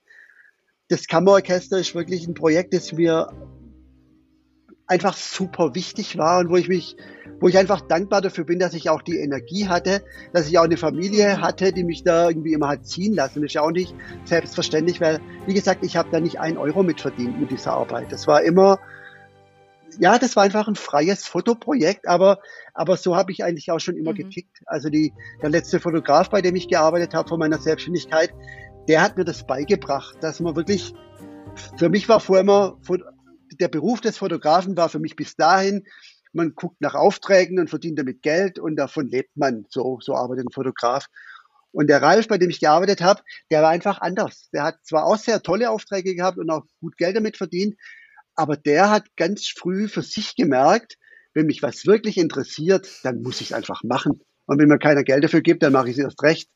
[0.93, 3.31] das Kammerorchester ist wirklich ein Projekt, das mir
[4.87, 6.97] einfach super wichtig war und wo ich mich,
[7.39, 10.03] wo ich einfach dankbar dafür bin, dass ich auch die Energie hatte,
[10.33, 13.41] dass ich auch eine Familie hatte, die mich da irgendwie immer hat ziehen lassen.
[13.41, 16.83] Das ist ja auch nicht selbstverständlich, weil, wie gesagt, ich habe da nicht einen Euro
[16.83, 18.11] mitverdient mit dieser Arbeit.
[18.11, 18.79] Das war immer,
[19.99, 22.39] ja, das war einfach ein freies Fotoprojekt, aber,
[22.73, 24.17] aber so habe ich eigentlich auch schon immer mhm.
[24.17, 24.61] getickt.
[24.65, 28.33] Also die, der letzte Fotograf, bei dem ich gearbeitet habe von meiner Selbstständigkeit,
[28.87, 30.93] der hat mir das beigebracht, dass man wirklich,
[31.77, 32.77] für mich war vorher immer,
[33.59, 35.85] der Beruf des Fotografen war für mich bis dahin,
[36.33, 39.65] man guckt nach Aufträgen und verdient damit Geld und davon lebt man.
[39.69, 41.07] So, so arbeitet ein Fotograf.
[41.71, 44.49] Und der Ralf, bei dem ich gearbeitet habe, der war einfach anders.
[44.53, 47.75] Der hat zwar auch sehr tolle Aufträge gehabt und auch gut Geld damit verdient,
[48.35, 50.97] aber der hat ganz früh für sich gemerkt,
[51.33, 54.21] wenn mich was wirklich interessiert, dann muss ich es einfach machen.
[54.45, 56.49] Und wenn mir keiner Geld dafür gibt, dann mache ich es erst recht.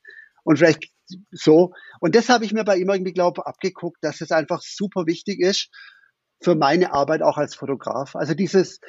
[0.43, 0.91] Und vielleicht
[1.31, 1.73] so.
[1.99, 5.05] Und das habe ich mir bei ihm irgendwie, glaube ich, abgeguckt, dass es einfach super
[5.05, 5.69] wichtig ist
[6.41, 8.15] für meine Arbeit auch als Fotograf.
[8.15, 8.79] Also dieses,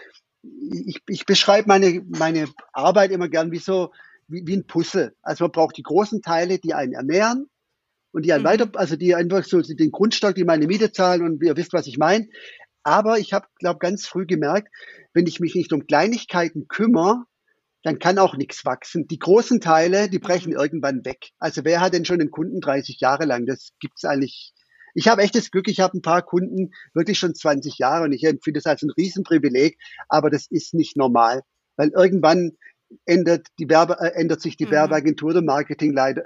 [0.42, 3.92] ich, ich beschreibe meine, meine Arbeit immer gern wie so,
[4.28, 5.14] wie, wie ein Puzzle.
[5.22, 7.48] Also man braucht die großen Teile, die einen ernähren
[8.12, 8.48] und die einen mhm.
[8.48, 11.86] weiter, also die einfach so den Grundstock, die meine Miete zahlen und ihr wisst, was
[11.86, 12.28] ich meine.
[12.82, 14.68] Aber ich habe, glaube ganz früh gemerkt,
[15.12, 17.24] wenn ich mich nicht um Kleinigkeiten kümmere,
[17.82, 19.06] dann kann auch nichts wachsen.
[19.06, 20.58] Die großen Teile, die brechen mhm.
[20.58, 21.30] irgendwann weg.
[21.38, 23.46] Also wer hat denn schon einen Kunden 30 Jahre lang?
[23.46, 24.52] Das gibt's eigentlich.
[24.94, 28.12] Ich habe echt das Glück, ich habe ein paar Kunden wirklich schon 20 Jahre und
[28.12, 29.78] ich empfinde das als ein Riesenprivileg,
[30.08, 31.42] aber das ist nicht normal,
[31.76, 32.52] weil irgendwann
[33.04, 34.72] ändert, die Werbe, äh, ändert sich die mhm.
[34.72, 36.24] Werbeagentur, der Marketing leider.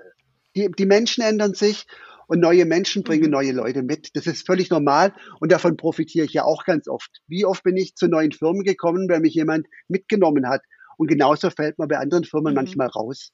[0.55, 1.87] Die, die Menschen ändern sich
[2.27, 3.31] und neue Menschen bringen mhm.
[3.31, 4.11] neue Leute mit.
[4.15, 7.11] Das ist völlig normal und davon profitiere ich ja auch ganz oft.
[7.27, 10.63] Wie oft bin ich zu neuen Firmen gekommen, weil mich jemand mitgenommen hat
[10.97, 12.57] und genauso fällt man bei anderen Firmen mhm.
[12.57, 13.33] manchmal raus.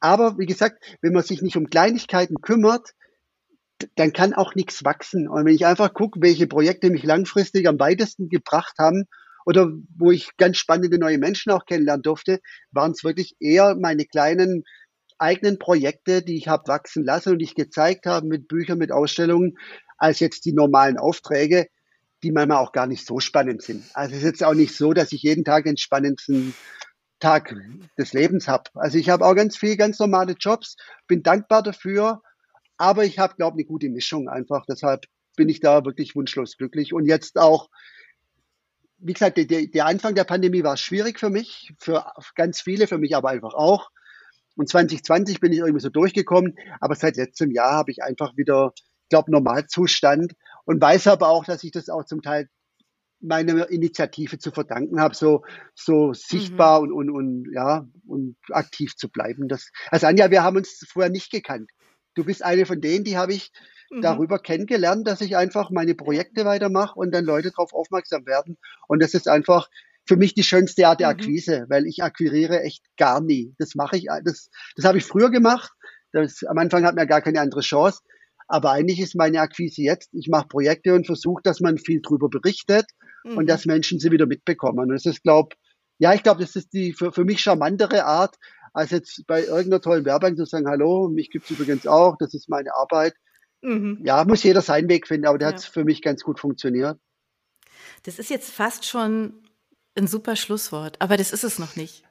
[0.00, 2.90] Aber wie gesagt, wenn man sich nicht um Kleinigkeiten kümmert,
[3.96, 5.28] dann kann auch nichts wachsen.
[5.28, 9.04] Und wenn ich einfach gucke, welche Projekte mich langfristig am weitesten gebracht haben
[9.46, 14.04] oder wo ich ganz spannende neue Menschen auch kennenlernen durfte, waren es wirklich eher meine
[14.04, 14.64] kleinen
[15.18, 18.92] eigenen Projekte, die ich habe wachsen lassen und die ich gezeigt habe mit Büchern, mit
[18.92, 19.56] Ausstellungen,
[19.96, 21.68] als jetzt die normalen Aufträge,
[22.22, 23.84] die manchmal auch gar nicht so spannend sind.
[23.94, 26.54] Also es ist jetzt auch nicht so, dass ich jeden Tag den spannendsten
[27.20, 27.54] Tag
[27.96, 28.70] des Lebens habe.
[28.74, 30.76] Also ich habe auch ganz viele ganz normale Jobs,
[31.06, 32.22] bin dankbar dafür,
[32.76, 34.66] aber ich habe, glaube ich, eine gute Mischung einfach.
[34.66, 35.06] Deshalb
[35.36, 36.92] bin ich da wirklich wunschlos glücklich.
[36.92, 37.70] Und jetzt auch,
[38.98, 42.04] wie gesagt, der, der Anfang der Pandemie war schwierig für mich, für
[42.34, 43.90] ganz viele, für mich aber einfach auch.
[44.56, 48.72] Und 2020 bin ich irgendwie so durchgekommen, aber seit letztem Jahr habe ich einfach wieder,
[48.76, 52.48] ich glaube, Normalzustand und weiß aber auch, dass ich das auch zum Teil
[53.20, 55.44] meiner Initiative zu verdanken habe, so,
[55.74, 56.92] so sichtbar mhm.
[56.92, 59.48] und, und, und, ja, und aktiv zu bleiben.
[59.48, 61.70] Das, also Anja, wir haben uns vorher nicht gekannt.
[62.14, 63.52] Du bist eine von denen, die habe ich
[63.90, 64.02] mhm.
[64.02, 68.56] darüber kennengelernt, dass ich einfach meine Projekte weitermache und dann Leute darauf aufmerksam werden.
[68.88, 69.68] Und das ist einfach
[70.06, 71.18] für mich die schönste Art der mhm.
[71.18, 73.54] Akquise, weil ich akquiriere echt gar nie.
[73.58, 75.72] Das mache ich, das, das habe ich früher gemacht.
[76.12, 78.00] Das, am Anfang hat man gar keine andere Chance.
[78.46, 82.28] Aber eigentlich ist meine Akquise jetzt, ich mache Projekte und versuche, dass man viel drüber
[82.28, 82.86] berichtet
[83.24, 83.38] mhm.
[83.38, 84.78] und dass Menschen sie wieder mitbekommen.
[84.80, 85.56] Und das ist, glaube
[85.98, 88.36] ja, ich glaube, das ist die für, für mich charmantere Art,
[88.74, 92.48] als jetzt bei irgendeiner tollen Werbung zu sagen, hallo, mich gibt's übrigens auch, das ist
[92.48, 93.14] meine Arbeit.
[93.62, 94.00] Mhm.
[94.04, 95.54] Ja, muss jeder seinen Weg finden, aber der ja.
[95.54, 96.98] hat für mich ganz gut funktioniert.
[98.02, 99.42] Das ist jetzt fast schon
[99.96, 102.02] ein super Schlusswort, aber das ist es noch nicht.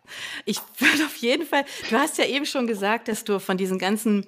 [0.46, 3.78] Ich würde auf jeden Fall, du hast ja eben schon gesagt, dass du von diesen
[3.78, 4.26] ganzen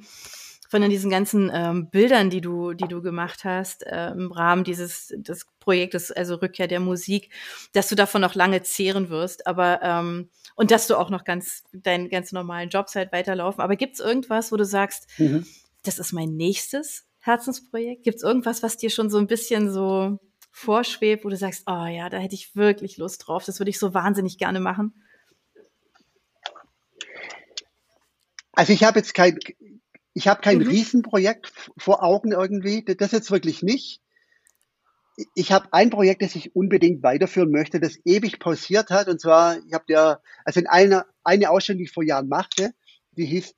[0.69, 5.13] von diesen ganzen ähm, Bildern, die du, die du gemacht hast äh, im Rahmen dieses
[5.15, 7.31] des Projektes, also Rückkehr der Musik,
[7.73, 11.63] dass du davon noch lange zehren wirst, aber ähm, und dass du auch noch ganz
[11.73, 13.61] deinen ganz normalen Jobs halt weiterlaufen.
[13.61, 15.45] Aber gibt es irgendwas, wo du sagst, mhm.
[15.83, 18.03] das ist mein nächstes Herzensprojekt?
[18.03, 20.19] Gibt es irgendwas, was dir schon so ein bisschen so
[20.51, 23.79] vorschwebt, wo du sagst, oh ja, da hätte ich wirklich Lust drauf, das würde ich
[23.79, 24.93] so wahnsinnig gerne machen?
[28.53, 29.37] Also ich habe jetzt kein,
[30.15, 30.67] ich habe kein mhm.
[30.67, 34.01] Riesenprojekt vor Augen irgendwie, das jetzt wirklich nicht.
[35.35, 39.07] Ich habe ein Projekt, das ich unbedingt weiterführen möchte, das ewig pausiert hat.
[39.07, 42.71] Und zwar, ich habe ja, also in einer eine Ausstellung, die ich vor Jahren machte,
[43.11, 43.55] die hieß,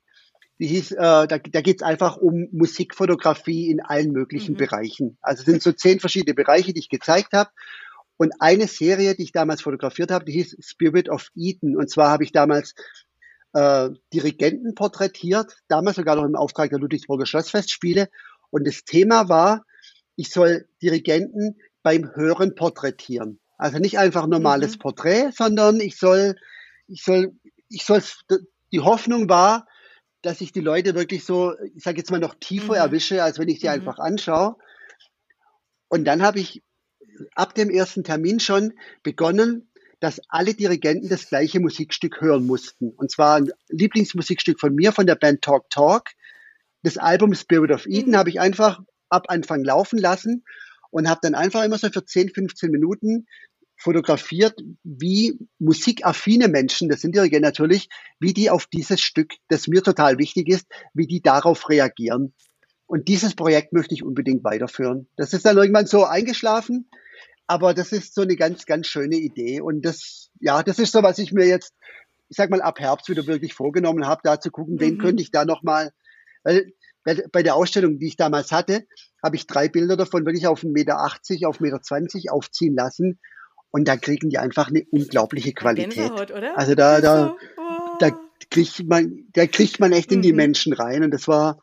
[0.58, 4.58] die hieß, äh, da, da geht es einfach um Musikfotografie in allen möglichen mhm.
[4.58, 5.16] Bereichen.
[5.20, 7.50] Also es sind so zehn verschiedene Bereiche, die ich gezeigt habe.
[8.16, 11.76] Und eine Serie, die ich damals fotografiert habe, die hieß Spirit of Eden.
[11.76, 12.74] Und zwar habe ich damals
[13.52, 18.08] äh, Dirigenten porträtiert, damals sogar noch im Auftrag der Ludwigsburger Schlossfestspiele.
[18.50, 19.64] Und das Thema war,
[20.16, 23.40] ich soll Dirigenten beim Hören porträtieren.
[23.56, 24.78] Also nicht einfach normales mhm.
[24.80, 26.36] Porträt, sondern ich soll,
[26.86, 27.34] ich soll,
[27.68, 28.02] ich soll,
[28.72, 29.66] die Hoffnung war,
[30.22, 32.80] dass ich die Leute wirklich so, ich sage jetzt mal noch tiefer mhm.
[32.80, 33.72] erwische, als wenn ich die mhm.
[33.72, 34.56] einfach anschaue.
[35.88, 36.62] Und dann habe ich
[37.34, 39.67] ab dem ersten Termin schon begonnen,
[40.00, 42.90] dass alle Dirigenten das gleiche Musikstück hören mussten.
[42.90, 46.10] Und zwar ein Lieblingsmusikstück von mir, von der Band Talk Talk.
[46.82, 48.16] Das Album Spirit of Eden mhm.
[48.16, 50.44] habe ich einfach ab Anfang laufen lassen
[50.90, 53.26] und habe dann einfach immer so für 10, 15 Minuten
[53.76, 57.88] fotografiert, wie musikaffine Menschen, das sind Dirigenten natürlich,
[58.18, 62.34] wie die auf dieses Stück, das mir total wichtig ist, wie die darauf reagieren.
[62.86, 65.08] Und dieses Projekt möchte ich unbedingt weiterführen.
[65.16, 66.90] Das ist dann irgendwann so eingeschlafen.
[67.48, 69.60] Aber das ist so eine ganz, ganz schöne Idee.
[69.62, 71.72] Und das, ja, das ist so, was ich mir jetzt,
[72.28, 74.80] ich sag mal, ab Herbst wieder wirklich vorgenommen habe, da zu gucken, mhm.
[74.80, 75.90] wen könnte ich da nochmal,
[76.44, 76.72] weil,
[77.32, 78.86] bei der Ausstellung, die ich damals hatte,
[79.24, 80.98] habe ich drei Bilder davon wirklich auf 1,80 Meter,
[81.48, 83.18] auf 1,20 Meter aufziehen lassen.
[83.70, 86.10] Und da kriegen die einfach eine unglaubliche Qualität.
[86.54, 87.96] Also da, da, oh.
[87.98, 88.10] da
[88.50, 90.36] kriegt man, da kriegt man echt in die mhm.
[90.36, 91.02] Menschen rein.
[91.02, 91.60] Und das war,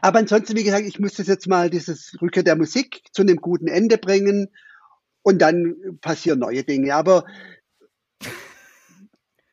[0.00, 3.36] aber ansonsten, wie gesagt, ich muss das jetzt mal, dieses Rückkehr der Musik zu einem
[3.36, 4.48] guten Ende bringen
[5.22, 6.94] und dann passieren neue Dinge.
[6.94, 7.24] Aber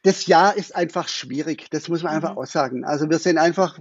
[0.04, 1.70] das Jahr ist einfach schwierig.
[1.72, 2.38] Das muss man einfach mhm.
[2.38, 2.86] aussagen.
[2.86, 3.80] Also wir sind einfach,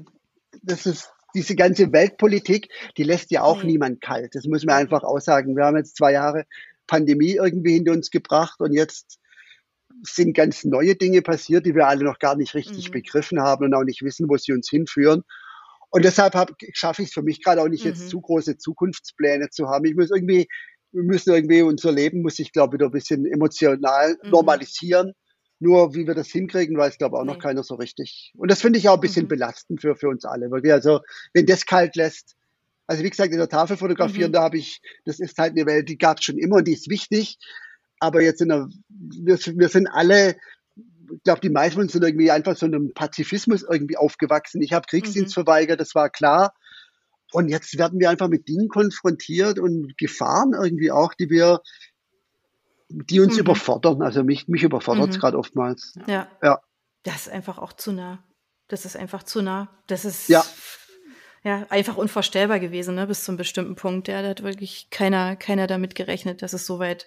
[0.63, 3.69] das ist diese ganze Weltpolitik, die lässt ja auch mhm.
[3.69, 4.35] niemand kalt.
[4.35, 5.57] Das muss man einfach aussagen.
[5.57, 6.45] Wir haben jetzt zwei Jahre
[6.87, 9.19] Pandemie irgendwie hinter uns gebracht und jetzt
[10.03, 12.93] sind ganz neue Dinge passiert, die wir alle noch gar nicht richtig mhm.
[12.93, 15.23] begriffen haben und auch nicht wissen, wo sie uns hinführen.
[15.91, 16.35] Und deshalb
[16.73, 17.91] schaffe ich es für mich gerade auch nicht, mhm.
[17.91, 19.85] jetzt zu große Zukunftspläne zu haben.
[19.87, 20.49] Ich muss irgendwie,
[20.93, 24.31] wir müssen irgendwie unser Leben, muss ich glaube wieder ein bisschen emotional mhm.
[24.31, 25.13] normalisieren.
[25.61, 27.33] Nur wie wir das hinkriegen, weiß glaube auch nee.
[27.33, 28.33] noch keiner so richtig.
[28.37, 29.29] Und das finde ich auch ein bisschen mhm.
[29.29, 30.51] belastend für, für uns alle.
[30.51, 30.73] Wirklich.
[30.73, 31.01] Also
[31.33, 32.37] wenn das kalt lässt,
[32.87, 34.35] also wie gesagt, in der Tafel fotografieren, mhm.
[34.35, 36.75] da habe ich, das ist halt eine Welt, die gab es schon immer und die
[36.75, 37.39] ist wichtig.
[37.99, 40.37] Aber jetzt in der, wir, wir sind alle
[41.13, 44.63] ich glaube, die meisten sind irgendwie einfach so einem Pazifismus irgendwie aufgewachsen.
[44.63, 45.45] Ich habe Kriegsdienst mhm.
[45.45, 46.53] verweigert, das war klar.
[47.33, 51.61] Und jetzt werden wir einfach mit Dingen konfrontiert und Gefahren irgendwie auch, die wir
[52.89, 53.41] die uns mhm.
[53.41, 54.03] überfordern.
[54.03, 55.21] Also mich, mich überfordert es mhm.
[55.21, 55.95] gerade oftmals.
[56.07, 56.29] Ja.
[56.43, 56.61] ja.
[57.03, 58.25] Das ist einfach auch zu nah.
[58.69, 59.69] Das ist einfach zu nah.
[59.87, 60.45] Das ist ja,
[61.45, 63.07] ja einfach unvorstellbar gewesen, ne?
[63.07, 64.09] bis zum bestimmten Punkt.
[64.09, 67.07] Ja, da hat wirklich keiner, keiner damit gerechnet, dass es so weit,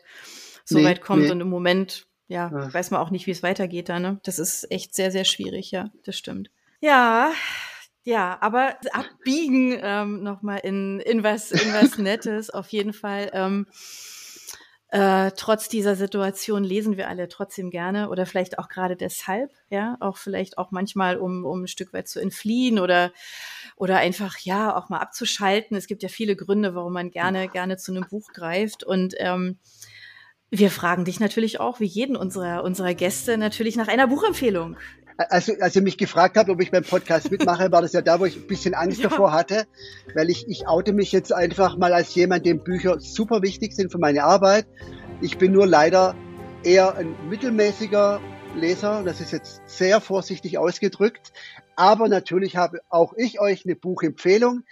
[0.65, 1.23] so nee, weit kommt.
[1.23, 1.31] Nee.
[1.31, 3.99] Und im Moment, ja, ja, weiß man auch nicht, wie es weitergeht da.
[3.99, 4.19] Ne?
[4.23, 6.49] Das ist echt sehr, sehr schwierig, ja, das stimmt.
[6.79, 7.31] Ja,
[8.03, 13.29] ja, aber abbiegen ähm, nochmal in, in, was, in was Nettes auf jeden Fall.
[13.33, 13.67] Ähm,
[14.87, 19.97] äh, trotz dieser Situation lesen wir alle trotzdem gerne oder vielleicht auch gerade deshalb, ja,
[19.99, 23.11] auch vielleicht auch manchmal, um, um ein Stück weit zu entfliehen oder,
[23.75, 25.77] oder einfach, ja, auch mal abzuschalten.
[25.77, 29.59] Es gibt ja viele Gründe, warum man gerne, gerne zu einem Buch greift und, ähm,
[30.51, 34.75] wir fragen dich natürlich auch, wie jeden unserer, unserer Gäste, natürlich nach einer Buchempfehlung.
[35.17, 38.19] Also, als ihr mich gefragt habt, ob ich beim Podcast mitmache, war das ja da,
[38.19, 39.09] wo ich ein bisschen Angst ja.
[39.09, 39.65] davor hatte,
[40.13, 43.91] weil ich, ich oute mich jetzt einfach mal als jemand, dem Bücher super wichtig sind
[43.91, 44.65] für meine Arbeit.
[45.21, 46.15] Ich bin nur leider
[46.63, 48.19] eher ein mittelmäßiger
[48.55, 51.31] Leser, das ist jetzt sehr vorsichtig ausgedrückt,
[51.77, 54.63] aber natürlich habe auch ich euch eine Buchempfehlung.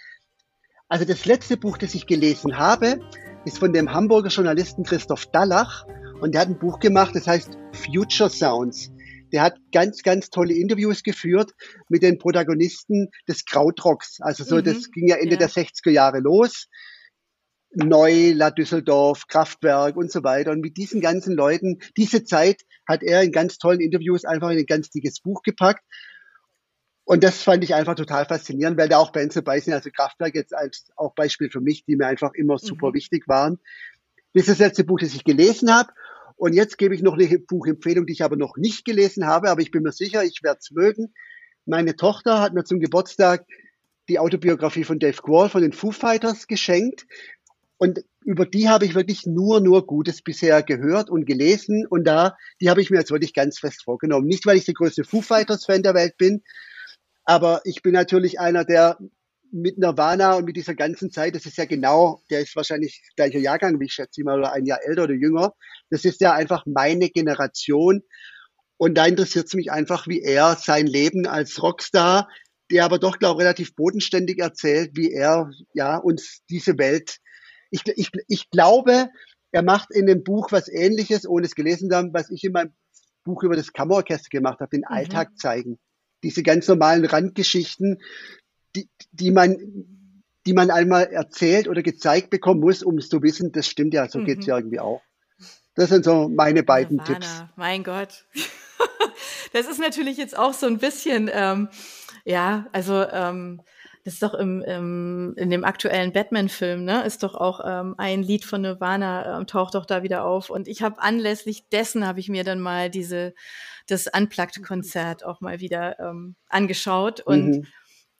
[0.88, 3.00] Also das letzte Buch, das ich gelesen habe,
[3.44, 5.86] ist von dem Hamburger Journalisten Christoph Dallach
[6.20, 8.90] und der hat ein Buch gemacht, das heißt Future Sounds.
[9.32, 11.52] Der hat ganz, ganz tolle Interviews geführt
[11.88, 14.20] mit den Protagonisten des Krautrocks.
[14.20, 14.64] Also so, mhm.
[14.64, 15.38] das ging ja Ende ja.
[15.38, 16.66] der 60er Jahre los.
[17.72, 20.50] Neula, Düsseldorf, Kraftwerk und so weiter.
[20.50, 24.58] Und mit diesen ganzen Leuten, diese Zeit hat er in ganz tollen Interviews einfach in
[24.58, 25.84] ein ganz dickes Buch gepackt.
[27.10, 30.36] Und das fand ich einfach total faszinierend, weil da auch Bands dabei sind, also Kraftwerk
[30.36, 32.94] jetzt als auch Beispiel für mich, die mir einfach immer super mhm.
[32.94, 33.58] wichtig waren.
[34.32, 35.90] Das ist das letzte Buch, das ich gelesen habe.
[36.36, 39.60] Und jetzt gebe ich noch eine Buchempfehlung, die ich aber noch nicht gelesen habe, aber
[39.60, 41.12] ich bin mir sicher, ich werde es mögen.
[41.66, 43.44] Meine Tochter hat mir zum Geburtstag
[44.08, 47.08] die Autobiografie von Dave Grohl von den Foo Fighters geschenkt.
[47.76, 51.88] Und über die habe ich wirklich nur, nur Gutes bisher gehört und gelesen.
[51.88, 54.28] Und da, die habe ich mir jetzt wirklich ganz fest vorgenommen.
[54.28, 56.44] Nicht, weil ich der größte Foo Fighters Fan der Welt bin,
[57.30, 58.98] aber ich bin natürlich einer, der
[59.52, 63.38] mit Nirvana und mit dieser ganzen Zeit, das ist ja genau, der ist wahrscheinlich gleicher
[63.38, 65.54] Jahrgang, wie ich schätze mal, oder ein Jahr älter oder jünger.
[65.90, 68.02] Das ist ja einfach meine Generation.
[68.78, 72.28] Und da interessiert es mich einfach, wie er sein Leben als Rockstar,
[72.68, 77.18] der aber doch, glaube ich, relativ bodenständig erzählt, wie er ja uns diese Welt.
[77.70, 79.08] Ich, ich, ich glaube,
[79.52, 82.50] er macht in dem Buch was ähnliches, ohne es gelesen zu haben, was ich in
[82.50, 82.74] meinem
[83.22, 84.96] Buch über das Kammerorchester gemacht habe, den mhm.
[84.96, 85.78] Alltag zeigen.
[86.22, 88.00] Diese ganz normalen Randgeschichten,
[88.76, 89.56] die, die man
[90.46, 94.08] die man einmal erzählt oder gezeigt bekommen muss, um es zu wissen, das stimmt ja,
[94.08, 94.24] so mhm.
[94.24, 95.02] geht es ja irgendwie auch.
[95.74, 97.44] Das sind so meine beiden Nirvana, Tipps.
[97.56, 98.24] Mein Gott.
[99.52, 101.68] das ist natürlich jetzt auch so ein bisschen, ähm,
[102.24, 103.60] ja, also ähm,
[104.04, 108.22] das ist doch im, im, in dem aktuellen Batman-Film, ne, ist doch auch ähm, ein
[108.22, 110.48] Lied von Nirvana, ähm, taucht doch da wieder auf.
[110.48, 113.34] Und ich habe anlässlich dessen habe ich mir dann mal diese
[113.90, 117.66] das Unplugged-Konzert auch mal wieder ähm, angeschaut und mhm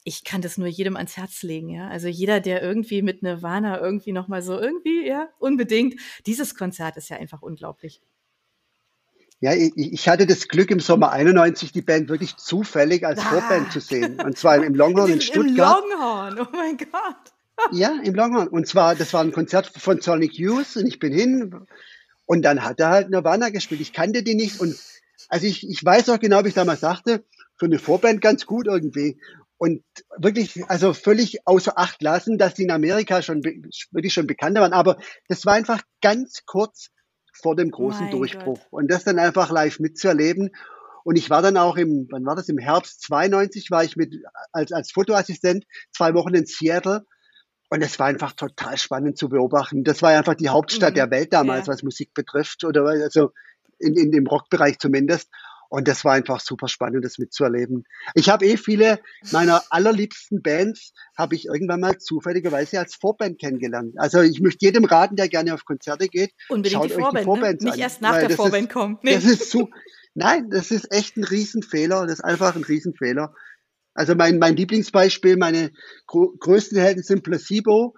[0.04, 1.88] ich kann das nur jedem ans Herz legen, ja.
[1.88, 6.00] Also jeder, der irgendwie mit Nirvana irgendwie nochmal so irgendwie, ja, unbedingt.
[6.26, 8.00] Dieses Konzert ist ja einfach unglaublich.
[9.40, 13.24] Ja, ich, ich hatte das Glück im Sommer 91 die Band wirklich zufällig als ah.
[13.24, 14.20] Vorband zu sehen.
[14.20, 15.82] Und zwar im Longhorn in Stuttgart.
[15.82, 17.72] Im Longhorn, oh mein Gott.
[17.72, 18.48] Ja, im Longhorn.
[18.48, 21.66] Und zwar, das war ein Konzert von Sonic Youth und ich bin hin
[22.24, 23.80] und dann hat er halt Nirvana gespielt.
[23.80, 24.76] Ich kannte die nicht und
[25.30, 27.24] also ich, ich weiß auch genau, wie ich damals sagte,
[27.56, 29.18] für eine Vorband ganz gut irgendwie
[29.58, 29.82] und
[30.16, 34.72] wirklich, also völlig außer Acht lassen, dass die in Amerika schon wirklich schon bekannter waren.
[34.72, 34.96] Aber
[35.28, 36.88] das war einfach ganz kurz
[37.34, 38.58] vor dem großen mein Durchbruch.
[38.58, 38.72] Gott.
[38.72, 40.50] Und das dann einfach live mitzuerleben.
[41.04, 42.48] Und ich war dann auch im, wann war das?
[42.48, 44.16] Im Herbst 92 war ich mit,
[44.52, 47.04] als, als Fotoassistent zwei Wochen in Seattle.
[47.68, 49.84] Und es war einfach total spannend zu beobachten.
[49.84, 50.96] Das war einfach die Hauptstadt mhm.
[50.96, 51.74] der Welt damals, ja.
[51.74, 53.32] was Musik betrifft, oder also
[53.80, 55.28] in, in dem Rockbereich zumindest.
[55.70, 57.84] Und das war einfach super spannend, das mitzuerleben.
[58.14, 58.98] Ich habe eh viele
[59.30, 63.94] meiner allerliebsten Bands, habe ich irgendwann mal zufälligerweise als Vorband kennengelernt.
[63.96, 67.20] Also ich möchte jedem raten, der gerne auf Konzerte geht, Unbedingt schaut die Vorband, euch
[67.20, 67.70] die Vorbands ne?
[67.70, 68.98] Nicht erst nach der Vorband ist, kommen.
[69.02, 69.14] Nee.
[69.14, 69.70] Das ist so,
[70.14, 72.02] nein, das ist echt ein Riesenfehler.
[72.02, 73.32] Das ist einfach ein Riesenfehler.
[73.94, 75.70] Also mein, mein Lieblingsbeispiel, meine
[76.06, 77.94] größten Helden sind Placebo.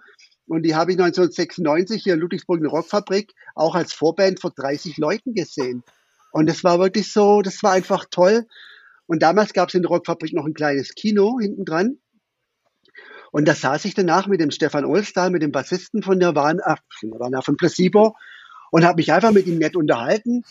[0.47, 4.51] Und die habe ich 1996 hier in Ludwigsburg in der Rockfabrik auch als Vorband vor
[4.51, 5.83] 30 Leuten gesehen.
[6.31, 8.45] Und das war wirklich so, das war einfach toll.
[9.05, 11.97] Und damals gab es in der Rockfabrik noch ein kleines Kino hinten dran.
[13.31, 17.41] Und da saß ich danach mit dem Stefan Olstal, mit dem Bassisten von Nirvana, Nirvana
[17.41, 18.15] von Placebo
[18.71, 20.43] und habe mich einfach mit ihm nett unterhalten.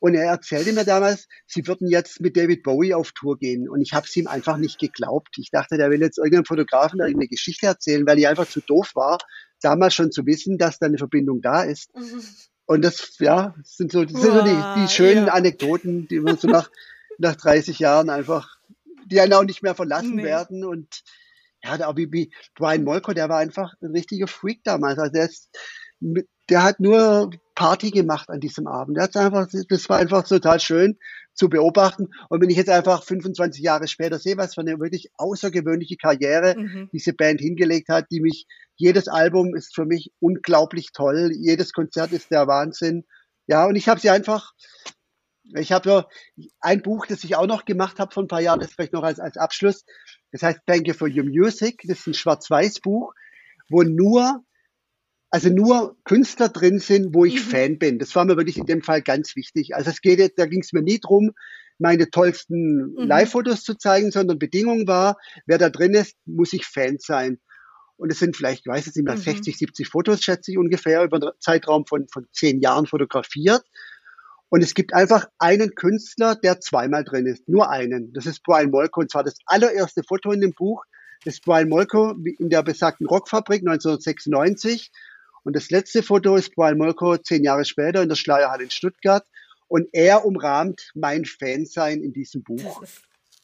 [0.00, 3.68] Und er erzählte mir damals, sie würden jetzt mit David Bowie auf Tour gehen.
[3.68, 5.36] Und ich habe es ihm einfach nicht geglaubt.
[5.38, 8.92] Ich dachte, der will jetzt irgendeinem Fotografen irgendeine Geschichte erzählen, weil ich einfach zu doof
[8.94, 9.18] war,
[9.60, 11.94] damals schon zu wissen, dass da eine Verbindung da ist.
[11.96, 12.22] Mhm.
[12.66, 15.32] Und das, ja, sind so, das sind so die, die schönen ja.
[15.32, 16.70] Anekdoten, die man so nach,
[17.18, 18.56] nach 30 Jahren einfach,
[19.06, 20.22] die einen auch nicht mehr verlassen nee.
[20.22, 20.64] werden.
[20.64, 21.02] Und
[21.64, 24.98] ja, der wie, wie Brian Molko, der war einfach ein richtiger Freak damals.
[24.98, 25.48] Also der, ist,
[26.48, 28.96] der hat nur Party gemacht an diesem Abend.
[28.96, 30.98] Der hat einfach, das war einfach total schön
[31.34, 32.08] zu beobachten.
[32.28, 36.56] Und wenn ich jetzt einfach 25 Jahre später sehe, was für eine wirklich außergewöhnliche Karriere
[36.56, 36.88] mhm.
[36.92, 38.46] diese Band hingelegt hat, die mich,
[38.76, 43.04] jedes Album ist für mich unglaublich toll, jedes Konzert ist der Wahnsinn.
[43.46, 44.52] Ja, und ich habe sie einfach,
[45.54, 46.04] ich habe so
[46.60, 49.04] ein Buch, das ich auch noch gemacht habe vor ein paar Jahren, das vielleicht noch
[49.04, 49.84] als, als Abschluss.
[50.32, 51.82] Das heißt Thank You for Your Music.
[51.86, 53.14] Das ist ein Schwarz-Weiß-Buch,
[53.68, 54.44] wo nur
[55.30, 57.50] also nur Künstler drin sind, wo ich mhm.
[57.50, 57.98] Fan bin.
[57.98, 59.74] Das war mir wirklich in dem Fall ganz wichtig.
[59.74, 61.32] Also es geht, da ging es mir nie drum,
[61.78, 63.06] meine tollsten mhm.
[63.06, 67.38] Live-Fotos zu zeigen, sondern Bedingung war, wer da drin ist, muss ich Fan sein.
[67.96, 69.20] Und es sind vielleicht, ich weiß jetzt nicht mehr, mhm.
[69.20, 73.62] 60, 70 Fotos, schätze ich ungefähr, über einen Zeitraum von, von zehn Jahren fotografiert.
[74.50, 77.48] Und es gibt einfach einen Künstler, der zweimal drin ist.
[77.48, 78.12] Nur einen.
[78.14, 79.00] Das ist Brian Molko.
[79.00, 80.84] Und zwar das allererste Foto in dem Buch
[81.24, 84.90] Das ist Brian Molko in der besagten Rockfabrik 1996.
[85.44, 89.26] Und das letzte Foto ist Brian Molko zehn Jahre später in der Schleierhalle in Stuttgart.
[89.66, 92.82] Und er umrahmt mein Fansein in diesem Buch.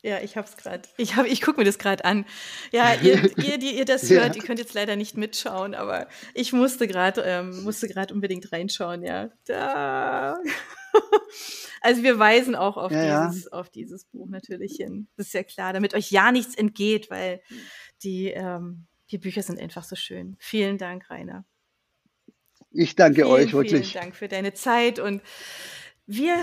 [0.05, 0.83] Ja, ich hab's gerade.
[0.99, 2.27] Ich, hab, ich gucke mir das gerade an.
[2.73, 4.43] Ja, ihr, ihr, die ihr das hört, ja.
[4.43, 9.03] ihr könnt jetzt leider nicht mitschauen, aber ich musste gerade ähm, musste gerade unbedingt reinschauen,
[9.03, 9.31] ja.
[9.47, 10.39] Da.
[11.81, 13.51] Also wir weisen auch auf, ja, dieses, ja.
[13.51, 15.07] auf dieses Buch natürlich hin.
[15.19, 17.43] Das ist ja klar, damit euch ja nichts entgeht, weil
[18.03, 20.35] die, ähm, die Bücher sind einfach so schön.
[20.39, 21.45] Vielen Dank, Rainer.
[22.75, 23.93] Ich danke vielen, euch wirklich.
[23.93, 25.23] Vielen Dank für deine Zeit und
[26.07, 26.35] wir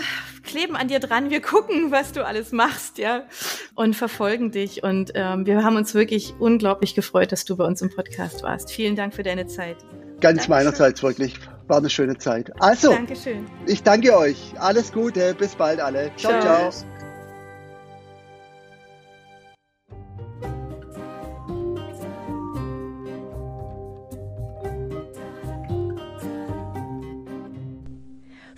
[0.44, 3.28] kleben an dir dran, wir gucken, was du alles machst, ja,
[3.76, 4.84] und verfolgen dich.
[4.84, 8.72] Und ähm, wir haben uns wirklich unglaublich gefreut, dass du bei uns im Podcast warst.
[8.72, 9.78] Vielen Dank für deine Zeit.
[10.20, 10.50] Ganz Dankeschön.
[10.50, 11.36] meinerseits wirklich.
[11.68, 12.52] War eine schöne Zeit.
[12.60, 13.46] Also, Dankeschön.
[13.68, 14.54] ich danke euch.
[14.58, 15.36] Alles Gute.
[15.36, 16.12] Bis bald alle.
[16.16, 16.42] ciao.
[16.42, 16.72] ciao.
[16.72, 16.91] ciao.